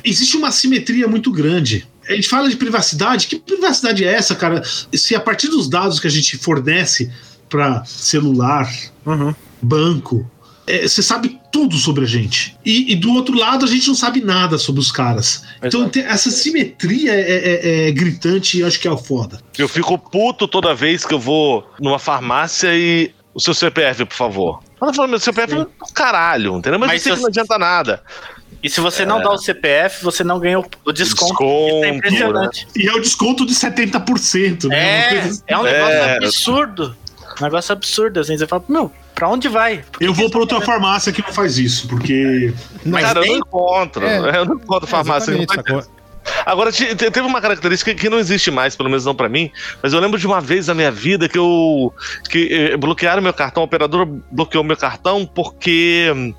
[0.04, 1.86] Existe uma simetria muito grande.
[2.08, 3.28] A gente fala de privacidade.
[3.28, 4.62] Que privacidade é essa, cara?
[4.92, 7.08] Se a partir dos dados que a gente fornece
[7.50, 8.70] para celular,
[9.04, 9.34] Uhum.
[9.60, 10.30] banco,
[10.66, 12.56] é, você sabe tudo sobre a gente.
[12.64, 15.42] E, e do outro lado, a gente não sabe nada sobre os caras.
[15.58, 15.90] Então Exato.
[15.92, 19.40] tem- essa simetria é, é- é gritante e acho que é o foda.
[19.58, 23.10] Eu fico puto toda vez que eu vou numa farmácia e.
[23.32, 24.60] O seu CPF, por favor.
[24.82, 26.80] Ela falou, meu CPF é um caralho, entendeu?
[26.80, 28.02] Mas, Mas eu sei se que não adianta nada.
[28.60, 31.30] E se você não dá o CPF, você não ganha o, o desconto.
[31.30, 32.66] Desconto, Isso é impressionante.
[32.76, 35.14] E é o desconto de 70%, né?
[35.14, 35.42] É, assim.
[35.46, 36.16] é um negócio É.
[36.16, 36.96] absurdo.
[37.40, 38.36] Um negócio absurdo, assim.
[38.36, 39.82] Você fala, meu, pra onde vai?
[39.90, 42.52] Por Eu vou isso pra outra farmácia que não faz isso, porque.
[42.84, 44.04] Mas Cara, eu nem- não encontro.
[44.06, 44.38] É.
[44.38, 45.32] Eu não encontro farmácia.
[45.32, 46.00] que não faz sacou?
[46.44, 49.50] Agora, te- te- teve uma característica que não existe mais, pelo menos não pra mim,
[49.82, 51.92] mas eu lembro de uma vez na minha vida que eu
[52.28, 56.34] que eh, bloquearam meu cartão, a operadora bloqueou meu cartão porque hum,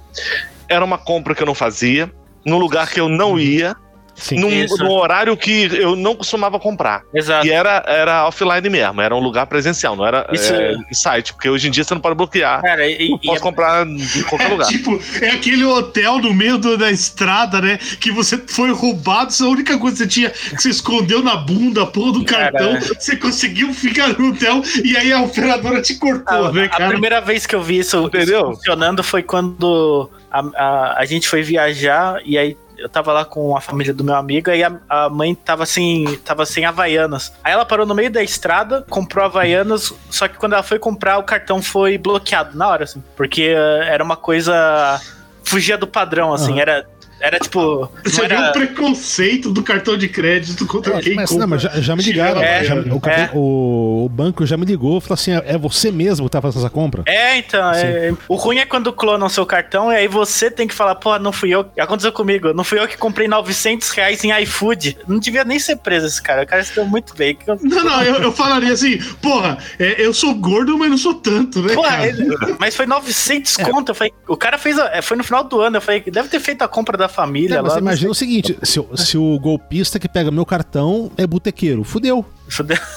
[0.69, 2.11] era uma compra que eu não fazia,
[2.45, 3.75] num lugar que eu não ia,
[4.15, 4.39] Sim.
[4.39, 7.03] num, num horário que eu não costumava comprar.
[7.13, 7.45] Exato.
[7.47, 11.33] E era, era offline mesmo, era um lugar presencial, não era Isso é- em site,
[11.33, 12.61] porque hoje em dia você não pode bloquear.
[12.61, 14.67] Cara, e, Eu e posso é- comprar em qualquer É lugar.
[14.67, 17.77] tipo, é aquele hotel no meio do- da estrada, né?
[17.99, 21.83] Que você foi roubado, a única coisa que você tinha que você escondeu na bunda,
[21.83, 22.79] a porra do Cara, cartão, é.
[22.81, 26.89] você conseguiu ficar no hotel e aí a operadora te cortou, a, né, a cara?
[26.89, 28.41] primeira vez que eu vi isso, Entendeu?
[28.41, 33.23] isso funcionando foi quando a, a, a gente foi viajar e aí eu tava lá
[33.23, 37.31] com a família do meu amigo e a, a mãe tava sem, tava sem Havaianas.
[37.43, 41.17] Aí ela parou no meio da estrada, comprou Havaianas, só que quando ela foi comprar,
[41.17, 44.99] o cartão foi bloqueado na hora, assim, porque eh, era uma coisa.
[45.43, 46.61] fugia do padrão, assim, Aham.
[46.61, 46.87] era.
[47.21, 47.89] Era tipo.
[48.03, 51.41] Você não viu o era, preconceito do cartão de crédito contra É, quem mas, compra.
[51.45, 52.41] não, mas já, já me ligaram.
[52.41, 53.29] É, já- o, é.
[53.33, 56.61] o- o banco já me ligou e falou assim: é você mesmo que tá fazendo
[56.61, 57.03] essa compra?
[57.05, 60.73] É, então, é- o ruim é quando clonam seu cartão e aí você tem que
[60.73, 61.65] falar, pô, não fui eu.
[61.79, 64.97] Aconteceu comigo, não fui eu que comprei 900 reais em iFood.
[65.07, 67.37] Não devia nem ser preso esse cara, o cara se deu muito bem.
[67.47, 71.61] Não, não, eu, eu falaria assim, porra, é, eu sou gordo, mas não sou tanto,
[71.61, 72.07] né, Pô, cara?
[72.07, 72.27] ele-
[72.59, 73.89] mas foi 900 conto.
[73.91, 75.77] Eu falei, o cara fez, a- é, foi no final do ano.
[75.77, 77.75] Eu falei, deve ter feito a compra da família É, mas lá.
[77.75, 81.83] não imagina o seguinte: se, o- se o golpista que pega meu cartão é botequeiro,
[81.83, 82.25] fudeu.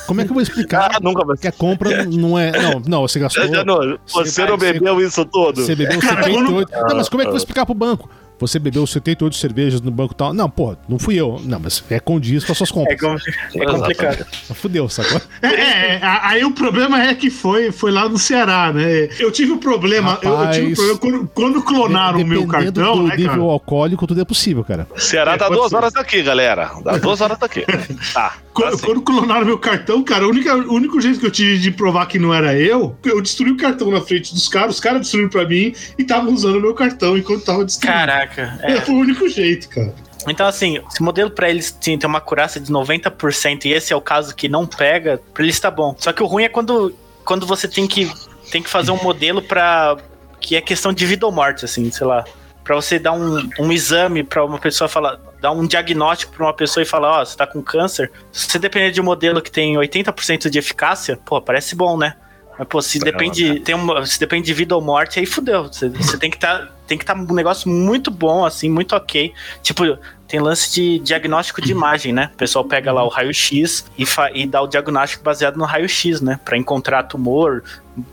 [0.07, 2.51] Como é que eu vou explicar Ah, nunca vai que a compra não é.
[2.51, 3.45] Não, não, você gastou.
[3.65, 5.62] Não, você Você- não bebeu isso tudo?
[5.65, 6.73] Você bebeu Cara, 78.
[6.89, 8.09] Não, mas como é que eu vou explicar pro banco?
[8.39, 10.32] Você bebeu 78 cervejas no banco tal.
[10.35, 11.40] Não, porra, não fui eu.
[11.44, 13.01] Não, mas é condiz com as suas É, compras.
[13.01, 14.27] com- é complicado.
[14.55, 15.20] Fudeu, sacou?
[15.43, 19.09] É, é, aí o problema é que foi, foi lá no Ceará, né?
[19.19, 22.47] Eu tive um problema, eu, eu tive um Rapaz, problema quando, quando clonaram o meu
[22.47, 23.43] cartão, do né, nível cara?
[23.52, 24.86] alcoólico, tudo é possível, cara.
[24.97, 25.77] Ceará É, tá duas ser.
[25.77, 26.70] horas daqui, galera.
[26.85, 27.65] Dá duas horas daqui.
[28.12, 28.35] Tá.
[28.52, 28.85] Quando, tá sim.
[28.86, 32.06] quando clonaram meu cartão, cara, a única, o único jeito que eu tive de provar
[32.06, 35.28] que não era eu, eu destruí o cartão na frente dos caras, os caras destruíram
[35.28, 37.98] pra mim e estavam usando o meu cartão enquanto tava destruindo.
[38.26, 38.59] Caraca.
[38.62, 38.72] É.
[38.74, 38.90] É.
[38.90, 39.94] O único jeito, cara.
[40.26, 43.92] Então, assim, se o modelo pra eles tinha tem uma acurácia de 90% e esse
[43.92, 45.94] é o caso que não pega, pra eles tá bom.
[45.98, 46.94] Só que o ruim é quando,
[47.24, 48.10] quando você tem que,
[48.51, 49.96] tem que fazer um modelo pra.
[50.40, 52.24] que é questão de vida ou morte, assim, sei lá.
[52.62, 56.55] Pra você dar um, um exame pra uma pessoa falar, dar um diagnóstico pra uma
[56.55, 58.10] pessoa e falar, ó, você tá com câncer.
[58.32, 62.14] Se você depender de um modelo que tem 80% de eficácia, pô, parece bom, né?
[62.59, 65.64] Mas, pô, se É, depende, tem uma, se depende de vida ou morte, aí fudeu.
[65.64, 69.32] Você, você tem que tá, tem que estar um negócio muito bom, assim, muito ok.
[69.62, 69.98] Tipo,
[70.28, 72.31] tem lance de diagnóstico de imagem, né?
[72.35, 74.05] O pessoal pega lá o raio-x e,
[74.35, 76.39] e dá o diagnóstico baseado no raio-x, né?
[76.44, 77.62] Pra encontrar tumor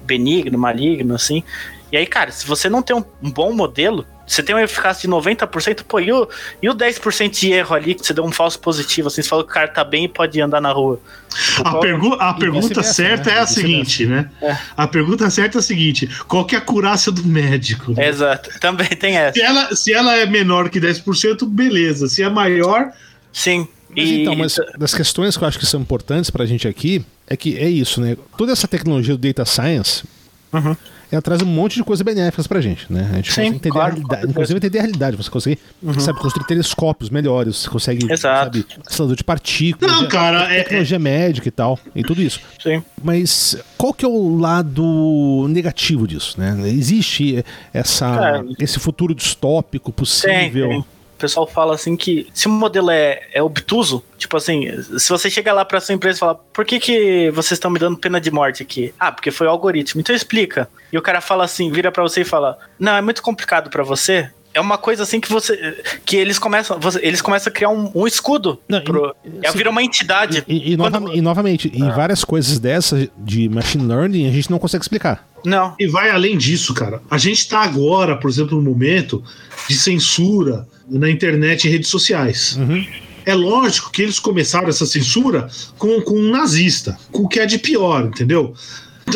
[0.06, 1.44] benigno, maligno, assim.
[1.92, 5.10] E aí, cara, se você não tem um, um bom modelo, você tem uma eficácia
[5.10, 6.28] de 90%, pô, e o,
[6.62, 9.44] e o 10% de erro ali, que você deu um falso positivo, assim, você falou
[9.44, 11.02] que o cara tá bem e pode andar na rua.
[11.30, 13.36] Tipo, A, pergu a pergunta vice-versa, certa né?
[13.36, 14.30] é a E seguinte, né?
[14.42, 14.58] É.
[14.78, 17.92] A pergunta certa é a seguinte: qual que é a curácia do médico?
[17.92, 18.08] né?
[18.08, 19.34] Exato, também tem essa.
[19.34, 22.08] Se, ela, se ela é menor que 10%, beleza.
[22.08, 22.92] Se é maior,
[23.34, 23.68] Sim.
[23.90, 27.04] Mas E, então, mas das questões que eu acho que são importantes pra gente aqui
[27.28, 28.16] é que é isso, né?
[28.38, 30.04] Toda essa tecnologia do data science
[30.54, 30.76] Uhum.
[31.12, 33.10] Ela traz um monte de coisas benéficas pra gente, né?
[33.12, 35.18] A gente Sim, consegue entender claro, a realidade, inclusive entender a realidade.
[35.18, 35.60] Você consegue,
[36.00, 38.58] sabe, construir telescópios melhores, você consegue, Exato.
[38.58, 42.40] sabe, acelerador de partículas, Não, cara, é- tecnologia médica e tal, e tudo isso.
[42.62, 42.82] sim.
[43.04, 46.56] Mas qual que é o lado negativo disso, né?
[46.70, 47.44] Existe
[47.74, 50.70] essa, Cara, esse futuro distópico possível?
[50.70, 50.86] tem.
[51.22, 54.68] Pessoal fala assim que se o modelo é, é obtuso, tipo assim,
[54.98, 57.80] se você chega lá pra sua empresa e falar, por que, que vocês estão me
[57.80, 58.94] dando pena de morte aqui?
[59.00, 60.02] Ah, porque foi o algoritmo.
[60.02, 60.68] Então explica.
[60.92, 63.84] E o cara fala assim, vira pra você e fala, não, é muito complicado pra
[63.84, 64.30] você.
[64.54, 65.82] É uma coisa assim que você.
[66.06, 66.78] que eles começam.
[66.78, 68.60] você- eles começam a criar um, um escudo.
[68.68, 70.44] Não, pro, e- é, vira uma entidade.
[70.46, 74.52] E, e, Quando- nova- e novamente, e várias coisas dessas de machine learning a gente
[74.52, 75.26] não consegue explicar.
[75.46, 75.74] Não.
[75.80, 77.02] E vai além disso, cara.
[77.10, 79.24] A gente está agora, por exemplo, no momento
[79.70, 82.60] de censura na internet e redes sociais.
[83.26, 85.48] É lógico que eles começaram essa censura
[85.78, 88.54] com, com um nazista, com o que é de pior, entendeu?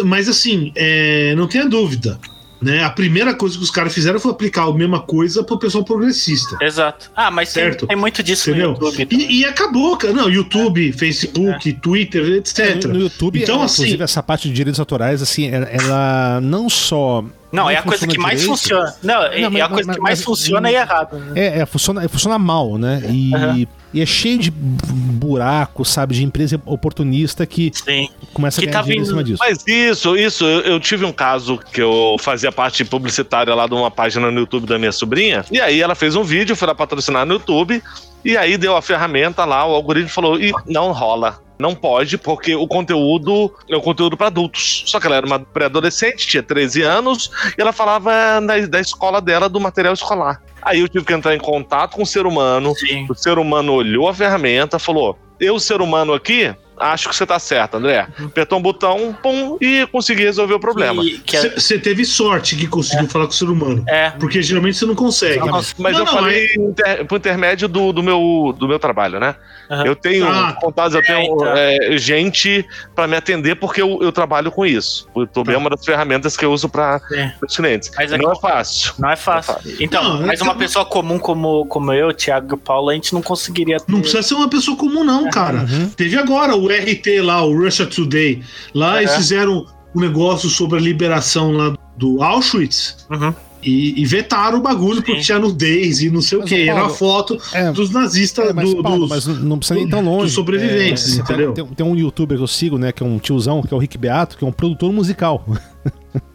[0.03, 2.19] Mas assim, é, não tenha dúvida.
[2.61, 2.83] Né?
[2.83, 6.57] A primeira coisa que os caras fizeram foi aplicar a mesma coisa pro pessoal progressista.
[6.61, 7.11] Exato.
[7.15, 7.85] Ah, mas tem, Certo.
[7.85, 8.71] tem muito disso Entendeu?
[8.79, 9.07] no YouTube.
[9.15, 10.13] E, e acabou, cara.
[10.13, 12.85] Não, YouTube, Facebook, Twitter, etc.
[12.85, 16.39] No, no YouTube, Então, é, assim- inclusive, essa parte de direitos autorais, assim, ela, ela
[16.41, 17.23] não só.
[17.55, 18.95] Não, é a coisa que mais direito, funciona.
[19.01, 21.17] Não, é Não, mas- a coisa mas- que mais mas- funciona e é errado.
[21.17, 21.31] né?
[21.35, 23.01] É, é, funciona, funciona mal, né?
[23.09, 23.65] E, Aham.
[23.93, 28.09] e é cheio de buraco, sabe, de empresa oportunista que Sim.
[28.33, 29.39] começa a Que ganhar tá dinheiro em vindo- cima disso.
[29.39, 33.73] Mas isso, isso, eu, eu tive um caso que eu fazia parte publicitária lá de
[33.73, 36.75] uma página no YouTube da minha sobrinha, e aí ela fez um vídeo, foi lá
[36.75, 37.81] patrocinar no YouTube,
[38.25, 41.39] e aí deu a ferramenta lá, o algoritmo falou, e não rola.
[41.59, 44.83] Não pode, porque o conteúdo é um conteúdo para adultos.
[44.87, 48.11] Só que ela era uma pré-adolescente, tinha 13 anos, e ela falava
[48.41, 50.41] da, da escola dela, do material escolar.
[50.61, 53.05] Aí eu tive que entrar em contato com o ser humano, Sim.
[53.07, 57.39] o ser humano olhou a ferramenta, falou: Eu, ser humano aqui, acho que você tá
[57.39, 58.07] certo, André.
[58.23, 61.03] Apertou um botão, pum, e consegui resolver o problema.
[61.25, 63.83] Que é- Você teve sorte que conseguiu falar com o ser humano.
[63.87, 65.39] é, Porque geralmente você não consegue.
[65.39, 65.75] Exatamente.
[65.79, 69.35] Mas Não, eu não, falei inter, por intermédio do, do, meu, do meu trabalho, né?
[69.69, 69.85] Aham.
[69.85, 71.47] Eu tenho Ah, contatos, eu tenho então.
[71.55, 75.07] é, gente para me atender porque eu, eu trabalho com isso.
[75.13, 75.57] O YouTube é Tá.
[75.59, 77.31] uma das ferramentas que eu uso para É.
[77.45, 77.89] os clientes.
[77.95, 78.93] Mas é não é fácil.
[78.99, 79.55] não é fácil.
[79.79, 83.13] Então, Não, mas então- uma pessoa comum como, como eu, Thiago e Paulo, a gente
[83.13, 83.91] não conseguiria ter.
[83.91, 85.59] Não precisa ser uma pessoa comum, não, cara.
[85.59, 85.89] Uhum.
[85.89, 88.41] Teve agora o RT lá, o Russia Today.
[88.73, 89.03] Lá É.
[89.03, 89.65] eles fizeram
[89.95, 93.33] um negócio sobre a liberação lá do Auschwitz Uhum.
[93.65, 95.01] E, e vetaram o bagulho Sim.
[95.01, 96.55] porque tinha nudez e não sei o Mas, que.
[96.61, 99.09] Era Paulo, uma foto é, dos nazistas, É, mas, do- Paulo, dos.
[99.09, 100.25] mas não precisa nem tão longe.
[100.25, 101.53] dos sobreviventes, É, entendeu?
[101.53, 103.79] Tem, tem um youtuber que eu sigo, né, que é um tiozão, que é o
[103.79, 105.45] Rick Beato, que é um produtor musical.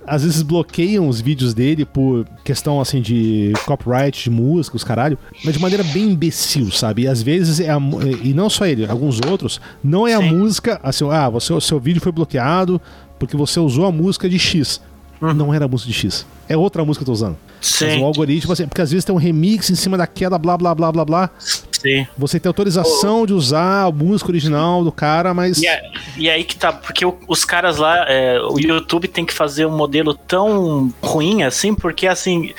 [0.07, 5.17] Às vezes bloqueiam os vídeos dele por questão assim de copyright de música, os caralho,
[5.45, 7.03] mas de maneira bem imbecil, sabe?
[7.03, 10.19] E às vezes é a, mu- e não só ele, alguns outros, não é a
[10.19, 10.31] Sim.
[10.35, 12.81] música, assim, ah, você, o seu vídeo foi bloqueado
[13.19, 14.81] porque você usou a música de X.
[15.21, 16.27] Não era a música de X.
[16.49, 17.37] É outra música que eu tô usando.
[17.61, 20.57] Mas Sim, o algoritmo, assim, porque às vezes tem um remix em cima daquela, blá,
[20.57, 21.31] blá, blá, blá, blá.
[21.39, 22.07] sim.
[22.17, 25.59] Você tem autorização de usar a música original do cara, mas.
[25.61, 25.83] E, é-
[26.17, 29.77] e aí que tá, porque os caras lá, é, o YouTube tem que fazer um
[29.77, 32.55] modelo tão ruim assim, porque assim,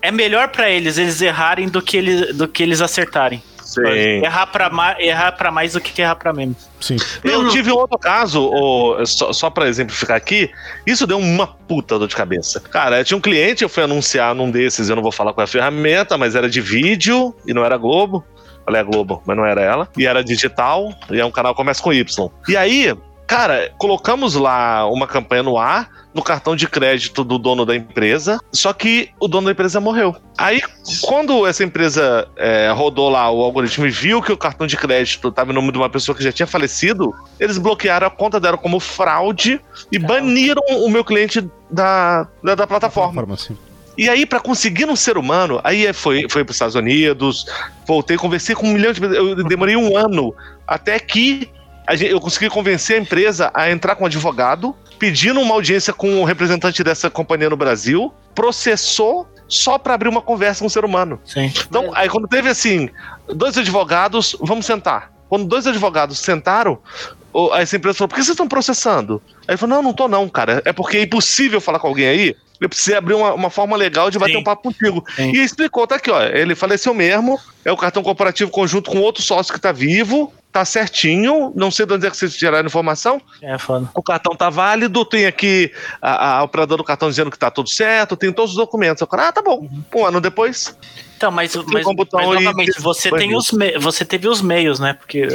[0.00, 3.42] é melhor pra eles eles errarem do que eles, do que eles acertarem.
[3.70, 4.24] Sim.
[4.24, 6.68] Errar pra, ma- errar pra mais do que errar pra menos.
[6.80, 6.96] Sim.
[7.22, 7.50] Eu Não, não.
[7.50, 10.50] tive um outro caso, ô, só, só pra exemplificar aqui,
[10.86, 12.58] isso deu uma puta dor de cabeça.
[12.60, 15.44] Cara, tinha um cliente, eu fui anunciar num desses, eu não vou falar qual é
[15.44, 18.24] a ferramenta, mas era de vídeo e não era Globo.
[18.64, 19.88] Falei a Globo, mas não era ela.
[19.96, 22.28] E era digital, e é um canal que começa com Y.
[22.48, 22.94] E aí,
[23.30, 28.40] cara, colocamos lá uma campanha no ar, no cartão de crédito do dono da empresa,
[28.52, 30.16] só que o dono da empresa morreu.
[30.36, 30.60] Aí,
[31.00, 35.28] quando essa empresa é, rodou lá o algoritmo e viu que o cartão de crédito
[35.28, 38.58] estava em nome de uma pessoa que já tinha falecido, eles bloquearam a conta, deram
[38.58, 39.60] como fraude
[39.92, 43.24] e baniram o meu cliente da, da, da plataforma.
[43.24, 43.36] Forma.
[43.96, 47.46] E aí, pra conseguir um ser humano, aí foi, foi para os Estados Unidos,
[47.86, 49.38] voltei, conversei com um milhão de pessoas.
[49.38, 50.34] Eu demorei um ano
[50.66, 51.48] até que
[51.94, 56.20] gente- eu consegui convencer a empresa a entrar com um advogado, pedindo uma audiência com
[56.20, 60.84] o representante dessa companhia no Brasil, processou só pra abrir uma conversa com um ser
[60.84, 61.20] humano.
[61.24, 61.52] Sim.
[61.68, 62.88] Então, aí quando teve assim,
[63.34, 65.10] dois advogados, vamos sentar.
[65.28, 66.78] Quando dois advogados sentaram,
[67.54, 69.22] essa empresa falou: por que vocês estão processando?
[69.46, 70.60] Aí ele falou: não, não tô não, cara.
[70.64, 72.36] É porque é impossível falar com alguém aí.
[72.60, 74.40] Eu precisei abrir uma, uma forma legal de bater Sim.
[74.40, 75.02] um papo contigo.
[75.16, 75.30] Sim.
[75.32, 76.20] E explicou, tá aqui, ó.
[76.22, 80.64] Ele faleceu mesmo, é o cartão corporativo conjunto com outro sócio que tá vivo, tá
[80.64, 81.52] certinho.
[81.54, 83.20] Não sei de onde é que vocês tiraram a informação.
[83.42, 83.88] É foda.
[83.94, 85.72] O cartão tá válido, tem aqui
[86.02, 89.00] a, a operadora do cartão dizendo que tá tudo certo, tem todos os documentos.
[89.00, 89.68] Eu falei, ah, tá bom.
[89.94, 90.76] Um ano depois,
[91.16, 94.80] Então, mas, mas, mas e- novamente, você, foi tem os me- você teve os meios,
[94.80, 94.94] né?
[94.94, 95.26] Porque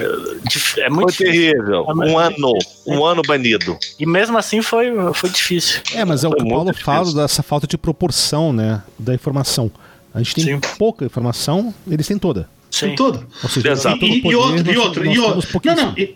[0.50, 1.52] dif- é muito foi difícil.
[1.54, 1.86] terrível.
[1.90, 2.52] É, mas- Um ano,
[2.88, 3.78] um ano banido.
[4.00, 5.82] E mesmo assim foi, foi difícil.
[5.94, 6.86] É, mas é o que o Paulo difícil.
[6.86, 8.82] fala dessa falta de proporção, né?
[8.98, 9.72] Da informação.
[10.14, 10.60] A gente tem Sim.
[10.80, 12.50] pouca informação, eles têm toda.
[12.76, 12.96] Sim.
[13.00, 14.04] Ou seja, Exato.
[14.06, 15.76] E, e poder, outra, e nós- outra, nós e outra.
[15.76, 15.94] Não, não.
[15.98, 16.16] e-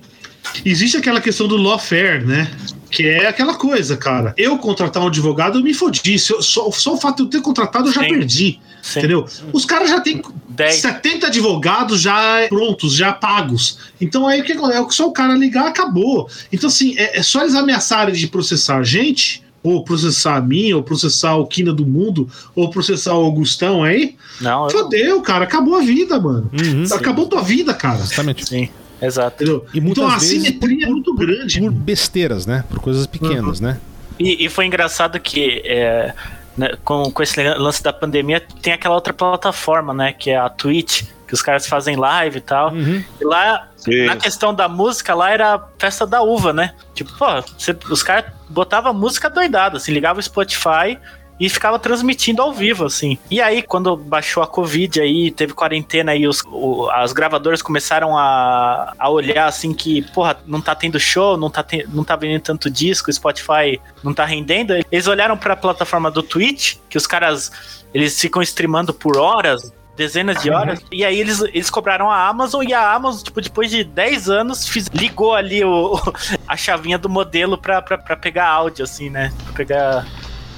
[0.65, 2.49] Existe aquela questão do lawfare, né?
[2.89, 4.33] Que é aquela coisa, cara.
[4.35, 6.15] Eu contratar um advogado, eu me fodi.
[6.29, 8.09] Eu- só, só o fato de eu ter contratado, eu já Sim.
[8.09, 8.59] perdi.
[8.81, 8.99] Sim.
[8.99, 9.25] Entendeu?
[9.53, 10.75] Os caras já têm Dez.
[10.75, 13.77] 70 advogados já prontos, já pagos.
[14.01, 14.79] Então aí o que acontece?
[14.81, 16.27] É só o cara ligar, acabou.
[16.51, 20.71] Então, assim, é, é só eles ameaçarem de processar a gente, ou processar a mim,
[20.73, 24.15] ou processar o Quina do Mundo, ou processar o Augustão aí.
[24.39, 25.43] Não, eu- Fodeu, cara.
[25.43, 26.49] Acabou a vida, mano.
[26.53, 27.99] Uhum, Acabou tua vida, cara.
[27.99, 28.47] exatamente.
[28.47, 28.69] sim,
[29.01, 29.65] exato.
[29.73, 31.59] E então a vezes assimetria é muito grande.
[31.59, 32.63] Por besteiras, né?
[32.69, 33.77] Por coisas pequenas, né?
[34.17, 36.13] E, e foi engraçado que é,
[36.57, 40.13] né, com, com esse lance da pandemia tem aquela outra plataforma, né?
[40.13, 42.73] Que é a Twitch, que os caras fazem live e tal.
[42.73, 43.03] Uhum.
[43.21, 44.07] E lá, Sim.
[44.07, 46.73] na questão da música, lá era a festa da uva, né?
[46.95, 47.25] Tipo, pô,
[47.55, 50.97] você- os caras botavam música doidada, assim, ligava o Spotify
[51.39, 53.15] e ficava transmitindo ao vivo, assim.
[53.29, 58.17] E aí, quando baixou a Covid aí, teve quarentena aí, os, o- as gravadoras começaram
[58.17, 62.15] a, a olhar assim que, porra, não tá tendo show, não tá, ten- não tá
[62.15, 64.73] vendendo tanto disco, o Spotify não tá rendendo.
[64.91, 67.51] Eles olharam pra plataforma do Twitch, que os caras,
[67.93, 70.79] eles ficam streamando por horas, dezenas de horas.
[70.91, 74.67] E aí eles, eles cobraram a Amazon e a Amazon, tipo, depois de 10 anos,
[74.67, 75.99] fiz- ligou ali o,
[76.47, 79.31] a chavinha do modelo pra, pra, pra pegar áudio, assim, né?
[79.43, 80.05] Pra pegar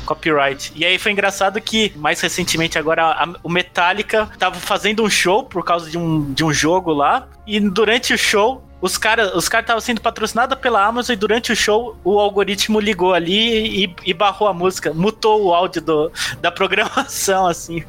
[0.05, 0.71] copyright.
[0.75, 5.43] E aí foi engraçado que, mais recentemente agora, a- o Metallica tava fazendo um show
[5.43, 8.63] por causa de um, de um jogo lá, e durante o show.
[8.81, 12.79] Os caras os cara estavam sendo patrocinados pela Amazon e durante o show o algoritmo
[12.79, 16.11] ligou ali e, e barrou a música, mutou o áudio do,
[16.41, 17.83] da programação, assim.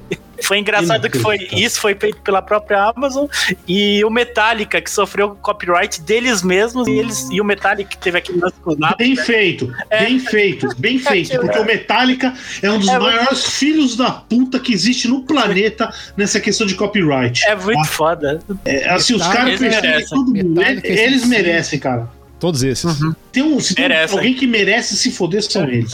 [0.47, 3.27] Foi engraçado que foi isso foi feito pela própria Amazon
[3.67, 8.19] e o Metallica que sofreu copyright deles mesmos e eles e o Metallica que teve
[8.19, 11.39] aquele lance com Bem feito, bem feito, bem feito.
[11.41, 15.93] Porque o Metallica é um dos É, maiores filhos da puta que existe no planeta
[16.17, 17.45] nessa questão de copyright.
[17.47, 18.41] É muito foda.
[18.65, 20.09] É, assim, os caras perseguem merecem.
[20.19, 20.61] todo mundo.
[20.61, 22.09] Metallica é Eles merecem, cara.
[22.39, 22.99] Todos esses.
[23.31, 25.93] Tem um, se tem alguém que merece se foder, são eles.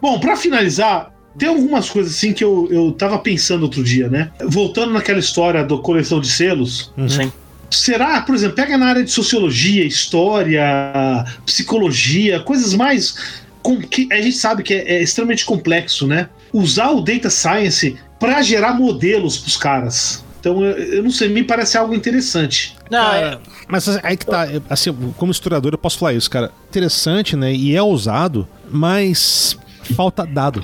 [0.00, 4.30] Bom, pra finalizar, tem algumas coisas assim que eu, eu tava pensando outro dia, né?
[4.44, 7.08] Voltando naquela história da coleção de selos, Uhum.
[7.08, 7.32] Sim.
[7.70, 14.20] será, por exemplo, pega na área de sociologia, história, psicologia, coisas mais com que a
[14.20, 16.28] gente sabe que é, é extremamente complexo, né?
[16.52, 20.24] Usar o data science para gerar modelos pros caras.
[20.38, 22.76] Então, eu, eu não sei, me parece algo interessante.
[22.88, 26.52] Não, Cara, mas aí que tá, é, assim, como historiador eu posso falar isso, cara.
[26.68, 27.52] Interessante, né?
[27.52, 29.58] E é usado, mas
[29.96, 30.62] falta dado,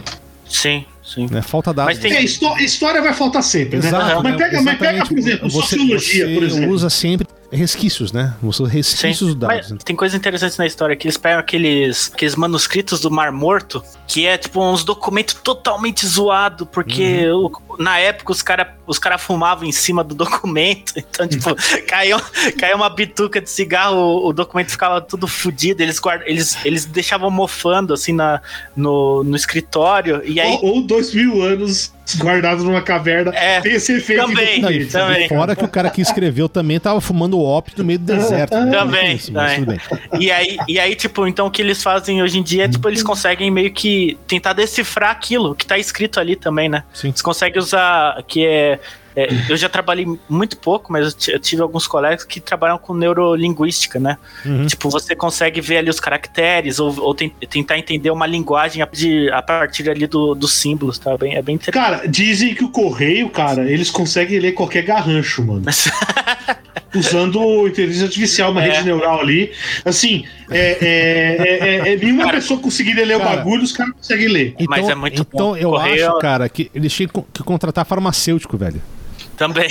[0.53, 1.27] sim, sim.
[1.31, 1.43] né?
[1.43, 1.87] Falta dado.
[1.87, 3.87] Mas tem- É, histó- história vai faltar sempre, né?
[3.89, 4.39] Exato, Mas né?
[4.39, 6.71] pega, mas pega, por exemplo, você, sociologia, você por exemplo.
[6.71, 8.35] usa sempre resquícios, né?
[8.43, 9.27] Você usa resquícios Sim.
[9.27, 9.71] dos dados.
[9.73, 13.83] Mas tem coisas interessantes na história que eles pegam aqueles, aqueles manuscritos do Mar Morto,
[14.07, 17.51] que é tipo uns documentos totalmente zoado, porque Uhum.
[17.69, 20.93] o- na época os caras os caras fumavam em cima do documento.
[21.13, 21.55] Então, tipo,
[21.87, 22.17] caía,
[22.59, 25.83] caía uma bituca de cigarro, o, o documento ficava tudo fodido.
[25.83, 28.41] Eles, guarda, eles, eles deixavam mofando assim na,
[28.75, 30.23] no, no escritório.
[30.25, 30.59] E aí.
[30.63, 33.33] Ou, ou dois mil anos guardados numa caverna.
[33.35, 34.27] É, tem esse efeito.
[34.27, 34.93] também, documento.
[34.93, 35.29] também.
[35.29, 38.51] Fora que o cara que escreveu também tava fumando ópio no meio do deserto.
[38.51, 39.59] Também, Isso, também.
[39.61, 39.81] tudo bem.
[40.21, 42.89] E aí, e aí, tipo, então o que eles fazem hoje em dia é, tipo,
[42.89, 46.83] eles conseguem meio que tentar decifrar aquilo que tá escrito ali também, né?
[46.93, 47.09] Sim.
[47.09, 48.79] Eles conseguem usar, que é,
[49.15, 52.79] é, eu já trabalhei muito pouco, mas eu, ti- eu tive alguns colegas que trabalham
[52.79, 54.17] com neurolinguística, né?
[54.45, 54.67] Uhum.
[54.67, 58.87] Tipo, você consegue ver ali os caracteres ou, ou ten- tentar entender uma linguagem a,
[58.91, 61.17] de- a partir ali do- dos símbolos, tá?
[61.17, 61.85] Bem, é bem interessante.
[61.85, 65.65] Cara, dizem que o correio, cara, eles conseguem ler qualquer garrancho, mano.
[66.95, 68.71] Usando inteligência artificial, uma É.
[68.71, 69.51] rede neural ali.
[69.85, 73.73] Assim, é, é, é, é- é nenhuma Cara, pessoa conseguiria ler o cara, bagulho, os
[73.73, 74.49] caras conseguem ler.
[74.59, 75.57] Então, Mas é muito então bom.
[75.57, 78.81] eu Correio- acho, cara, que eles tinham que contratar farmacêutico, velho.
[79.43, 79.69] Também.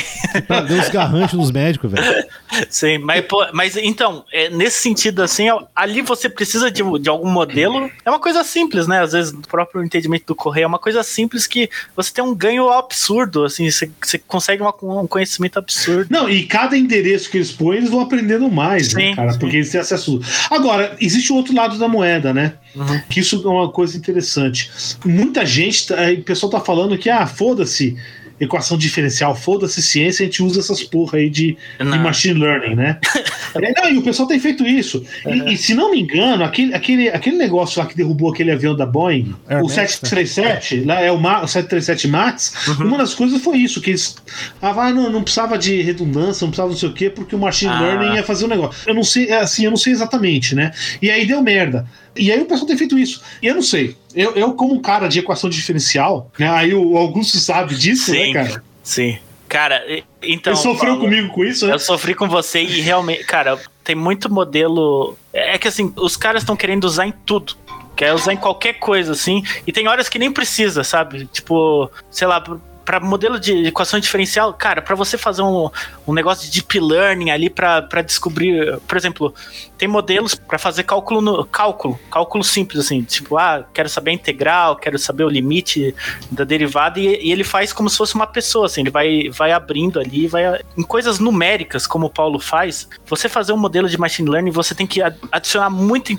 [0.47, 2.25] Pra ler os garranchos dos médicos, velho.
[2.69, 7.29] Sim, mas, pô, mas então, é, nesse sentido, assim, ali você precisa de, de algum
[7.29, 7.89] modelo.
[8.03, 9.01] É uma coisa simples, né?
[9.01, 12.35] Às vezes, do próprio entendimento do correio, é uma coisa simples que você tem um
[12.35, 16.07] ganho absurdo, assim, você, você consegue uma- um conhecimento absurdo.
[16.09, 19.31] Não, e cada endereço que eles põem, eles vão aprendendo mais, né, Sim, cara?
[19.31, 19.39] sim.
[19.39, 20.19] Porque eles têm acesso.
[20.49, 22.53] Agora, existe o outro lado da moeda, né?
[22.75, 23.01] Uhum.
[23.09, 24.69] Que isso é uma coisa interessante.
[25.05, 27.95] Muita gente, tá- aí o pessoal tá falando que, ah, foda-se
[28.41, 32.97] equação diferencial, foda-se ciência, a gente usa essas porra aí de, de machine learning, né?
[33.55, 35.05] é, não, e o pessoal tem feito isso.
[35.25, 38.75] E, e se não me engano, aquele, aquele, aquele negócio lá que derrubou aquele avião
[38.75, 42.87] da Boeing, Air o Max, 737, lá é o, Ma- o 737 MAX, Uhum.
[42.87, 44.15] uma das coisas foi isso, que eles.
[44.61, 47.39] Ah, vai, não, não precisava de redundância, não precisava não sei o quê, porque o
[47.39, 47.79] machine Ah.
[47.81, 48.81] learning ia fazer o negócio.
[48.89, 50.71] Eu não sei, é assim, eu não sei exatamente, né?
[51.01, 51.85] E aí deu merda.
[52.15, 53.21] E aí o pessoal tem feito isso.
[53.41, 53.95] E eu não sei.
[54.15, 56.49] Eu, eu como um cara de equação diferencial, né?
[56.49, 58.33] Aí o Augusto sabe disso, Sim.
[58.33, 58.63] né, cara?
[58.83, 59.17] Sim.
[59.47, 59.83] Cara,
[60.23, 60.53] então.
[60.53, 61.73] Ele sofreu Paulo, comigo com isso, né?
[61.73, 65.17] Eu sofri com você e realmente, cara, tem muito modelo.
[65.33, 67.55] É que assim, os caras estão querendo usar em tudo.
[67.93, 69.43] Quer usar em qualquer coisa, assim.
[69.67, 71.27] E tem horas que nem precisa, sabe?
[71.27, 72.41] Tipo, sei lá,
[72.83, 75.69] para modelo de equação diferencial, cara, para você fazer um,
[76.07, 79.33] um negócio de deep learning ali para descobrir, por exemplo,
[79.77, 84.13] tem modelos para fazer cálculo no cálculo, cálculo simples assim, tipo, ah, quero saber a
[84.13, 85.95] integral, quero saber o limite
[86.29, 89.51] da derivada e, e ele faz como se fosse uma pessoa, assim, ele vai vai
[89.51, 90.43] abrindo ali, vai
[90.77, 92.87] em coisas numéricas, como o Paulo faz.
[93.05, 95.01] Você fazer um modelo de machine learning, você tem que
[95.31, 96.11] adicionar muito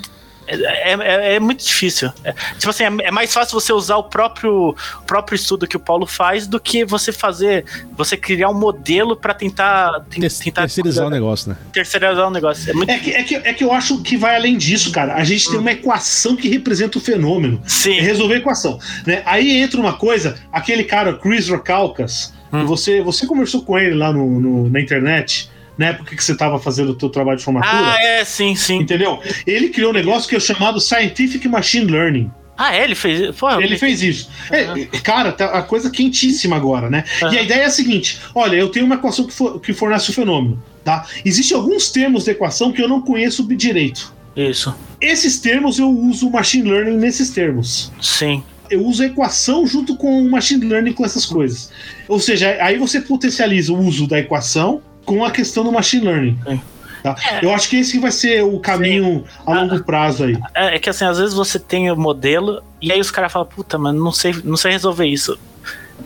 [0.47, 2.11] é, é- é muito difícil.
[2.25, 4.75] É, tipo assim, é, é mais fácil você usar o próprio,
[5.07, 7.65] próprio estudo que o Paulo faz do que você fazer,
[7.97, 11.57] você criar um modelo para tentar, tentar Terceirizar o negócio, né?
[11.73, 12.71] terceirizar o negócio.
[12.71, 15.15] É muito É que, é, que, é que eu acho que vai além disso, cara.
[15.15, 17.63] A gente tem uma equação que representa o fenômeno.
[17.67, 17.99] sim.
[17.99, 18.79] É resolver a equação.
[19.07, 19.23] Né?
[19.25, 22.67] Aí entra uma coisa, aquele cara, Chris Rocalcas, Hum.
[22.67, 26.59] você, você conversou com ele lá no, no- na internet, na época que você estava
[26.59, 27.75] fazendo o teu trabalho de formatura.
[27.93, 28.79] Ah, é, sim, sim.
[28.79, 29.21] Entendeu?
[29.47, 32.31] Ele criou um negócio que é chamado Scientific Machine Learning.
[32.57, 33.35] Ah, é, ele fez.
[33.35, 34.29] Pô, Ele fez isso.
[34.51, 34.67] É,
[35.03, 37.03] cara, tá a coisa quentíssima agora, né?
[37.23, 37.33] Aham.
[37.35, 40.11] E a ideia é a seguinte: olha, eu tenho uma equação que, for- que fornece
[40.11, 41.07] o fenômeno, tá?
[41.25, 44.13] Existem alguns termos da equação que eu não conheço direito.
[44.37, 47.91] Isso, Esses termos eu uso machine learning nesses termos.
[48.01, 48.43] sim.
[48.71, 51.71] Eu uso a equação junto com o machine learning com essas coisas.
[52.09, 56.39] Ou seja, aí você potencializa o uso da equação com a questão do machine learning.
[56.47, 56.61] Sim.
[57.03, 57.17] Tá?
[57.43, 60.39] Eu acho que esse vai ser o caminho a longo prazo aí.
[60.55, 63.49] É, é que assim, às vezes você tem o modelo e aí os caras falam,
[63.49, 65.37] puta, mano, não sei, não sei resolver isso.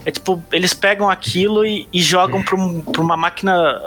[0.04, 3.80] É tipo, eles pegam aquilo e, e jogam pra, um- pra uma máquina.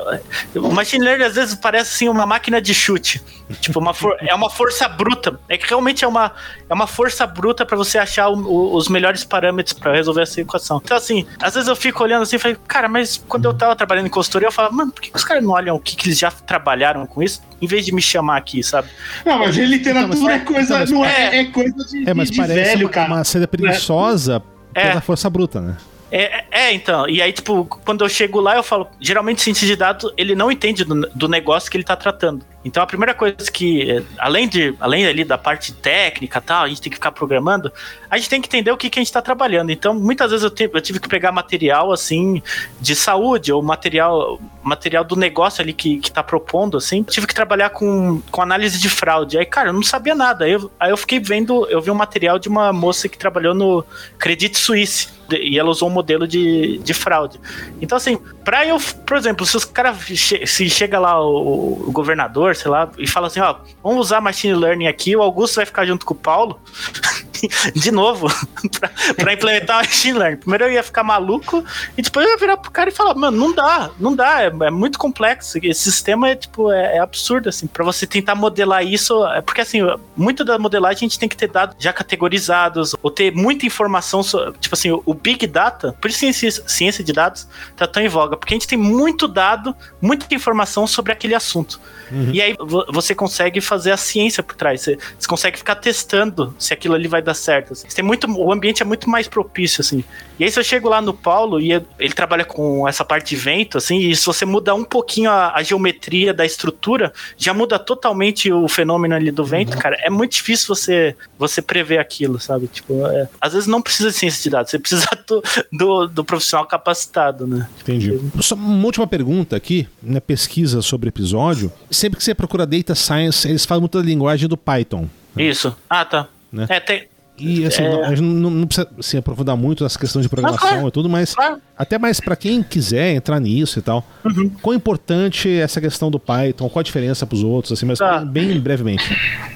[0.55, 3.21] O machine learning às vezes parece assim uma máquina de chute.
[3.61, 5.39] Tipo, uma for- é uma força bruta.
[5.49, 6.31] É que realmente é uma,
[6.69, 10.39] é uma força bruta pra você achar o- o- os melhores parâmetros pra resolver essa
[10.41, 10.81] equação.
[10.83, 13.75] Então, assim, às vezes eu fico olhando assim e falei, cara, mas quando eu tava
[13.75, 16.07] trabalhando em consultoria, eu falava, mano, por que os caras não olham o que, que
[16.07, 18.87] eles já trabalharam com isso, em vez de me chamar aqui, sabe?
[19.25, 20.61] Não, mas literatura Então, mas- é coisa.
[20.63, 23.07] então, mas- não é, é coisa de, É, mas de parece velho, uma, cara.
[23.13, 24.41] uma seda preguiçosa
[24.75, 24.87] É.
[24.89, 25.75] pela força bruta, né?
[26.11, 27.07] É, é, então.
[27.07, 30.35] E aí, tipo, quando eu chego lá, eu falo, geralmente o cientista de dados, ele
[30.35, 32.43] não entende do, do negócio que ele tá tratando.
[32.63, 36.67] Então a primeira coisa que, eh, além de, além ali da parte técnica tal, a
[36.67, 37.71] gente tem que ficar programando,
[38.09, 39.71] a gente tem que entender o que, que a gente tá trabalhando.
[39.71, 42.41] Então, muitas vezes eu, te- eu tive que pegar material assim
[42.81, 47.01] de saúde, ou material, material do negócio ali que, que tá propondo, assim.
[47.03, 49.37] Tive que trabalhar com, com análise de fraude.
[49.37, 50.43] Aí, cara, eu não sabia nada.
[50.45, 53.53] Aí eu, aí eu fiquei vendo, eu vi um material de uma moça que trabalhou
[53.55, 53.85] no
[54.17, 55.07] Credit Suisse.
[55.31, 57.39] E ela usou um modelo de, de fraude.
[57.79, 58.17] Então, assim,
[58.49, 62.71] pra eu, por exemplo, se os caras che se chega lá o, o governador, sei
[62.71, 66.03] lá, e fala assim, ó, vamos usar machine learning aqui, o Augusto vai ficar junto
[66.03, 66.59] com o Paulo.
[67.75, 68.27] de novo
[69.17, 70.37] para implementar o machine learning.
[70.37, 71.63] Primeiro eu ia ficar maluco
[71.97, 74.47] e depois eu ia virar pro cara e falar, mano, não dá, não dá, é,
[74.47, 75.57] é muito complexo.
[75.63, 77.67] Esse sistema é tipo é, é absurdo assim.
[77.67, 79.79] Para você tentar modelar isso, é porque assim,
[80.15, 84.21] muito da modelagem a gente tem que ter dados já categorizados ou ter muita informação,
[84.59, 88.35] tipo assim, o big data, por isso ciência, ciência de dados tá tão em voga,
[88.35, 91.79] porque a gente tem muito dado, muita informação sobre aquele assunto.
[92.11, 92.31] Uhum.
[92.33, 92.55] E aí
[92.91, 94.81] você consegue fazer a ciência por trás.
[94.81, 97.73] Você, você, consegue ficar testando se aquilo ali vai dar certo.
[97.73, 97.87] Assim.
[97.87, 100.03] Tem muito, o ambiente é muito mais propício, assim.
[100.39, 103.35] E aí, se eu chego lá no Paulo e ele trabalha com essa parte de
[103.35, 107.77] vento, assim, e se você muda um pouquinho a, a geometria da estrutura, já muda
[107.77, 109.79] totalmente o fenômeno ali do vento, uhum.
[109.79, 109.97] cara.
[110.01, 112.67] É muito difícil você, você prever aquilo, sabe?
[112.67, 116.23] Tipo, é, às vezes não precisa de ciência de dados, você precisa do, do, do
[116.23, 117.67] profissional capacitado, né?
[117.81, 118.19] Entendi.
[118.41, 123.47] Só uma última pergunta aqui, na pesquisa sobre episódio sempre que você procura data science,
[123.47, 125.09] eles falam muito da linguagem do Python.
[125.35, 125.43] Né?
[125.43, 125.75] Isso.
[125.89, 126.27] Ah, tá.
[126.51, 126.65] Né?
[126.69, 127.07] É, tem,
[127.39, 128.05] e assim, é...
[128.05, 130.87] a gente não, não, precisa se aprofundar muito nessa questão de programação claro.
[130.87, 131.61] e tudo, mas claro.
[131.77, 134.05] até mais para quem quiser entrar nisso e tal.
[134.23, 134.49] Uhum.
[134.61, 136.69] Quão importante é essa questão do Python?
[136.69, 137.73] Qual a diferença para os outros?
[137.73, 138.19] Assim, mas tá.
[138.19, 139.03] bem, brevemente.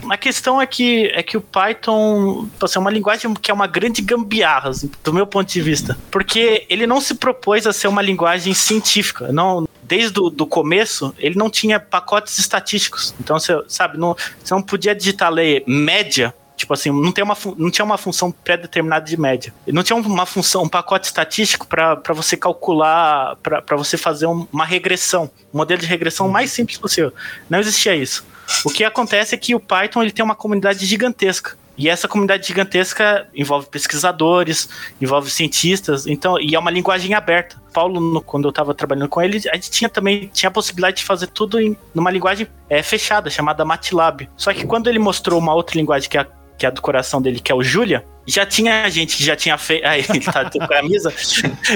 [0.09, 3.67] A questão é que, é que o Python assim, é uma linguagem que é uma
[3.67, 5.97] grande gambiarra, assim, do meu ponto de vista.
[6.11, 9.31] Porque ele não se propôs a ser uma linguagem científica.
[9.31, 13.13] Não, desde o do começo, ele não tinha pacotes estatísticos.
[13.19, 16.33] Então, você sabe, não, você não podia digitar ler média
[16.63, 19.53] Tipo assim, não, tem uma, não tinha uma função pré-determinada de média.
[19.67, 25.29] Não tinha uma função, um pacote estatístico para você calcular, para você fazer uma regressão,
[25.53, 27.11] um modelo de regressão mais simples possível.
[27.49, 28.25] Não existia isso.
[28.63, 31.57] O que acontece é que o Python ele tem uma comunidade gigantesca.
[31.77, 34.69] E essa comunidade gigantesca envolve pesquisadores,
[35.01, 37.61] envolve cientistas, então, e é uma linguagem aberta.
[37.73, 40.97] Paulo, no, quando eu estava trabalhando com ele, a gente tinha também tinha a possibilidade
[40.97, 44.29] de fazer tudo em numa linguagem é, fechada, chamada MATLAB.
[44.37, 46.27] Só que quando ele mostrou uma outra linguagem que é a
[46.57, 49.57] que é do coração dele, que é o Julia, já tinha gente que já tinha
[49.57, 49.85] feito.
[49.87, 51.13] Aí, tá com a camisa.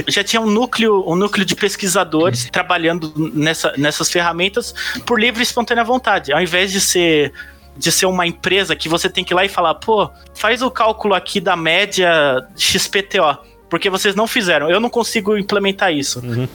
[0.08, 4.74] já tinha um núcleo, um núcleo de pesquisadores trabalhando nessa, nessas ferramentas
[5.06, 6.32] por livre e espontânea vontade.
[6.32, 7.34] Ao invés de ser
[7.78, 10.72] de ser uma empresa que você tem que ir lá e falar, pô, faz o
[10.72, 13.38] cálculo aqui da média XPTO,
[13.70, 16.20] porque vocês não fizeram, eu não consigo implementar isso.
[16.26, 16.48] Uhum.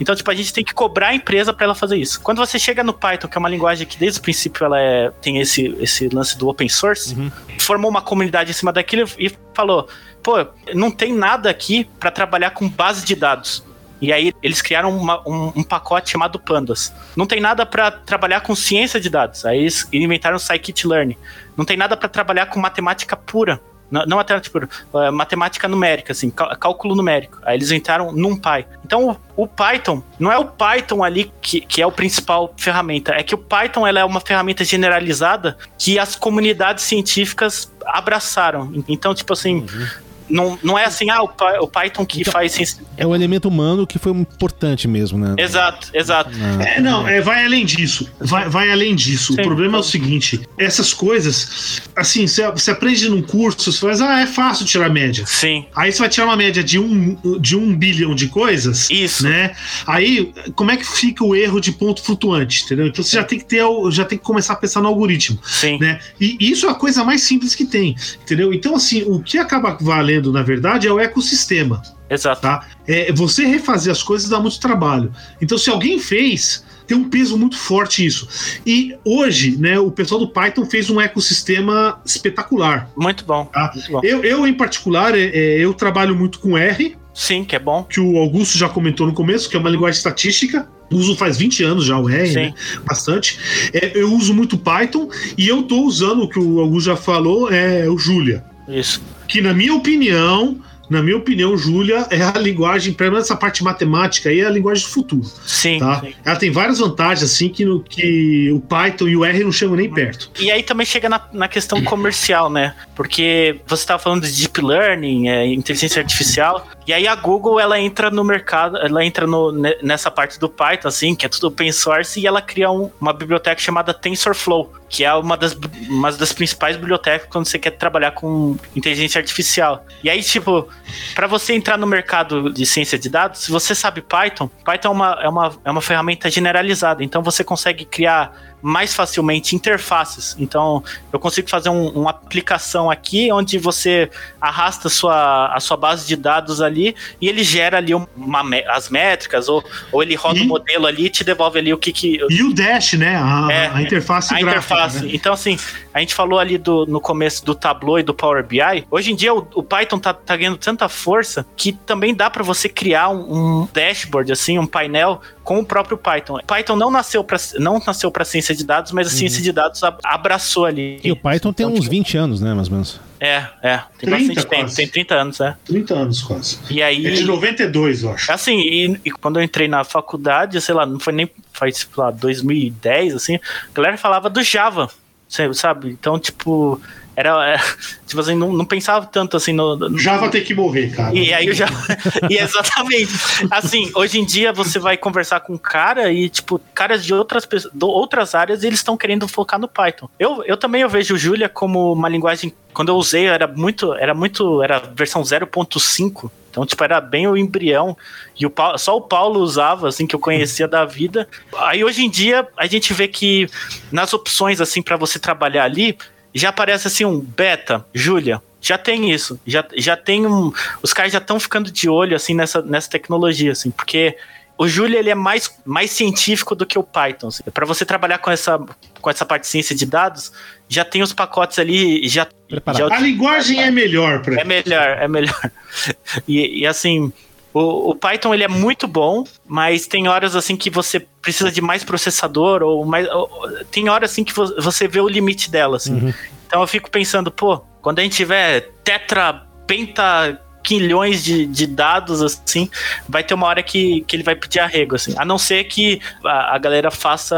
[0.00, 2.20] Então, tipo, a gente tem que cobrar a empresa para ela fazer isso.
[2.20, 5.10] Quando você chega no Python, que é uma linguagem que desde o princípio ela é,
[5.20, 7.30] tem esse, esse lance do open source, uhum.
[7.58, 9.88] formou uma comunidade em cima daquilo e falou:
[10.22, 13.64] pô, não tem nada aqui para trabalhar com base de dados.
[14.00, 16.92] E aí eles criaram uma, um, um, pacote chamado Pandas.
[17.16, 19.46] Não tem nada para trabalhar com ciência de dados.
[19.46, 21.16] Aí eles inventaram o Scikit-learn.
[21.56, 23.60] Não tem nada para trabalhar com matemática pura.
[23.90, 27.38] Não, não matemática, tipo, é, matemática numérica, assim, cálculo numérico.
[27.42, 28.66] Aí eles entraram NumPy.
[28.84, 33.12] Então, o, o, Python, não é o Python ali que, que é o principal ferramenta,
[33.12, 38.72] é que o Python ela é uma ferramenta generalizada que as comunidades científicas abraçaram.
[38.88, 40.06] Então, tipo assim, uhum.
[40.28, 41.30] Não, não é assim, ah, o,
[41.60, 42.80] o Python que então, faz.
[42.96, 45.34] É o elemento humano que foi importante mesmo, né?
[45.38, 46.30] Exato, exato.
[46.36, 48.08] Não, é, não é, vai além disso.
[48.20, 49.34] Vai, vai além disso.
[49.34, 49.40] Sim.
[49.40, 54.00] O problema é o seguinte: essas coisas, assim, você, você aprende num curso, você faz,
[54.00, 55.24] ah, é fácil tirar média.
[55.26, 55.66] Sim.
[55.74, 58.88] Aí você vai tirar uma média de um, de um bilhão de coisas.
[58.90, 59.24] Isso.
[59.24, 59.52] Né?
[59.86, 62.64] Aí, como é que fica o erro de ponto flutuante?
[62.64, 62.86] Entendeu?
[62.86, 65.38] Então você já tem que ter, já tem que começar a pensar no algoritmo.
[65.44, 65.78] Sim.
[65.78, 65.98] Né?
[66.20, 67.96] E isso é a coisa mais simples que tem.
[68.22, 68.52] Entendeu?
[68.52, 71.82] Então, assim, o que acaba valendo na verdade, é o ecossistema.
[72.08, 72.42] Exato.
[72.42, 72.66] Tá?
[72.86, 75.12] É, você refazer as coisas dá muito trabalho.
[75.40, 78.28] Então, se alguém fez, tem um peso muito forte isso.
[78.64, 82.88] E hoje, né, o pessoal do Python fez um ecossistema espetacular.
[82.96, 83.44] Muito bom.
[83.46, 83.72] Tá?
[83.74, 84.00] Muito bom.
[84.02, 86.96] Eu, eu, em particular, é, é, eu trabalho muito com R.
[87.12, 87.82] Sim, que é bom.
[87.82, 90.68] Que o Augusto já comentou no começo, que é uma linguagem estatística.
[90.90, 92.54] Uso faz 20 anos já o R, né?
[92.84, 93.40] bastante.
[93.72, 97.50] É, eu uso muito Python e eu estou usando o que o Augusto já falou,
[97.50, 98.44] é o Julia.
[98.68, 100.58] Isso que, na minha opinião,
[100.88, 104.50] na minha opinião, Júlia é a linguagem, pelo menos essa parte matemática aí, é a
[104.50, 105.26] linguagem do futuro.
[105.44, 106.00] Sim, tá?
[106.00, 106.14] sim.
[106.24, 109.76] Ela tem várias vantagens, assim, que, no, que o Python e o R não chegam
[109.76, 110.30] nem perto.
[110.38, 112.74] E aí também chega na, na questão comercial, né?
[112.94, 117.80] Porque você estava falando de deep learning, é, inteligência artificial, e aí a Google, ela
[117.80, 119.52] entra no mercado, ela entra no,
[119.82, 123.12] nessa parte do Python, assim, que é tudo open source, e ela cria um, uma
[123.12, 125.56] biblioteca chamada TensorFlow, que é uma das,
[125.88, 129.84] uma das principais bibliotecas quando você quer trabalhar com inteligência artificial.
[130.02, 130.68] E aí, tipo,
[131.14, 134.90] para você entrar no mercado de ciência de dados, se você sabe Python, Python é
[134.90, 140.36] uma, é uma, é uma ferramenta generalizada, então você consegue criar mais facilmente interfaces.
[140.38, 144.10] Então, eu consigo fazer um, uma aplicação aqui onde você
[144.40, 148.88] arrasta a sua, a sua base de dados ali e ele gera ali uma, as
[148.88, 151.92] métricas, ou, ou ele roda o um modelo ali e te devolve ali o que.
[151.92, 153.16] que e o Dash, né?
[153.16, 154.62] A, é, a interface a gráfica.
[154.62, 155.02] fácil.
[155.02, 155.10] né?
[155.12, 155.58] Então, assim,
[155.96, 158.58] a gente falou ali do, no começo do Tableau e do Power BI.
[158.90, 162.42] Hoje em dia, o, o Python tá, tá ganhando tanta força que também dá para
[162.42, 166.38] você criar um, um, dashboard, assim, um painel com o próprio Python.
[166.46, 169.16] Python não nasceu para não nasceu para ciência de dados, mas a Uhum.
[169.16, 171.00] ciência de dados abraçou ali.
[171.02, 173.00] E o Python tem Então, uns tipo, 20 anos, né, mais ou menos.
[173.18, 173.78] É, é.
[173.98, 174.62] Tem 30 bastante tempo.
[174.62, 174.76] quase.
[174.76, 175.56] Tem 30 anos, é.
[175.64, 176.58] 30 anos quase.
[176.68, 177.06] E aí.
[177.06, 178.30] É de 92, eu acho.
[178.30, 181.88] Assim, e, e quando eu entrei na faculdade, sei lá, não foi nem faz, sei
[181.96, 183.40] lá, 2010, assim, a
[183.72, 184.90] galera falava do Java,
[185.28, 185.90] sabe?
[185.90, 186.80] Então, tipo,
[187.14, 187.56] era, é,
[188.06, 189.74] tipo assim, não, não pensava tanto assim no...
[189.76, 191.14] no- Java tem que morrer, cara.
[191.14, 191.66] e aí eu já.
[192.30, 193.12] e exatamente.
[193.50, 197.44] Assim, hoje em dia você vai conversar com um cara e, tipo, caras de outras,
[197.46, 200.08] de outras áreas eles estão querendo focar no Python.
[200.18, 202.52] Eu, eu também eu vejo Julia como uma linguagem.
[202.72, 203.94] Quando eu usei, era muito.
[203.94, 204.62] Era muito.
[204.62, 206.30] Era versão 0.5.
[206.56, 207.94] Então, tipo, era bem o embrião.
[208.34, 211.28] E o Paulo- só o Paulo usava, assim, que eu conhecia da vida.
[211.58, 213.46] Aí hoje em dia a gente vê que
[213.92, 215.98] nas opções, assim, para você trabalhar ali,
[216.34, 218.40] já aparece assim um beta, Julia.
[218.58, 220.50] Já tem isso, já, já tem um.
[220.82, 224.16] Os caras já estão ficando de olho assim nessa, nessa tecnologia, assim, porque
[224.58, 227.28] o Julia ele é mais, mais científico do que o Python.
[227.28, 227.42] Assim.
[227.52, 228.58] Para você trabalhar com essa,
[229.00, 230.32] com essa parte de ciência de dados,
[230.68, 232.92] já tem os pacotes ali, já, Preparado.
[232.92, 235.40] A linguagem é melhor pra é melhor, é melhor.
[236.26, 237.12] E, e, assim,
[237.52, 241.60] o, o Python ele é muito bom, mas tem horas assim que você precisa de
[241.60, 243.28] mais processador ou mais, ou-
[243.70, 245.94] tem horas assim que vo- você vê o limite dela, assim.
[245.94, 246.14] Uhum.
[246.46, 252.20] Então eu fico pensando, pô, quando a gente tiver tetra, penta quilhões de, de dados,
[252.20, 252.68] assim,
[253.08, 255.14] vai ter uma hora que, que ele vai pedir arrego, assim.
[255.16, 257.36] A não ser que a, a galera faça,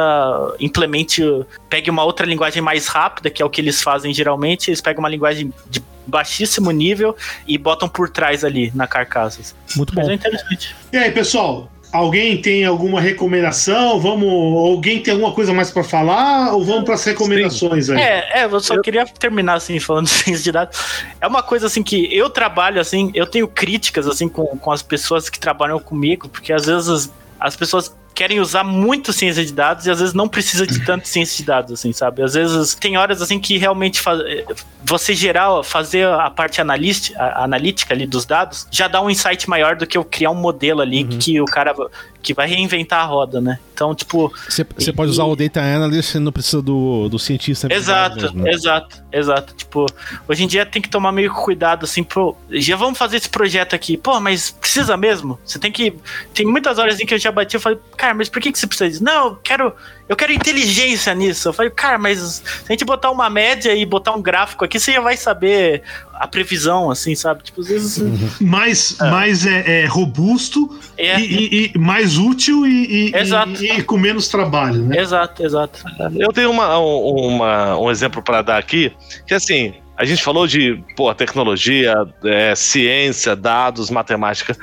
[0.59, 1.23] implemente,
[1.69, 5.01] pegue uma outra linguagem mais rápida, que é o que eles fazem geralmente, eles pegam
[5.01, 7.15] uma linguagem de baixíssimo nível
[7.47, 9.43] e botam por trás ali na carcaça.
[9.43, 9.55] assim.
[9.77, 10.13] Muito Mas bom.
[10.13, 10.75] é interessante.
[10.91, 11.71] E aí, pessoal?
[11.91, 13.99] Alguém tem alguma recomendação?
[13.99, 14.29] Vamos.
[14.29, 16.53] Alguém tem alguma coisa mais pra falar?
[16.53, 17.99] Ou vamos pras recomendações aí?
[17.99, 20.79] É, é, eu só queria terminar assim, falando de ciência de dados.
[21.19, 24.83] É uma coisa assim que eu trabalho assim, eu tenho críticas assim com, com as
[24.83, 29.53] pessoas que trabalham comigo, porque às vezes as, as pessoas querem usar muito ciência de
[29.53, 32.23] dados e às vezes não precisa de tanto ciência de dados, assim, sabe?
[32.23, 34.19] Às vezes tem horas assim que realmente fa-
[34.85, 39.49] você gerar, fazer a parte analista, a- analítica ali dos dados, já dá um insight
[39.49, 41.73] maior do que eu criar um modelo ali que o cara
[42.23, 43.59] que vai reinventar a roda, né?
[43.73, 47.73] Então, tipo, Você E- pode usar o Data Analyst e não precisa do, do cientista.
[47.73, 48.51] Exato, mesmo, né?
[48.51, 49.55] exato, exato.
[49.55, 49.87] Tipo,
[50.29, 52.37] hoje em dia tem que tomar meio cuidado, assim, pro.
[52.51, 53.97] Já vamos fazer esse projeto aqui.
[53.97, 55.39] Pô, mas precisa mesmo?
[55.45, 55.95] Você tem que.
[56.35, 58.59] Tem muitas horas em que eu já bati e falei, cara, mas por que, que
[58.59, 59.05] você precisa disso?
[59.05, 59.73] Não, eu quero.
[60.09, 61.49] Eu quero inteligência nisso.
[61.49, 64.81] Eu falei, cara, mas se a gente botar uma média e botar um gráfico aqui,
[64.81, 65.83] você já vai saber
[66.15, 67.43] a previsão, assim, sabe?
[67.45, 68.41] Tipo, às vezes.
[68.41, 71.21] Mais, mais é, é robusto É.
[71.21, 73.63] e, e- e mais útil e, e- Exato.
[73.63, 74.99] e- e com menos trabalho, né?
[75.01, 75.81] Exato, exato.
[76.19, 78.93] Eu tenho uma, uma- um exemplo para dar aqui,
[79.27, 81.93] que assim, a gente falou de pô, tecnologia,
[82.25, 84.57] é, ciência, dados, matemática.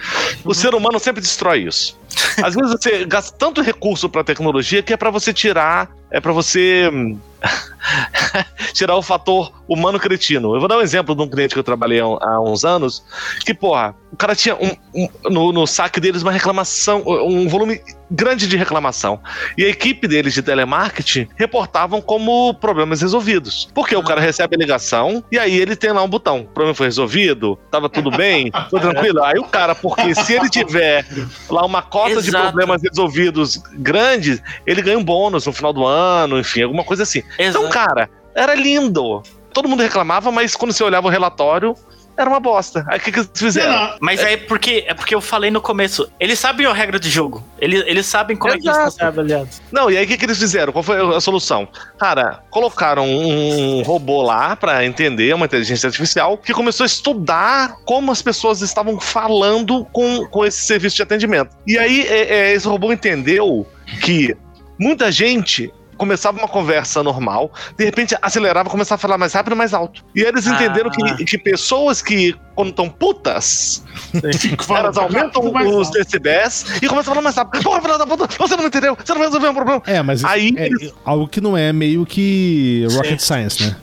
[0.44, 1.98] O ser humano sempre destrói isso.
[2.44, 6.32] Às vezes você gasta tanto recurso para tecnologia que é para você tirar, é para
[6.32, 7.18] você hum,
[8.74, 10.54] tirar o fator humano cretino.
[10.56, 13.04] Eu vou dar um exemplo de um cliente que eu trabalhei há, uns anos,
[13.46, 17.82] que, porra, o cara tinha um- um- no, no saque deles uma reclamação, um volume
[18.10, 19.20] grande de reclamação.
[19.58, 23.68] E a equipe deles de telemarketing reportavam como problemas resolvidos.
[23.74, 26.42] Porque o cara recebe a ligação e aí ele tem lá um botão.
[26.42, 27.58] O problema foi resolvido?
[27.72, 28.52] Tava tudo bem?
[28.70, 29.24] Tudo tranquilo?
[29.24, 31.06] Aí o cara, porque se ele tiver
[31.50, 32.44] lá uma cota de Exato.
[32.46, 35.95] problemas resolvidos grande, ele ganha um bônus no final do ano,
[36.40, 37.24] enfim, alguma coisa assim.
[37.40, 37.70] Então, Exato.
[37.70, 39.24] cara, era lindo.
[39.54, 41.76] Todo mundo reclamava, mas quando você olhava o relatório,
[42.18, 42.86] era uma bosta.
[42.88, 43.96] Aí o que, que eles fizeram?
[44.00, 46.10] Mas é porque, é porque eu falei no começo.
[46.20, 47.44] Eles sabem a regra do jogo.
[47.60, 49.06] Eles, eles sabem como é que eles estão Exato.
[49.06, 49.62] avaliados.
[49.72, 50.72] Não, e aí o que, que eles fizeram?
[50.72, 51.68] Qual foi a solução?
[51.98, 58.12] Cara, colocaram um robô lá pra entender, uma inteligência artificial, que começou a estudar como
[58.12, 61.56] as pessoas estavam falando com, com esse serviço de atendimento.
[61.68, 63.68] E aí é, é, esse robô entendeu
[64.02, 64.36] que
[64.80, 69.74] muita gente começava uma conversa normal, de repente acelerava, começava a falar mais rápido, mais
[69.74, 70.04] alto.
[70.16, 70.54] E eles Ah.
[70.56, 73.84] entenderam que, que pessoas que, quando estão putas,
[74.70, 77.64] elas aumentam mais os decibéis e começam a falar mais rápido.
[77.64, 78.98] Porra, filha da puta, você não entendeu?
[79.04, 79.82] Você não vai resolver um problema.
[79.86, 83.76] É, mas isso Aí é eles- algo que não é meio que rocket science, né?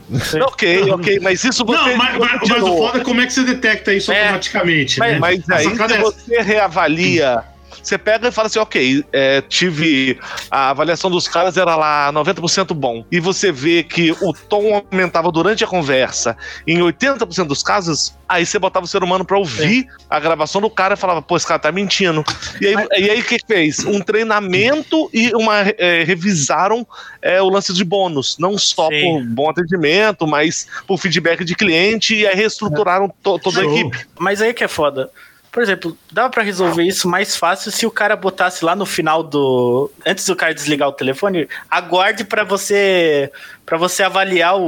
[0.43, 1.77] Ok, ok, mas isso você.
[1.77, 4.21] Não, mas, mas- mas o foda é como é que você detecta isso É.
[4.21, 5.19] automaticamente, Mas- né?
[5.19, 7.43] Mas aí se é você reavalia
[7.81, 10.19] você pega e fala assim, ok, é, tive
[10.51, 15.31] a avaliação dos caras era lá 90% bom, e você vê que o tom aumentava
[15.31, 16.35] durante a conversa
[16.67, 20.69] em 80% dos casos, aí você botava o ser humano pra ouvir a gravação do
[20.69, 22.23] cara e falava, pô, esse cara tá mentindo.
[22.59, 23.79] E aí, e aí o que que fez?
[23.85, 26.85] Um treinamento e uma é, revisaram
[27.21, 29.01] é, o lance de bônus, não só Sim.
[29.01, 33.77] por bom atendimento, mas por feedback de cliente e aí reestruturaram to- toda a Show.
[33.77, 34.05] equipe.
[34.19, 35.09] Mas aí que é foda.
[35.53, 39.21] Por exemplo, dava pra resolver isso mais fácil se o cara botasse lá no final
[39.21, 39.89] do.
[40.05, 43.31] Antes do cara desligar o telefone, aguarde pra você.
[43.63, 44.63] para você avaliar o,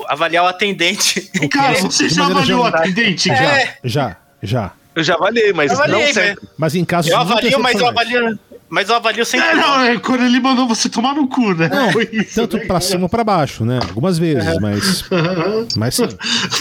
[0.00, 1.30] o- avaliar o atendente.
[1.52, 3.30] Cara, você já avaliou o atendente?
[3.30, 3.76] É.
[3.84, 4.72] Já, já.
[4.94, 6.48] Eu já avaliei, mas avaliei, não sempre.
[6.56, 8.38] Mas em casos Eu avalio, mas eu avalio.
[8.68, 9.48] Mas eu avalio sempre.
[9.48, 11.68] É, não, é quando ele mandou você tomar no cu, né?
[11.68, 12.64] Não, Foi isso, tanto né?
[12.66, 13.78] pra cima ou pra baixo, né?
[13.88, 15.04] Algumas vezes, mas.
[15.76, 16.08] Mas sim.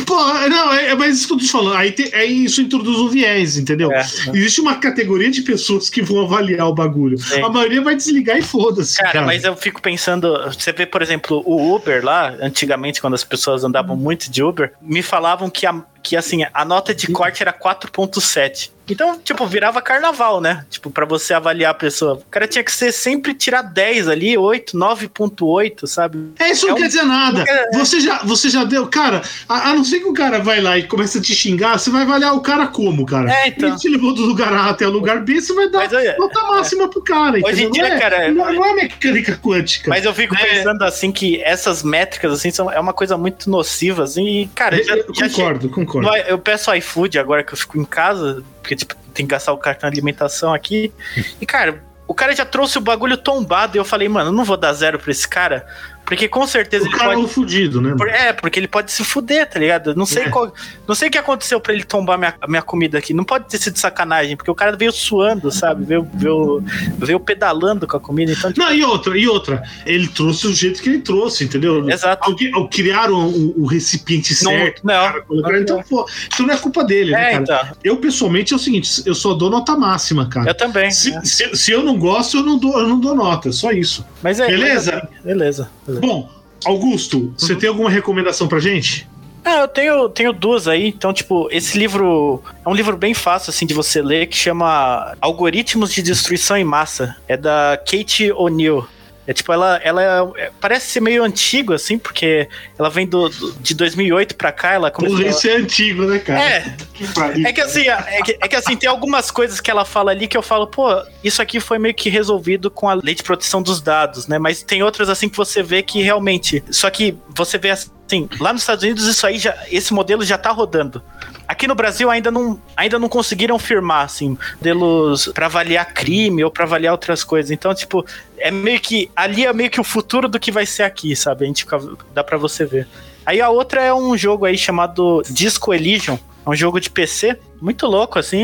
[0.06, 0.16] Pô,
[0.50, 1.76] não, é, é- mas isso que eu tô te falando.
[1.76, 3.92] Aí, tem- aí isso introduz um viés, entendeu?
[3.92, 4.06] É.
[4.34, 7.18] Existe uma categoria de pessoas que vão avaliar o bagulho.
[7.18, 7.42] Sim.
[7.42, 8.98] A maioria vai desligar e foda-se.
[8.98, 13.14] Cara, Cara, mas eu fico pensando, você vê, por exemplo, o Uber lá, antigamente, quando
[13.16, 17.08] as pessoas andavam muito de Uber, me falavam que, a, que assim, a nota de
[17.08, 18.72] corte era 4.7.
[18.90, 20.66] Então, tipo, virava carnaval, né?
[20.70, 22.16] Tipo, pra você avaliar a pessoa.
[22.16, 26.32] O cara tinha que ser sempre tirar 10 ali, 8, 9.8, sabe?
[26.40, 27.44] É, isso não É um- quer dizer nada.
[27.48, 27.78] É.
[27.78, 28.88] Você já, você já deu.
[28.88, 31.78] Cara, a, a não ser que o cara vai lá e começa a te xingar,
[31.78, 33.32] você vai avaliar o cara como, cara?
[33.32, 33.70] É, então.
[33.70, 36.42] Ele te levou do lugar A até o lugar B, você vai dar olha, nota
[36.44, 37.40] máxima pro cara.
[37.44, 39.90] Hoje em dia, não é, cara, Não, não é mecânica quântica.
[39.90, 40.46] Mas eu fico É.
[40.46, 44.78] pensando assim que essas métricas assim são é uma coisa muito nociva assim, e cara,
[44.78, 46.08] Eu- já, eu já concordo, concordo.
[46.10, 49.54] No- Eu peço iFood agora que eu fico em casa, porque tipo, tem que gastar
[49.54, 50.92] o cartão de alimentação aqui.
[51.40, 54.58] E, cara, o cara já trouxe o bagulho tombado e eu falei, mano, não vou
[54.58, 55.66] dar zero pra esse cara,
[56.08, 57.26] porque com certeza O ele cara é pode.
[57.26, 57.94] um fudido, né?
[58.10, 59.94] É, porque ele pode se fuder, tá ligado?
[59.96, 60.30] Não sei, É.
[60.30, 60.52] qual,
[60.88, 63.14] não sei o que aconteceu pra ele tombar minha, minha comida aqui.
[63.14, 65.86] Não pode ter sido sacanagem, porque o cara veio suando, sabe?
[65.86, 66.64] Veio, veio,
[66.98, 68.32] veio pedalando com a comida.
[68.32, 69.62] Então, tipo, Não, e outra, e outra.
[69.86, 71.88] Ele trouxe o jeito que ele trouxe, entendeu?
[71.90, 72.30] Exato.
[72.30, 74.82] Alguém, ao criaram o, o recipiente Não- certo.
[74.86, 74.94] não.
[74.94, 77.44] cara, colocaram- então, pô, isso não é culpa dele, né, é, cara?
[77.44, 77.78] então.
[77.84, 80.50] Eu, pessoalmente, é o seguinte: eu só dou nota máxima, cara.
[80.52, 80.90] Eu também.
[80.92, 81.22] Se, né?
[81.26, 84.06] se, se eu não gosto, eu não dou, eu não dou nota, só isso.
[84.24, 84.48] Mas é.
[84.48, 84.98] Beleza?
[84.98, 85.70] assim, beleza.
[86.00, 86.30] Bom,
[86.66, 87.60] Augusto, você Uhum.
[87.60, 89.08] tem alguma recomendação pra gente?
[89.46, 90.88] Ah, eu tenho, tenho duas aí.
[90.90, 95.16] Então, tipo, esse livro é um livro bem fácil, assim, de você ler, que chama
[95.22, 97.16] Algoritmos de Destruição em Massa.
[97.30, 98.86] É da Kate O'Neill.
[99.28, 102.48] É tipo, ela, ela é- parece ser meio antigo, assim, porque
[102.80, 105.18] ela vem do, do- de 2008 pra cá, ela começou...
[105.18, 106.40] Porra, isso é antigo, né, cara?
[106.42, 107.46] É, Que pariu.
[107.46, 110.28] é que assim, é que, é que assim, tem algumas coisas que ela fala ali
[110.28, 110.88] que eu falo, pô,
[111.24, 114.40] isso aqui foi meio que resolvido com a lei de proteção dos dados, né?
[114.40, 116.64] Mas tem outras assim que você vê que realmente.
[116.72, 117.90] Só que você vê assim,
[118.40, 119.56] lá nos Estados Unidos isso aí já.
[119.70, 121.02] Esse modelo já tá rodando.
[121.48, 126.52] Aqui no Brasil ainda não, ainda não conseguiram firmar, assim, modelos pra avaliar crime ou
[126.52, 127.52] pra avaliar outras coisas.
[127.52, 128.06] Então, tipo,
[128.38, 129.10] é meio que.
[129.16, 131.46] Ali é meio que o futuro do que vai ser aqui, sabe?
[131.46, 131.80] A gente fica,
[132.14, 132.88] dá pra você ver.
[133.26, 136.20] Aí a outra é um jogo aí chamado Disco Elysium.
[136.46, 138.44] É um jogo de PC, muito louco, assim.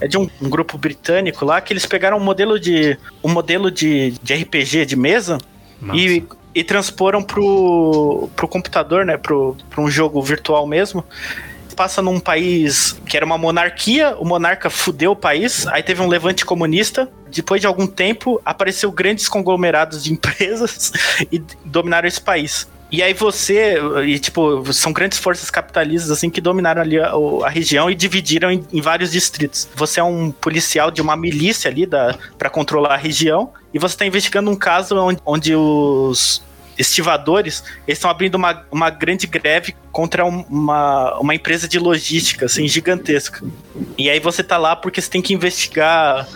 [0.00, 2.98] É de um, um grupo britânico lá que eles pegaram um modelo de.
[3.22, 5.38] um modelo de, de RPG de mesa
[5.94, 6.24] e,
[6.54, 9.16] e transporam pro, pro computador, né?
[9.16, 11.04] Pro, pro um jogo virtual mesmo.
[11.76, 16.08] Passa num país que era uma monarquia, o monarca fudeu o país, aí teve um
[16.08, 17.08] levante comunista.
[17.30, 20.92] Depois de algum tempo, apareceu grandes conglomerados de empresas
[21.30, 22.66] e dominaram esse país.
[22.90, 23.76] E aí você,
[24.06, 27.12] e tipo, são grandes forças capitalistas assim que dominaram ali a,
[27.44, 29.68] a região e dividiram em, em vários distritos.
[29.76, 34.06] Você é um policial de uma milícia ali para controlar a região e você está
[34.06, 36.42] investigando um caso onde, onde os
[36.76, 42.68] estivadores estão abrindo uma, uma grande greve contra um- uma, uma empresa de logística assim
[42.68, 43.44] gigantesca.
[43.96, 46.26] E aí você tá lá porque você tem que investigar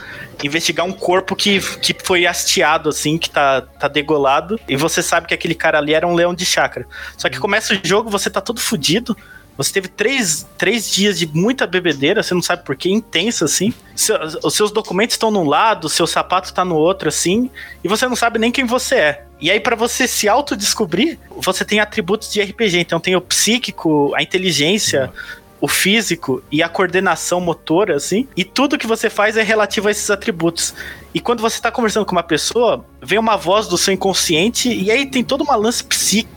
[0.43, 5.29] investigar um corpo que, que foi hasteado, assim, que tá, tá degolado, e você sabe
[5.29, 6.85] que aquele cara ali era um leão de chácara.
[7.17, 9.17] Só que começa o jogo, você tá todo fudido,
[9.57, 13.73] você teve três, três dias de muita bebedeira, você não sabe por que, intensa, assim.
[14.43, 17.51] Os seus documentos estão num lado, seu sapato tá no outro, assim,
[17.85, 19.25] e você não sabe nem quem você é.
[19.41, 22.79] E aí, pra você se autodescobrir, você tem atributos de RPG.
[22.79, 25.13] Então tem o psíquico, a inteligência,
[25.61, 29.91] o físico e a coordenação motora, assim, e tudo que você faz é relativo a
[29.91, 30.75] esses atributos.
[31.15, 34.91] E quando você tá conversando com uma pessoa, vem uma voz do seu inconsciente, e
[34.91, 36.29] aí tem toda uma lance psique,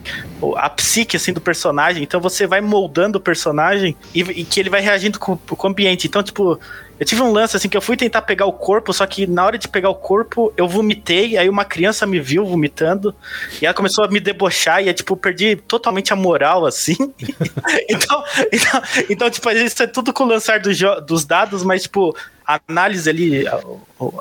[0.58, 4.70] a psique, assim, do personagem, então você vai moldando o personagem e, e que ele
[4.70, 6.08] vai reagindo com, com o ambiente.
[6.08, 6.60] Então, tipo,
[7.00, 9.46] eu tive um lance, assim, que eu fui tentar pegar o corpo, só que na
[9.46, 13.16] hora de pegar o corpo, eu vomitei, aí uma criança me viu vomitando,
[13.62, 16.96] e ela começou a me debochar, e, é, tipo, perdi totalmente a moral, assim.
[17.90, 20.70] então, então, então, tipo, isso é tudo com o lançar do
[21.02, 22.16] dos dados, mas, tipo,
[22.46, 23.60] a análise ali, a,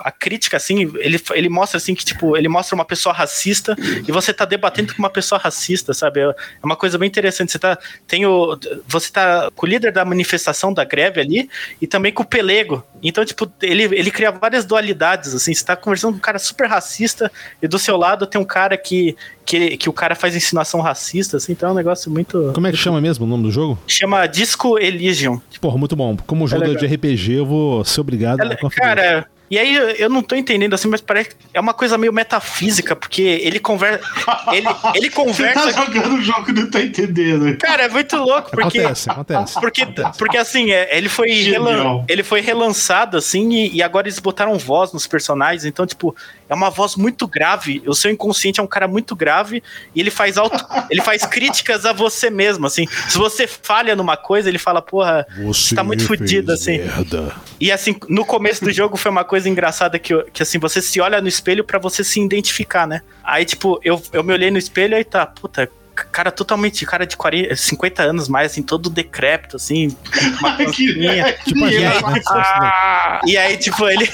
[0.01, 3.77] a, crítica, assim, ele, ele mostra assim que, tipo, ele mostra uma pessoa racista
[4.07, 6.21] e você tá debatendo com uma pessoa racista, sabe?
[6.21, 7.53] É uma coisa bem interessante.
[7.53, 7.79] Você tá.
[8.07, 12.23] Tem o, você tá com o líder da manifestação da greve ali e também com
[12.23, 12.85] o pelego.
[13.03, 15.53] Então, tipo, ele, ele cria várias dualidades, assim.
[15.53, 17.31] Você tá conversando com um cara super racista
[17.61, 21.37] e do seu lado tem um cara que que, que o cara faz insinuação racista,
[21.37, 22.53] assim, então é um negócio muito.
[22.55, 23.79] Como é que chama mesmo o nome do jogo?
[23.87, 25.41] Chama Disco Elysium.
[25.61, 26.17] Porra, muito bom.
[26.27, 28.89] Como jogo é de RPG, eu vou ser obrigado é, a conferir.
[28.89, 32.13] Cara, e aí eu não tô entendendo assim, mas parece que é uma coisa meio
[32.13, 34.03] metafísica, porque ele conversa.
[34.53, 35.61] Ele, ele conversa.
[35.71, 37.57] Você tá jogando o jogo e não tá entendendo.
[37.59, 38.81] Cara, é muito louco, porque.
[38.81, 39.61] Acontece, acontece.
[39.61, 40.19] Porque, acontece.
[40.19, 44.59] porque assim, é, ele foi, relan, ele foi relançado, assim, e, e, agora eles botaram
[44.59, 46.17] voz nos personagens, então, tipo,
[46.49, 47.83] é uma voz muito grave.
[47.87, 49.63] O seu inconsciente é um cara muito grave
[49.95, 50.57] e ele faz auto,
[50.91, 52.87] ele faz críticas a você mesmo, assim.
[53.09, 56.79] Se você falha numa coisa, ele fala, porra, você tá muito fudido, assim.
[56.79, 57.35] Merda.
[57.61, 61.01] E assim, no começo do jogo foi uma coisa engraçada que, que assim, você se
[61.01, 63.03] olha no espelho para você se identificar, né?
[63.23, 67.17] Aí, tipo, eu, eu me olhei no espelho e tá, puta, cara totalmente, cara de
[67.17, 69.97] 40, 50 anos mais, assim, todo decrépito, assim.
[70.41, 74.11] Uma que, tipo, e, aí, tipo, ah, e aí, tipo, ele,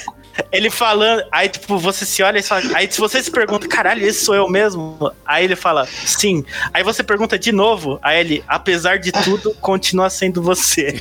[0.53, 4.07] ele falando, aí tipo, você se olha e fala, aí se você se pergunta, caralho,
[4.07, 5.13] esse sou eu mesmo?
[5.25, 6.45] Aí ele fala, sim.
[6.73, 10.99] Aí você pergunta de novo, aí ele, apesar de tudo, continua sendo você.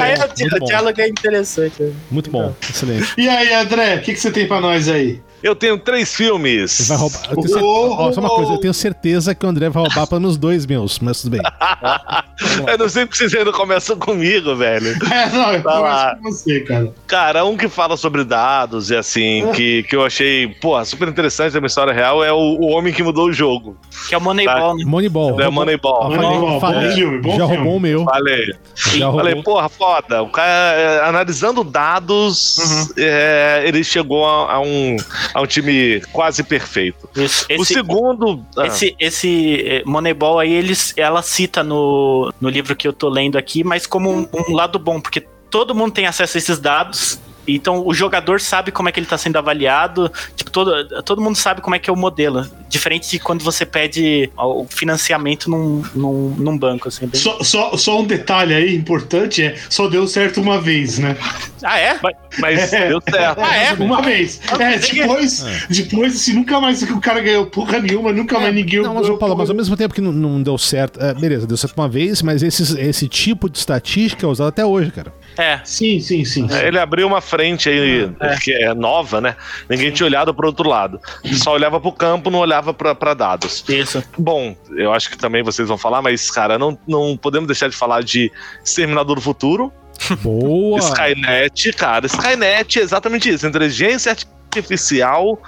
[0.00, 0.14] aí
[0.60, 1.92] o, diálogo é interessante.
[2.10, 3.14] Muito bom, excelente.
[3.16, 5.20] E aí, André, o que, que você tem pra nós aí?
[5.42, 6.88] Eu tenho três filmes.
[6.88, 7.20] Vai roubar.
[7.30, 7.64] Eu tenho certeza...
[7.64, 10.64] oh, só uma coisa, eu tenho certeza que o André vai roubar pelo menos dois
[10.66, 11.42] meus, mas tudo bem.
[12.68, 14.92] eu não sei porque vocês ainda começam comigo, velho.
[15.12, 16.92] É, não, eu tá com você, cara.
[17.06, 21.52] Cara, um que fala sobre dados e assim, que, que eu achei, pô, super interessante
[21.52, 23.76] da minha história real é o, o Homem que Mudou o Jogo.
[24.08, 24.74] Que é o Moneyball, tá?
[24.76, 24.84] né?
[24.86, 25.40] Moneyball.
[25.40, 26.10] É o Moneyball.
[26.10, 26.60] Moneyball.
[26.60, 27.56] Falei, bom filme, bom já filme.
[27.56, 28.04] roubou o meu.
[28.04, 28.54] Falei.
[28.74, 29.54] Já Falei, roubou.
[29.54, 30.22] porra, foda.
[30.22, 32.88] O cara, é, analisando dados, uhum.
[32.96, 34.96] é, ele chegou a, a um
[35.34, 37.08] a um time quase perfeito.
[37.16, 38.44] Esse, o segundo.
[38.56, 38.66] Ah.
[38.66, 43.36] Esse, esse eh, Moneyball aí, eles, ela cita no, no livro que eu tô lendo
[43.36, 47.20] aqui, mas como um, um lado bom, porque todo mundo tem acesso a esses dados
[47.46, 51.36] então o jogador sabe como é que ele está sendo avaliado, tipo, todo, todo mundo
[51.36, 52.46] sabe como é que é o modelo.
[52.68, 56.88] Diferente de quando você pede o financiamento num, num, num banco.
[56.88, 57.20] Assim, bem...
[57.20, 61.16] só, só, só um detalhe aí importante é só deu certo uma vez, né?
[61.62, 61.98] Ah, é?
[62.02, 62.88] Mas, mas é.
[62.88, 63.40] deu certo.
[63.40, 63.72] Ah, é?
[63.74, 64.40] Uma vez.
[64.58, 65.66] É, depois, é.
[65.68, 68.82] depois, assim, nunca mais o cara ganhou porra nenhuma, nunca é, mais ninguém.
[68.82, 71.56] Não, mas, Paulo, mas ao mesmo tempo que não, não deu certo, é, beleza, deu
[71.56, 75.12] certo uma vez, mas esse, esse tipo de estatística é usado até hoje, cara.
[75.36, 75.60] É.
[75.64, 76.46] Sim, sim, sim.
[76.50, 78.36] É, ele abriu uma frente aí, é.
[78.36, 79.36] que é nova, né?
[79.68, 81.00] Ninguém tinha olhado para outro lado.
[81.34, 83.64] Só olhava para o campo, não olhava para dados.
[83.68, 84.02] Isso.
[84.18, 87.76] Bom, eu acho que também vocês vão falar, mas, cara, não, não podemos deixar de
[87.76, 88.30] falar de
[88.64, 89.72] Exterminador do Futuro.
[90.22, 90.78] Boa!
[90.78, 92.06] Skynet, cara.
[92.06, 93.46] Skynet é exatamente isso.
[93.46, 94.10] Inteligência
[94.52, 95.40] artificial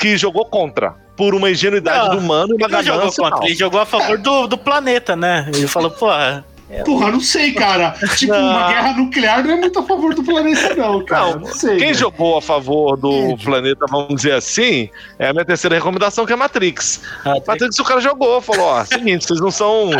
[0.00, 3.22] que jogou contra por uma ingenuidade não, do humano e uma ganância.
[3.42, 5.50] Ele jogou a favor do, do planeta, né?
[5.52, 6.82] Ele falou, porra, é.
[6.82, 7.94] Porra, não sei, cara.
[8.16, 8.50] Tipo, não.
[8.50, 11.30] uma guerra nuclear não é muito a favor do planeta, não, cara.
[11.30, 11.78] Não, não sei.
[11.78, 16.32] Quem jogou a favor do planeta, vamos dizer assim, é a minha terceira recomendação, que
[16.32, 17.00] é Matrix.
[17.24, 19.90] Ah, Matrix, o cara jogou, falou: ó, seguinte, vocês não são.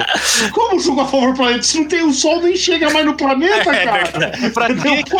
[0.52, 1.62] Como jogou a favor do planeta?
[1.62, 4.32] Se não tem o sol, nem chega mais no planeta, é, cara.
[4.42, 5.16] É pra que, que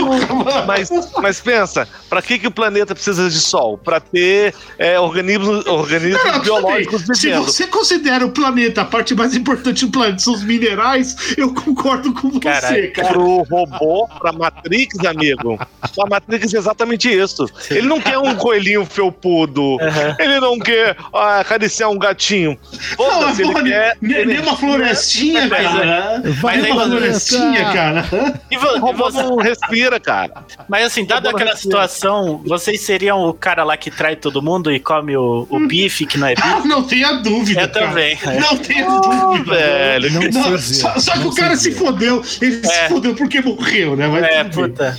[0.66, 3.78] mas, mas pensa, pra que, que o planeta precisa de sol?
[3.78, 7.44] Pra ter é, organismos, organismos não, biológicos vivendo.
[7.46, 11.55] Se você considera o planeta a parte mais importante do planeta, são os minerais eu
[11.55, 13.09] concordo com você, cara.
[13.09, 17.47] Pro robô, pra Matrix, amigo, a Matrix é exatamente isso.
[17.70, 19.62] Ele não quer um coelhinho felpudo.
[19.62, 20.15] Uhum.
[20.19, 22.59] Ele não quer ah, acariciar um gatinho.
[22.98, 23.97] Não, ele porra, quer.
[24.01, 26.23] Nem uma florestinha, cara.
[26.40, 28.05] Vai nem uma florestinha, cara.
[28.51, 30.44] E o você não respira, cara.
[30.69, 34.81] Mas assim, dada aquela situação, vocês seriam o cara lá que trai todo mundo e
[34.81, 36.69] come o, o bife, que não é bife?
[36.69, 37.62] não tenha dúvida.
[37.62, 37.86] Eu cara.
[37.86, 38.19] também.
[38.40, 39.55] Não tenha oh, dúvida.
[39.55, 40.12] Velho.
[40.12, 42.22] Não, não, só, só que o cara se fodeu.
[42.40, 42.68] Ele é.
[42.68, 44.09] se fodeu porque morreu, né?
[44.09, 44.96] Mas é, puta.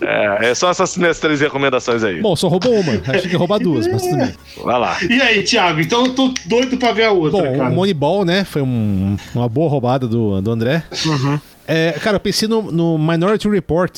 [0.00, 2.20] É, é só essas minhas três recomendações aí.
[2.20, 2.92] Bom, só roubou uma.
[3.14, 4.34] Acho que roubar duas, mas tudo bem.
[4.64, 4.98] Vai lá.
[5.08, 5.80] E aí, Thiago?
[5.80, 7.42] Então eu tô doido pra ver a outra.
[7.42, 7.70] Bom, cara.
[7.70, 8.44] o Moneyball, né?
[8.44, 10.82] Foi um, uma boa roubada do, do André.
[11.06, 11.38] Uhum.
[11.66, 13.96] É, cara, eu pensei no, no, Minority Report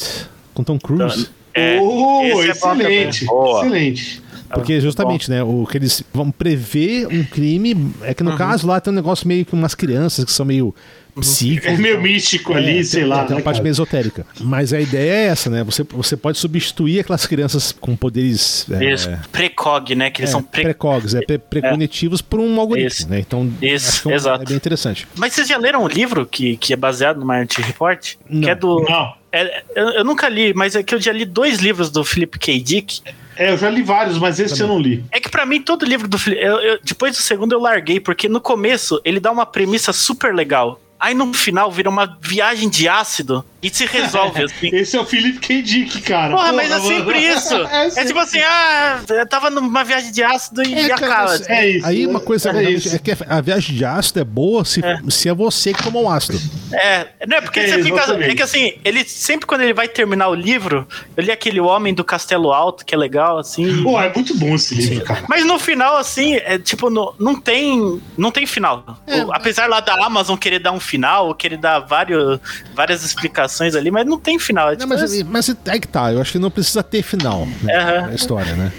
[0.53, 1.29] com Tom Cruise.
[1.55, 3.25] É, oh, excelente.
[3.25, 4.23] É excelente.
[4.55, 8.37] Porque justamente, né, o que eles vão prever um crime, é que no Uhum.
[8.37, 10.75] caso lá tem um negócio meio que umas crianças que são meio
[11.21, 11.75] psíquicas.
[11.75, 13.19] É meio místico ali, É, sei tem, lá.
[13.25, 13.63] Tem uma né, parte cara?
[13.63, 14.27] meio esotérica.
[14.41, 15.63] Mas a ideia é essa, né?
[15.63, 19.19] Você, você pode substituir aquelas crianças com poderes é.
[19.31, 20.11] Precog, né?
[20.11, 20.63] Que eles é, são pre...
[20.63, 23.09] precogs, é, pre precognitivos por um algoritmo, Isso.
[23.09, 23.21] né?
[23.21, 24.43] Então, Isso, acho que é um- exato.
[24.43, 25.07] é bem interessante.
[25.15, 28.15] Mas vocês já leram um livro que, que é baseado no Minority Report?
[28.29, 28.41] Não.
[28.43, 28.81] Que é do.
[28.83, 29.15] Não.
[29.31, 32.37] é- eu, eu nunca li, mas é que eu já li dois livros do Philip
[32.41, 32.59] K.
[32.61, 33.01] Dick.
[33.37, 35.05] É, eu já li vários, mas esse eu não li.
[35.11, 36.41] É que pra mim todo livro do Philip.
[36.43, 40.35] eu- eu- depois do segundo eu larguei, porque no começo ele dá uma premissa super
[40.35, 40.81] legal.
[40.99, 44.69] Aí no final vira uma viagem de ácido e se resolve assim.
[44.73, 45.63] Esse é o Felipe K.
[45.63, 46.35] Dick, cara.
[46.37, 46.87] Porra, mas é mano.
[46.89, 47.55] sempre isso.
[47.75, 51.35] É É tipo assim, ah, eu tava numa viagem de ácido e É, acaba.
[51.49, 51.87] É isso.
[51.87, 55.29] Aí uma coisa é é que a viagem de ácido é boa se é, se
[55.29, 56.39] é você que tomou ácido.
[56.73, 57.97] É, não é porque É, você fica.
[57.97, 58.31] exatamente.
[58.31, 60.87] É que assim, ele sempre quando ele vai terminar o livro,
[61.17, 63.83] eu li aquele Homem do Castelo Alto, que é legal, assim.
[63.83, 65.25] Pô, é muito bom esse livro, cara.
[65.29, 68.01] Mas no final, assim, é tipo, no, não tem.
[68.17, 68.85] Não tem final.
[69.07, 72.39] O- apesar lá da Amazon querer dar um final, ou querer dar vários,
[72.75, 74.69] várias explicações ali, mas não tem final.
[74.69, 77.47] É Não, tipo, mas, mas aí que tá, eu acho que não precisa ter final
[77.63, 78.73] né, na história, né?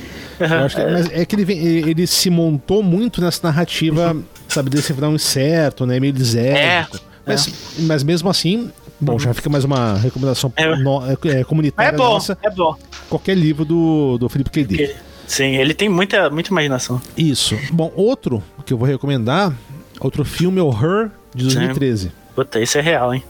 [0.66, 4.16] Acho que- mas é que ele, vem- ele, ele se montou muito nessa narrativa,
[4.50, 6.00] sabe, desse final incerto, né?
[6.00, 6.98] Meio desértico.
[6.98, 8.70] É, Mas, mas mesmo assim,
[9.00, 10.76] bom, já fica mais uma recomendação É.
[10.76, 12.38] no- é, é comunitária bom, nossa.
[12.44, 12.76] é bom.
[13.10, 14.64] Qualquer livro do, do Felipe K.
[14.66, 14.82] Dick.
[14.84, 14.96] Ele-
[15.28, 17.02] Sim, ele tem muita, muita imaginação.
[17.18, 17.58] Isso.
[17.72, 19.52] Bom, outro que eu vou recomendar,
[20.00, 22.12] outro filme é o Her, de 2013.
[22.36, 23.24] Puta, esse é real, hein?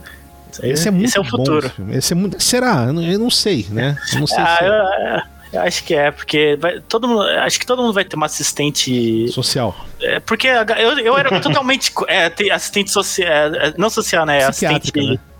[0.62, 1.30] Aí- Esse é muito esse é o bom.
[1.30, 1.70] futuro.
[1.90, 2.84] esse é muito, será?
[2.86, 3.96] Eu não, sei, né?
[4.12, 7.22] Eu não sei Ah, se é eu, eu acho que é, porque vai, todo mundo,
[7.22, 9.28] acho que todo mundo vai ter uma assistente.
[9.30, 9.74] social.
[10.00, 13.30] É, porque eu, eu era totalmente é, assistente social,
[13.78, 14.44] não social, né?
[14.44, 14.92] Assistente.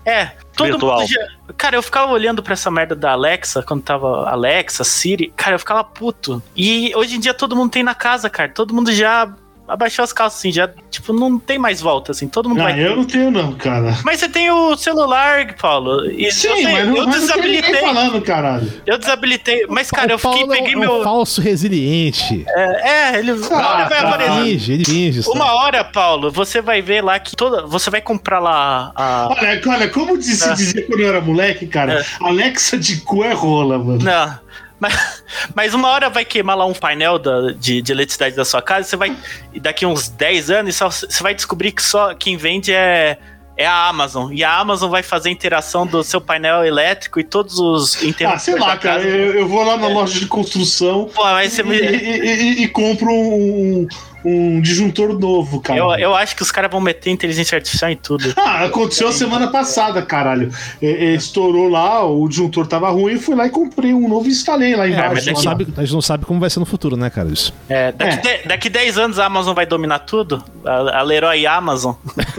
[0.05, 0.99] É, todo Virtual.
[1.01, 1.27] mundo já,
[1.57, 5.59] Cara, eu ficava olhando pra essa merda da Alexa, quando tava Alexa, Siri, cara, eu
[5.59, 6.41] ficava puto.
[6.55, 8.49] E hoje em dia todo mundo tem na casa, cara.
[8.49, 9.33] Todo mundo já
[9.67, 12.79] abaixou as calças, assim, já, tipo, não tem mais volta, assim, todo mundo Não, vai.
[12.79, 13.97] eu não tenho, não, cara.
[14.05, 16.09] Mas você tem o celular, Paulo.
[16.09, 17.75] E Sim, eu, sei, mas não, eu mas não desabilitei.
[17.81, 18.73] falando, caralho.
[18.85, 19.65] Eu desabilitei.
[19.67, 21.03] Mas, cara, eu o fiquei, Paulo é peguei é um meu.
[21.03, 22.45] falso resiliente.
[22.47, 23.33] É, é, ele.
[23.33, 24.07] Uma hora vai tá.
[24.09, 24.43] aparecer.
[24.43, 25.23] Finge, ele finge.
[25.23, 25.35] sabe?
[25.35, 27.65] Uma hora, Paulo, você vai ver lá que toda.
[27.67, 29.29] Você vai comprar lá a.
[29.31, 30.53] Olha, olha, como se É.
[30.53, 34.03] dizia quando eu era moleque, cara, Alexa de cu é rola, mano.
[34.03, 34.39] Não.
[34.79, 35.23] Mas,
[35.55, 38.87] mas uma hora vai queimar lá um painel da- de, de eletricidade da sua casa,
[38.87, 39.15] você vai.
[39.53, 43.17] E daqui uns 10 anos, só- você vai descobrir que só quem vende é.
[43.59, 44.31] É a Amazon.
[44.31, 48.05] E a Amazon vai fazer a interação do seu painel elétrico e todos os Ah,
[48.05, 51.75] interruptores sei lá, cara, eu, eu vou lá na loja de construção Pô, e, me...
[51.75, 53.87] e- e- e compro um,
[54.27, 55.79] um disjuntor novo, cara.
[55.79, 58.33] eu, eu acho que os caras vão meter inteligência artificial em tudo.
[58.47, 60.51] Ah, aconteceu semana passada, caralho.
[60.81, 64.27] É, é, estourou lá, o disjuntor tava ruim, eu fui lá e comprei um novo
[64.27, 65.09] e instalei lá É, embaixo.
[65.13, 67.29] mas a gente, sabe, a gente não sabe como vai ser no futuro, né, cara?
[67.29, 67.53] Isso.
[67.69, 70.43] É, daqui, de- daqui 10 anos a Amazon vai dominar tudo.
[70.65, 71.93] A, a Leroy Amazon.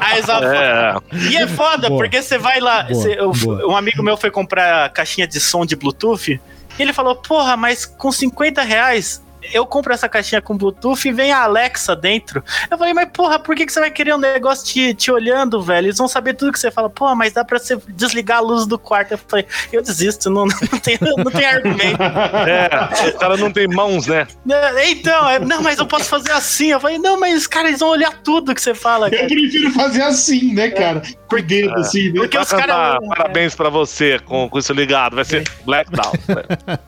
[0.00, 0.94] Aí só- É.
[1.30, 2.00] E é foda, Boa.
[2.02, 2.84] porque você vai lá.
[2.84, 3.66] Boa, boa.
[3.72, 6.40] um amigo meu foi comprar caixinha de som de Bluetooth.
[6.78, 9.22] E ele falou: Porra, mas com 50 reais.
[9.52, 12.42] Eu compro essa caixinha com Bluetooth e vem a Alexa dentro.
[12.70, 15.60] Eu falei, mas porra, por que, que você vai querer um negócio te, te olhando,
[15.62, 15.86] velho?
[15.86, 16.88] Eles vão saber tudo que você fala.
[16.90, 19.12] Porra, mas dá pra você desligar a luz do quarto.
[19.12, 21.96] Eu falei, eu desisto, não, não, tem, não tem argumento.
[22.46, 24.26] É, o cara não tem mãos, né?
[24.48, 26.68] É, Então, é, não, mas eu posso fazer assim.
[26.68, 29.06] Eu falei, não, mas cara, eles vão olhar tudo que você fala.
[29.08, 29.26] Eu Cara.
[29.26, 31.02] prefiro fazer assim, né, cara?
[31.28, 32.20] Por dedo, assim, né?
[32.20, 32.98] Porque os caras.
[33.08, 35.16] Parabéns pra você com, com isso ligado.
[35.16, 36.12] Vai ser Blackdown.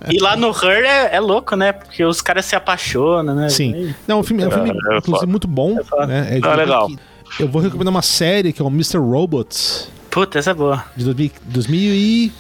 [0.09, 1.73] E lá no Her é, é louco, né?
[1.73, 3.49] Porque os caras se apaixonam, né?
[3.49, 3.95] Sim.
[4.07, 5.27] Não, o filme é um filme, é inclusive, foda.
[5.27, 5.83] muito bom.
[5.85, 6.07] foda.
[6.07, 6.37] né?
[6.37, 6.89] É de Ah, legal.
[6.89, 6.99] que-
[7.43, 8.99] Eu vou recomendar uma série que é o Mr.
[8.99, 10.83] Robots, Puta, essa é boa.
[10.97, 12.33] de 2000, 2000 e...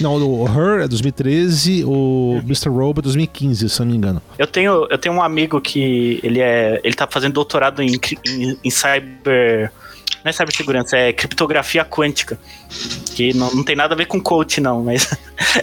[0.00, 2.68] Não, o Her é 2013, o Mr.
[2.70, 4.22] Robot é 2015, se eu não me engano.
[4.38, 6.80] Eu tenho, eu tenho um amigo que ele é.
[6.82, 9.70] Ele tá fazendo doutorado em, em, em cyber.
[10.26, 12.36] Não é cibersegurança, é criptografia quântica.
[13.14, 15.08] Que não, não tem nada a ver com coach, não, mas.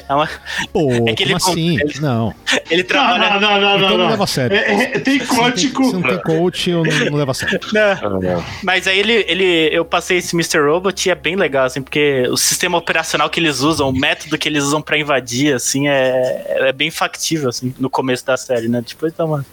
[0.08, 0.30] É uma,
[0.72, 1.80] Pô, É que ele como assim?
[1.80, 2.34] ele- Não,
[2.70, 3.40] ele Não, trabalha.
[3.40, 3.90] não, não, não, então não.
[3.90, 4.10] não não.
[4.12, 4.56] leva a sério.
[4.56, 5.92] É, é, tem Se código.
[5.92, 7.60] não tem coach, eu não, não levo a sério.
[7.74, 8.44] Não.
[8.64, 10.60] Mas aí ele, ele, eu passei esse Mr.
[10.60, 14.38] Robot e é bem legal, assim, porque o sistema operacional que eles usam, o método
[14.38, 18.68] que eles usam pra invadir, assim, é, é bem factível, assim, no começo da série,
[18.70, 18.82] né?
[18.88, 19.46] Depois dá uma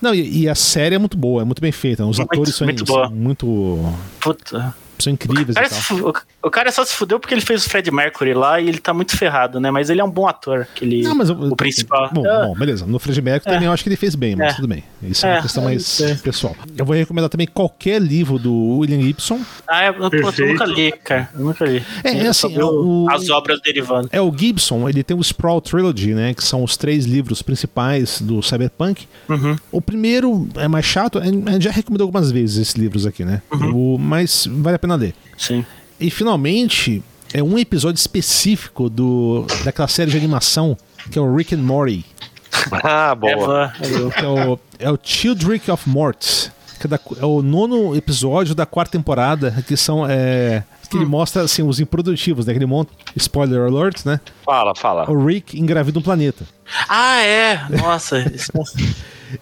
[0.00, 2.04] Não, e, e a série é muito boa, é muito bem feita.
[2.06, 3.94] Os Muito, atores são muito são muito.
[4.20, 4.74] Puta.
[5.04, 6.14] São incríveis O cara, e o-
[6.48, 8.92] o cara só se fudeu porque ele fez o Fred Mercury lá e ele tá
[8.94, 9.70] muito ferrado, né?
[9.70, 10.60] Mas ele é um bom ator.
[10.62, 12.10] Aquele, Não, mas eu- o principal.
[12.12, 12.86] Bom, Ah, bom, beleza.
[12.86, 14.56] No Fred Mercury também eu acho que ele fez bem, mas É.
[14.56, 14.84] tudo bem.
[15.02, 16.14] Isso é, uma É, questão é, mais é.
[16.16, 16.54] pessoal.
[16.76, 19.40] Eu vou recomendar também qualquer livro do William Gibson.
[19.66, 20.52] Ah, é, pô, eu Perfeito.
[20.52, 21.28] nunca li, cara.
[21.34, 21.82] Eu nunca li.
[22.04, 24.08] É, é Eu assim, o- o- as obras derivando.
[24.12, 26.34] É o Gibson, ele tem o Sprawl Trilogy, né?
[26.34, 29.06] Que são os três livros principais do Cyberpunk.
[29.28, 29.56] Uhum.
[29.72, 33.42] O primeiro é mais chato, a gente já recomendou algumas vezes esses livros aqui, né?
[33.52, 33.94] Uhum.
[33.94, 35.14] O, mas vale a pena ler.
[35.38, 35.64] Sim.
[35.98, 37.02] E finalmente,
[37.32, 40.76] é um episódio específico do, daquela série de animação
[41.10, 42.04] que é o Rick and Morty.
[42.82, 43.36] Ah, É, boa.
[43.36, 43.72] boa.
[44.12, 46.48] Que é o, é o Childrick of Mort.
[46.80, 50.04] Que é, da- é o nono episódio da quarta temporada, que são.
[50.08, 52.52] É, que ele mostra assim, os improdutivos, né?
[52.52, 52.90] Que ele monta.
[53.16, 54.18] Spoiler alert, né?
[54.44, 55.08] Fala, fala.
[55.10, 56.44] O Rick engravida um planeta.
[56.88, 57.60] Ah, é.
[57.80, 58.16] Nossa.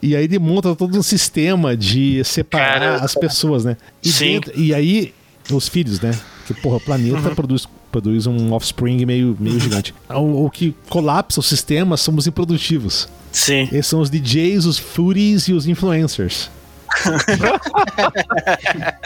[0.02, 3.76] E aí ele monta todo um sistema de separar Cara, as pessoas, né?
[4.02, 4.32] E, Sim.
[4.34, 5.14] dentro- e aí,
[5.52, 6.18] os filhos, né?
[6.46, 9.94] Que, porra, o planeta produz, produz um offspring meio, meio gigante.
[10.08, 13.08] O, o que colapsa o sistema são os improdutivos.
[13.32, 13.68] Sim.
[13.72, 16.50] Esses são os DJs, os foodies e os influencers.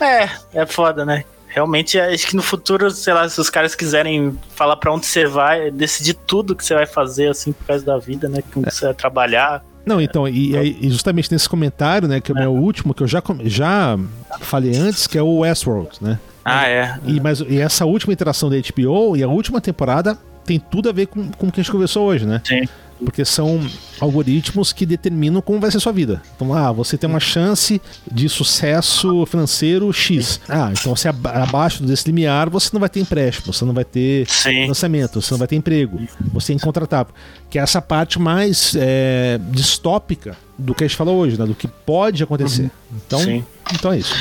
[0.00, 1.24] É, é foda, né?
[1.48, 5.26] Realmente, acho que no futuro, sei lá, se os caras quiserem falar pra onde você
[5.26, 8.42] vai, decidir tudo que você vai fazer, assim, por causa da vida, né?
[8.52, 9.64] Com que você vai trabalhar.
[9.84, 13.06] Não, então, e, e justamente nesse comentário, né, que é o meu último, que eu
[13.06, 13.98] já, já
[14.40, 16.18] falei antes, que é o Westworld, né?
[16.44, 16.98] Ah, é.
[17.06, 20.92] E, mas, e essa última interação da HBO e a última temporada tem tudo a
[20.92, 22.40] ver com, com o que a gente conversou hoje, né?
[22.44, 22.66] Sim.
[23.04, 23.64] Porque são
[24.00, 26.20] algoritmos que determinam como vai ser sua vida.
[26.34, 27.80] Então, ah, você tem uma chance
[28.10, 30.40] de sucesso financeiro X.
[30.48, 34.26] Ah, então aba- abaixo desse limiar, você não vai ter empréstimo, você não vai ter
[34.28, 34.66] Sim.
[34.66, 36.00] lançamento, você não vai ter emprego,
[36.32, 37.14] você é incontratável.
[37.48, 41.46] Que é essa parte mais é, distópica do que a gente falou hoje, né?
[41.46, 42.70] Do que pode acontecer.
[43.06, 43.44] Então, Sim.
[43.72, 44.14] então é isso.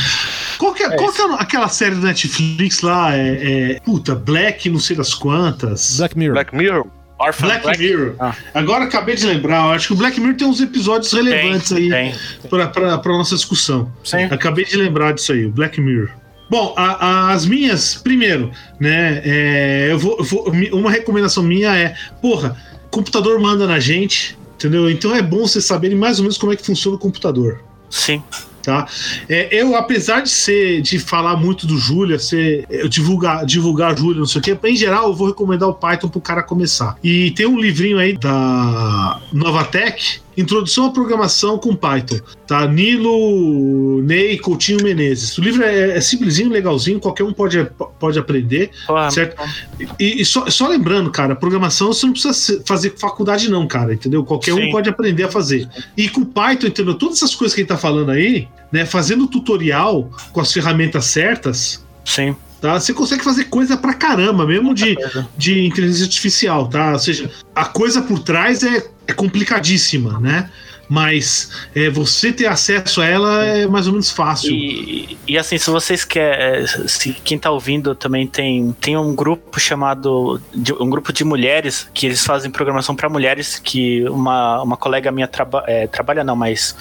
[0.59, 3.15] Qual que é, qual que é aquela série do Netflix lá?
[3.15, 5.97] É, é, puta, Black, não sei das quantas.
[5.97, 6.33] Black Mirror.
[6.33, 6.87] Black Mirror?
[7.19, 8.15] Orphan Black, Mirror.
[8.19, 8.35] Ah.
[8.53, 11.91] Agora acabei de lembrar, eu acho que o Black Mirror tem uns episódios relevantes Tem,
[11.93, 12.13] aí
[13.01, 13.91] pra nossa discussão.
[14.03, 14.25] Sim.
[14.25, 16.09] Acabei de lembrar disso aí, o Black Mirror.
[16.49, 19.21] Bom, a- a- as minhas, primeiro, né?
[19.25, 22.55] é, eu vou, eu vou- uma recomendação minha é, porra,
[22.89, 24.89] computador manda na gente, entendeu?
[24.89, 27.61] Então é bom vocês saberem mais ou menos como é que funciona o computador.
[27.89, 28.21] Sim.
[28.67, 28.85] Tá?
[29.29, 34.19] É, eu, apesar de ser de falar muito do Julia, ser eu divulgar, divulgar Julia,
[34.19, 36.97] não sei o que, em geral eu vou recomendar o Python pro cara começar.
[37.01, 42.67] E tem um livrinho aí da Novatec, Introdução à Programação com Python, tá?
[42.67, 45.35] Nilo Ney Coutinho Menezes.
[45.37, 47.67] O livro é, é simplesinho, legalzinho, qualquer um pode,
[47.99, 48.69] pode aprender.
[48.85, 49.35] Porra, Certo.
[49.99, 54.23] E, e só, só lembrando, cara, programação você não precisa fazer faculdade, não, cara, entendeu?
[54.23, 54.71] Qualquer um Sim.
[54.71, 55.67] pode aprender a fazer.
[55.97, 56.93] E com Python, entendeu?
[56.93, 58.85] Todas essas coisas que ele tá falando aí, né?
[58.85, 62.35] Fazendo tutorial com as ferramentas certas, Sim.
[62.61, 62.79] Tá?
[62.79, 64.97] Você consegue fazer coisa pra caramba, mesmo de,
[65.37, 66.93] de inteligência artificial, tá?
[66.93, 70.49] Ou seja, a coisa por trás é, é complicadíssima, né?
[70.89, 74.51] Mas é, você ter acesso a ela é mais ou menos fácil.
[74.51, 79.59] E, e assim, se vocês querem, se quem tá ouvindo também tem, tem um grupo
[79.59, 84.77] chamado, de- um grupo de mulheres que eles fazem programação para mulheres que uma, uma
[84.77, 86.75] colega minha traba, é, trabalha não, mas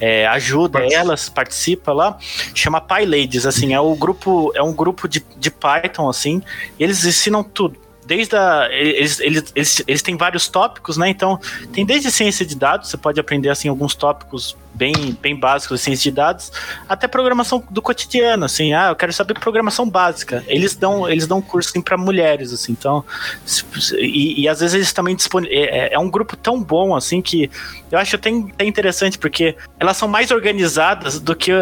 [0.00, 1.00] é, ajuda Participa.
[1.00, 2.18] elas, participa lá,
[2.54, 6.42] chama PyLadies, assim, é o grupo, é um grupo de, de Python, assim,
[6.78, 7.81] e eles ensinam tudo.
[8.04, 11.08] Desde a, eles, eles, eles, eles têm vários tópicos, né?
[11.08, 11.38] Então,
[11.72, 15.84] tem desde ciência de dados, você pode aprender assim alguns tópicos bem, bem básicos de
[15.84, 16.52] ciência de dados,
[16.88, 20.44] até programação do cotidiano, assim, ah, eu quero saber programação básica.
[20.46, 23.04] Eles dão, eles dão curso assim, para mulheres, assim, então,
[23.98, 25.72] e, e às vezes eles também disponibilizam.
[25.72, 27.50] É, é um grupo tão bom, assim, que
[27.90, 31.52] eu acho até, até interessante, porque elas são mais organizadas do que,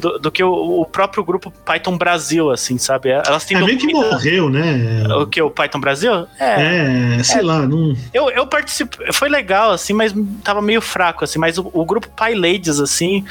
[0.00, 3.10] do, do que o, o próprio grupo Python Brasil, assim, sabe?
[3.10, 5.06] Elas têm É meio que morreu, né?
[5.16, 5.40] O que?
[5.40, 6.26] O Python Brasil?
[6.38, 7.96] É, sei lá, não.
[8.12, 10.14] Eu, eu participei, foi legal, assim, mas
[10.44, 13.24] tava meio fraco, assim, mas o, o grupo PyLadies, assim,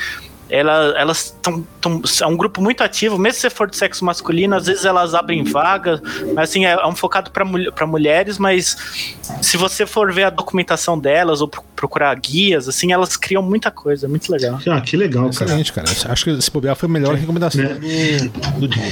[0.48, 1.64] ela, elas estão.
[2.22, 5.16] É um grupo muito ativo, mesmo se você for de sexo masculino, às vezes elas
[5.16, 6.00] abrem vaga,
[6.36, 8.78] mas assim, é, é um focado para mulheres, mas
[9.42, 13.72] se você for ver a documentação delas ou pro- procurar guias, assim, elas criam muita
[13.72, 14.60] coisa, muito legal.
[14.70, 15.46] Ah, que legal, cara.
[15.46, 15.88] Excelente, cara.
[16.10, 17.74] Acho que esse bobear foi a melhor recomendação Né?
[18.54, 18.84] do, do dia.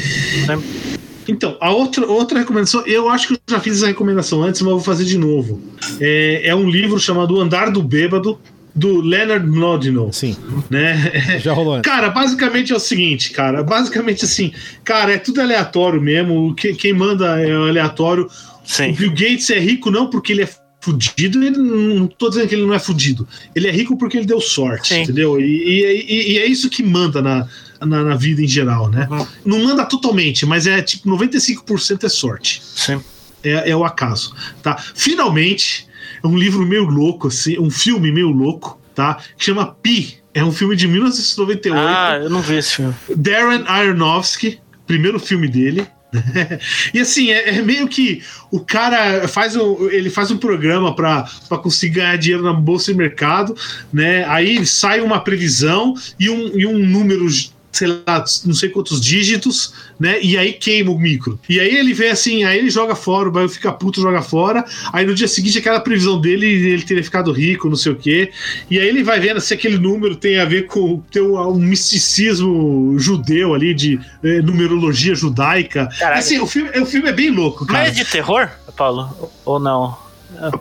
[1.27, 4.69] Então, a outra, outra recomendação, eu acho que eu já fiz essa recomendação antes, mas
[4.71, 5.61] eu vou fazer de novo.
[6.01, 8.37] É, é um livro chamado O Andar do Bêbado,
[8.75, 10.35] do Leonard Mlodinow, Sim,
[10.69, 11.39] né?
[11.39, 11.89] já rolou antes.
[11.91, 13.61] Cara, basicamente é o seguinte, cara.
[13.63, 14.51] Basicamente assim,
[14.83, 16.53] cara, é tudo aleatório mesmo.
[16.55, 18.25] que- Quem manda é aleatório.
[18.25, 18.29] O
[18.63, 20.49] Sim, Bill Gates é rico não porque ele é
[20.81, 23.27] fudido, ele não, tô dizendo que ele não é fudido.
[23.55, 25.01] Ele é rico porque ele deu sorte, Sim.
[25.03, 25.39] entendeu?
[25.39, 27.47] E, e- e- e é isso que manda na,
[27.79, 29.07] na, na vida em geral, né?
[29.45, 32.61] Não manda totalmente, mas é tipo 95% é sorte.
[32.75, 32.99] Sim.
[33.43, 34.77] É, é o acaso, tá?
[34.95, 35.85] Finalmente,
[36.23, 39.17] é um livro meio louco, assim, um filme meio louco, tá?
[39.37, 40.17] Que chama Pi.
[40.33, 41.77] É um filme de 1998.
[41.77, 42.95] Ah, eu não vi esse filme.
[43.15, 45.85] Darren Aronofsky, primeiro filme dele.
[46.93, 51.27] e assim, é, é meio que o cara faz um, ele faz um programa para
[51.61, 53.55] conseguir ganhar dinheiro na bolsa de mercado,
[53.91, 54.23] né?
[54.25, 57.27] Aí sai uma previsão e um, e um número
[57.73, 60.21] sei lá, não sei quantos dígitos, né?
[60.21, 61.39] E aí queima o micro.
[61.49, 64.63] E aí ele vê assim, aí ele joga fora, o Baio fica puto, joga fora.
[64.93, 68.31] Aí no dia seguinte, aquela previsão dele, ele teria ficado rico, não sei o quê.
[68.69, 71.55] E aí ele vai vendo se aquele número tem a ver com tem um, um
[71.55, 75.89] misticismo judeu ali, de é, numerologia judaica.
[75.97, 76.19] Caralho.
[76.19, 77.79] Assim, o filme, o filme é bem louco, cara.
[77.79, 79.09] Mas é de terror, Paulo?
[79.43, 79.97] Ou não?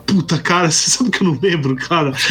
[0.07, 2.11] Puta, cara, você sabe que eu não lembro, cara.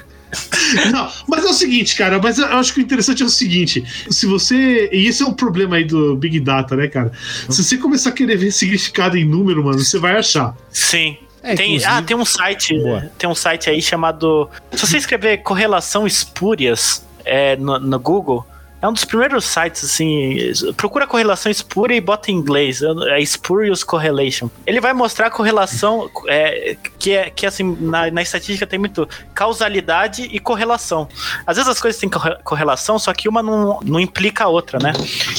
[0.92, 3.84] Não, mas é o seguinte, cara, mas eu acho que o interessante é o seguinte:
[4.10, 4.88] se você.
[4.92, 7.12] E esse é um problema aí do Big Data, né, cara?
[7.48, 10.56] Se você começar a querer ver significado em número, mano, você vai achar.
[10.70, 11.16] Sim.
[11.42, 12.78] É, tem, inclusive- ah, tem um site.
[12.78, 13.10] Boa.
[13.18, 14.48] Tem um site aí chamado.
[14.72, 18.46] Se você escrever correlação espúrias é, no, no Google,
[18.82, 20.38] é um dos primeiros sites, assim.
[20.76, 22.80] Procura correlação espúria e bota em inglês.
[22.82, 24.48] É Spurious Correlation.
[24.66, 29.06] Ele vai mostrar a correlação é, que, é, que assim, na, na estatística tem muito
[29.34, 31.08] causalidade e correlação.
[31.46, 34.78] Às vezes as coisas têm corre- correlação, só que uma não, não implica a outra,
[34.78, 34.92] né?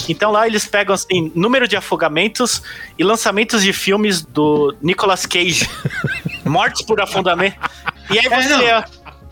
[0.08, 2.62] Então lá eles pegam assim, número de afogamentos
[2.98, 5.68] e lançamentos de filmes do Nicolas Cage.
[6.46, 7.58] Mortes por afundamento.
[8.10, 8.84] E aí É, você.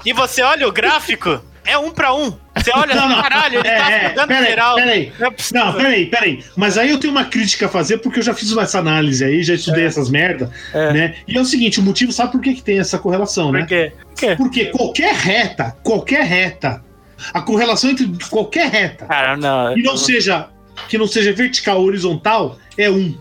[0.06, 2.34] e você olha o gráfico, é um pra um.
[2.56, 3.22] Você olha, Não, não.
[3.22, 4.76] caralho, ele É, tá é, peraí, geral.
[4.76, 5.14] peraí.
[5.20, 5.34] Não é.
[5.54, 6.44] Não, peraí, peraí.
[6.56, 9.42] Mas aí eu tenho uma crítica a fazer, porque eu já fiz essa análise aí,
[9.44, 10.94] já estudei essas merda, É.
[10.94, 11.16] né?
[11.28, 13.60] E é o seguinte: o motivo, sabe por que, que tem essa correlação, né?
[13.60, 13.92] Por quê?
[14.08, 14.36] Por quê?
[14.36, 16.84] Porque qualquer reta, qualquer reta,
[17.34, 19.74] a correlação entre qualquer reta Cara, não.
[19.74, 20.48] que não seja
[20.88, 23.16] que não seja vertical ou horizontal é um.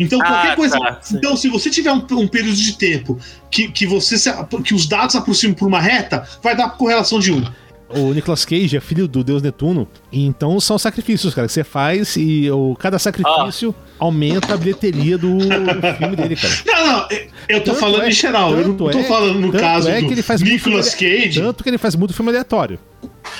[0.00, 0.78] Então, Ah, qualquer coisa.
[0.78, 3.18] tá, então, se você tiver um, um período de tempo
[3.50, 4.16] que, que, você
[4.64, 7.44] que os dados aproximam por uma reta, vai dar correlação de um.
[7.90, 11.64] O Nicolas Cage é filho do deus Netuno, e então são sacrifícios, cara, que você
[11.64, 16.54] faz e o, cada sacrifício aumenta a bilheteria do, do filme dele, cara.
[16.66, 17.08] Não, não,
[17.48, 18.52] eu tô Tanto falando é- em geral.
[18.54, 21.40] Eu não tô é- falando no caso é do que ele faz Nicolas filme- Cage.
[21.40, 22.78] Tanto que ele faz muito filme aleatório.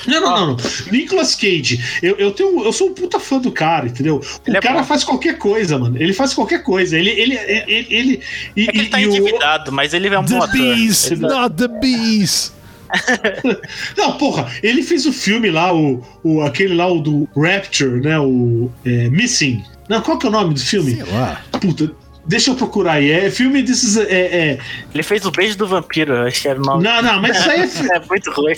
[0.07, 0.57] Não, não, não, não.
[0.91, 4.15] Nicolas Cage, eu, eu, tenho, eu sou um puta fã do cara, entendeu?
[4.17, 4.83] O Ele é cara bom.
[4.85, 5.95] faz qualquer coisa, mano.
[6.01, 6.97] Ele faz qualquer coisa.
[6.97, 7.09] Ele.
[7.11, 8.21] ele, ele, ele
[8.57, 10.51] e, É que ele tá e o- endividado, mas ele é um bom The ator.
[10.51, 12.53] Bees, Ele tá- not the Bees.
[13.97, 18.19] Não, porra, ele fez o filme lá, o, o, aquele lá, o do Rapture, né?
[18.19, 19.63] O é, Missing.
[19.87, 20.95] Não, qual que é o nome do filme?
[20.95, 21.41] Sei lá.
[21.59, 21.91] Puta,
[22.29, 23.11] deixa eu procurar aí.
[23.11, 23.97] É filme desses.
[23.97, 24.59] É, é...
[24.93, 26.83] Ele fez o beijo do vampiro, acho que era o nome.
[26.83, 27.69] Não, não, mas isso aí é.
[27.89, 28.55] É muito ruim.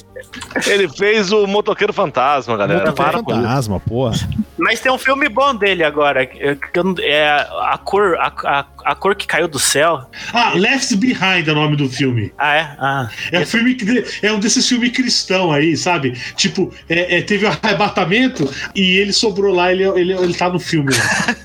[0.67, 2.81] Ele fez o Motoqueiro Fantasma, galera.
[2.81, 4.17] Puta, Para fantasma, porra.
[4.57, 6.23] Mas tem um filme bom dele agora.
[6.23, 10.05] é a cor, a, a, a cor que caiu do céu.
[10.33, 12.31] Ah, Left Behind é o nome do filme.
[12.37, 12.75] Ah, é?
[12.77, 13.09] Ah.
[13.31, 16.11] É, um filme que, é um desses filmes cristão aí, sabe?
[16.35, 20.59] Tipo, é, é, teve um arrebatamento e ele sobrou lá, ele, ele, ele tá no
[20.59, 21.35] filme lá.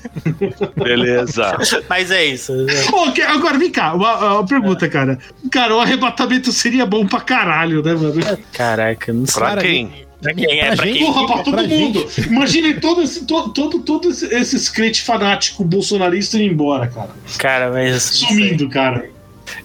[0.75, 1.57] Beleza.
[1.89, 2.53] Mas é isso.
[2.93, 5.17] Ô, que- agora, vem cá, uma, uma pergunta, cara.
[5.51, 8.15] Cara, o arrebatamento seria bom pra caralho, né, mano?
[8.53, 9.35] Caraca, não sei.
[9.35, 10.07] Pra Cara, quem?
[10.21, 10.65] Pra quem é?
[10.67, 11.05] pra Pra gente- quem?
[11.05, 12.07] Porra, pra todo pra mundo.
[12.27, 17.09] Imagine todo esse, todo, todo, todo esse- esses crentes fanáticos bolsonaristas indo embora, cara.
[17.37, 18.01] Cara, mas.
[18.03, 19.09] Sumindo, cara.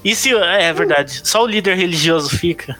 [0.04, 0.32] E se.
[0.34, 1.22] É, é verdade.
[1.24, 2.76] Só o líder religioso fica?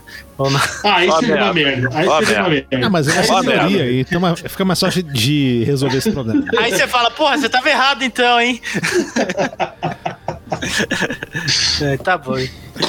[0.85, 1.89] Ah, aí Ó, seria uma merda.
[1.93, 2.69] Aí seria uma merda.
[2.87, 6.45] Ah, mas é uma e tem uma- fica mais fácil de resolver esse problema.
[6.59, 8.61] Aí você fala, porra, você tava errado então, hein?
[11.81, 12.35] É, tá bom.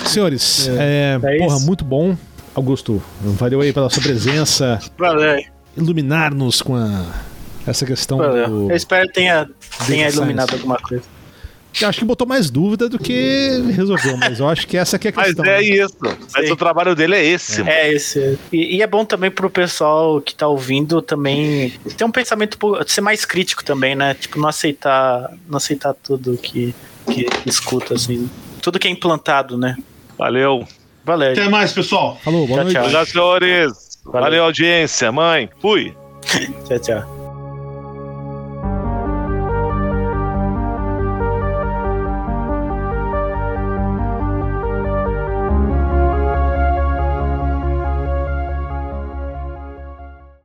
[0.06, 1.65] Senhores, é, É porra, isso.
[1.65, 2.15] muito bom.
[2.56, 5.41] Augusto, valeu aí pela sua presença, Valeu.
[5.76, 7.06] iluminar-nos com a-
[7.65, 8.48] essa questão valeu.
[8.48, 8.70] do...
[8.72, 9.49] Eu espero que tenha,
[9.88, 11.03] tenha iluminado alguma coisa.
[11.82, 15.08] Eu acho que botou mais dúvida do que resolveu, mas eu acho que essa aqui
[15.08, 15.45] é a Mas questão.
[15.45, 15.64] é né?
[15.64, 15.98] isso.
[16.34, 16.52] Mas Sim.
[16.52, 17.60] o trabalho dele é esse.
[17.60, 17.72] mano.
[17.72, 18.38] É, esse.
[18.52, 23.02] E, e é bom também pro pessoal que tá ouvindo também ter um pensamento, ser
[23.02, 24.14] mais crítico também, né?
[24.14, 26.76] Tipo, não aceitar, não aceitar tudo que,
[27.12, 28.30] que escuta, assim.
[28.62, 29.76] Tudo que é implantado, né?
[30.18, 30.68] Valeu.
[31.04, 31.32] Valeu.
[31.32, 32.20] Até mais, pessoal.
[32.24, 32.74] Falou, boa Tchau, noite.
[32.76, 32.84] tchau.
[32.84, 33.74] Obrigado, senhores.
[34.06, 34.22] Valeu.
[34.22, 35.12] Valeu, audiência.
[35.12, 35.50] Mãe.
[35.62, 35.94] Fui.
[36.68, 37.23] Tchau, tchau.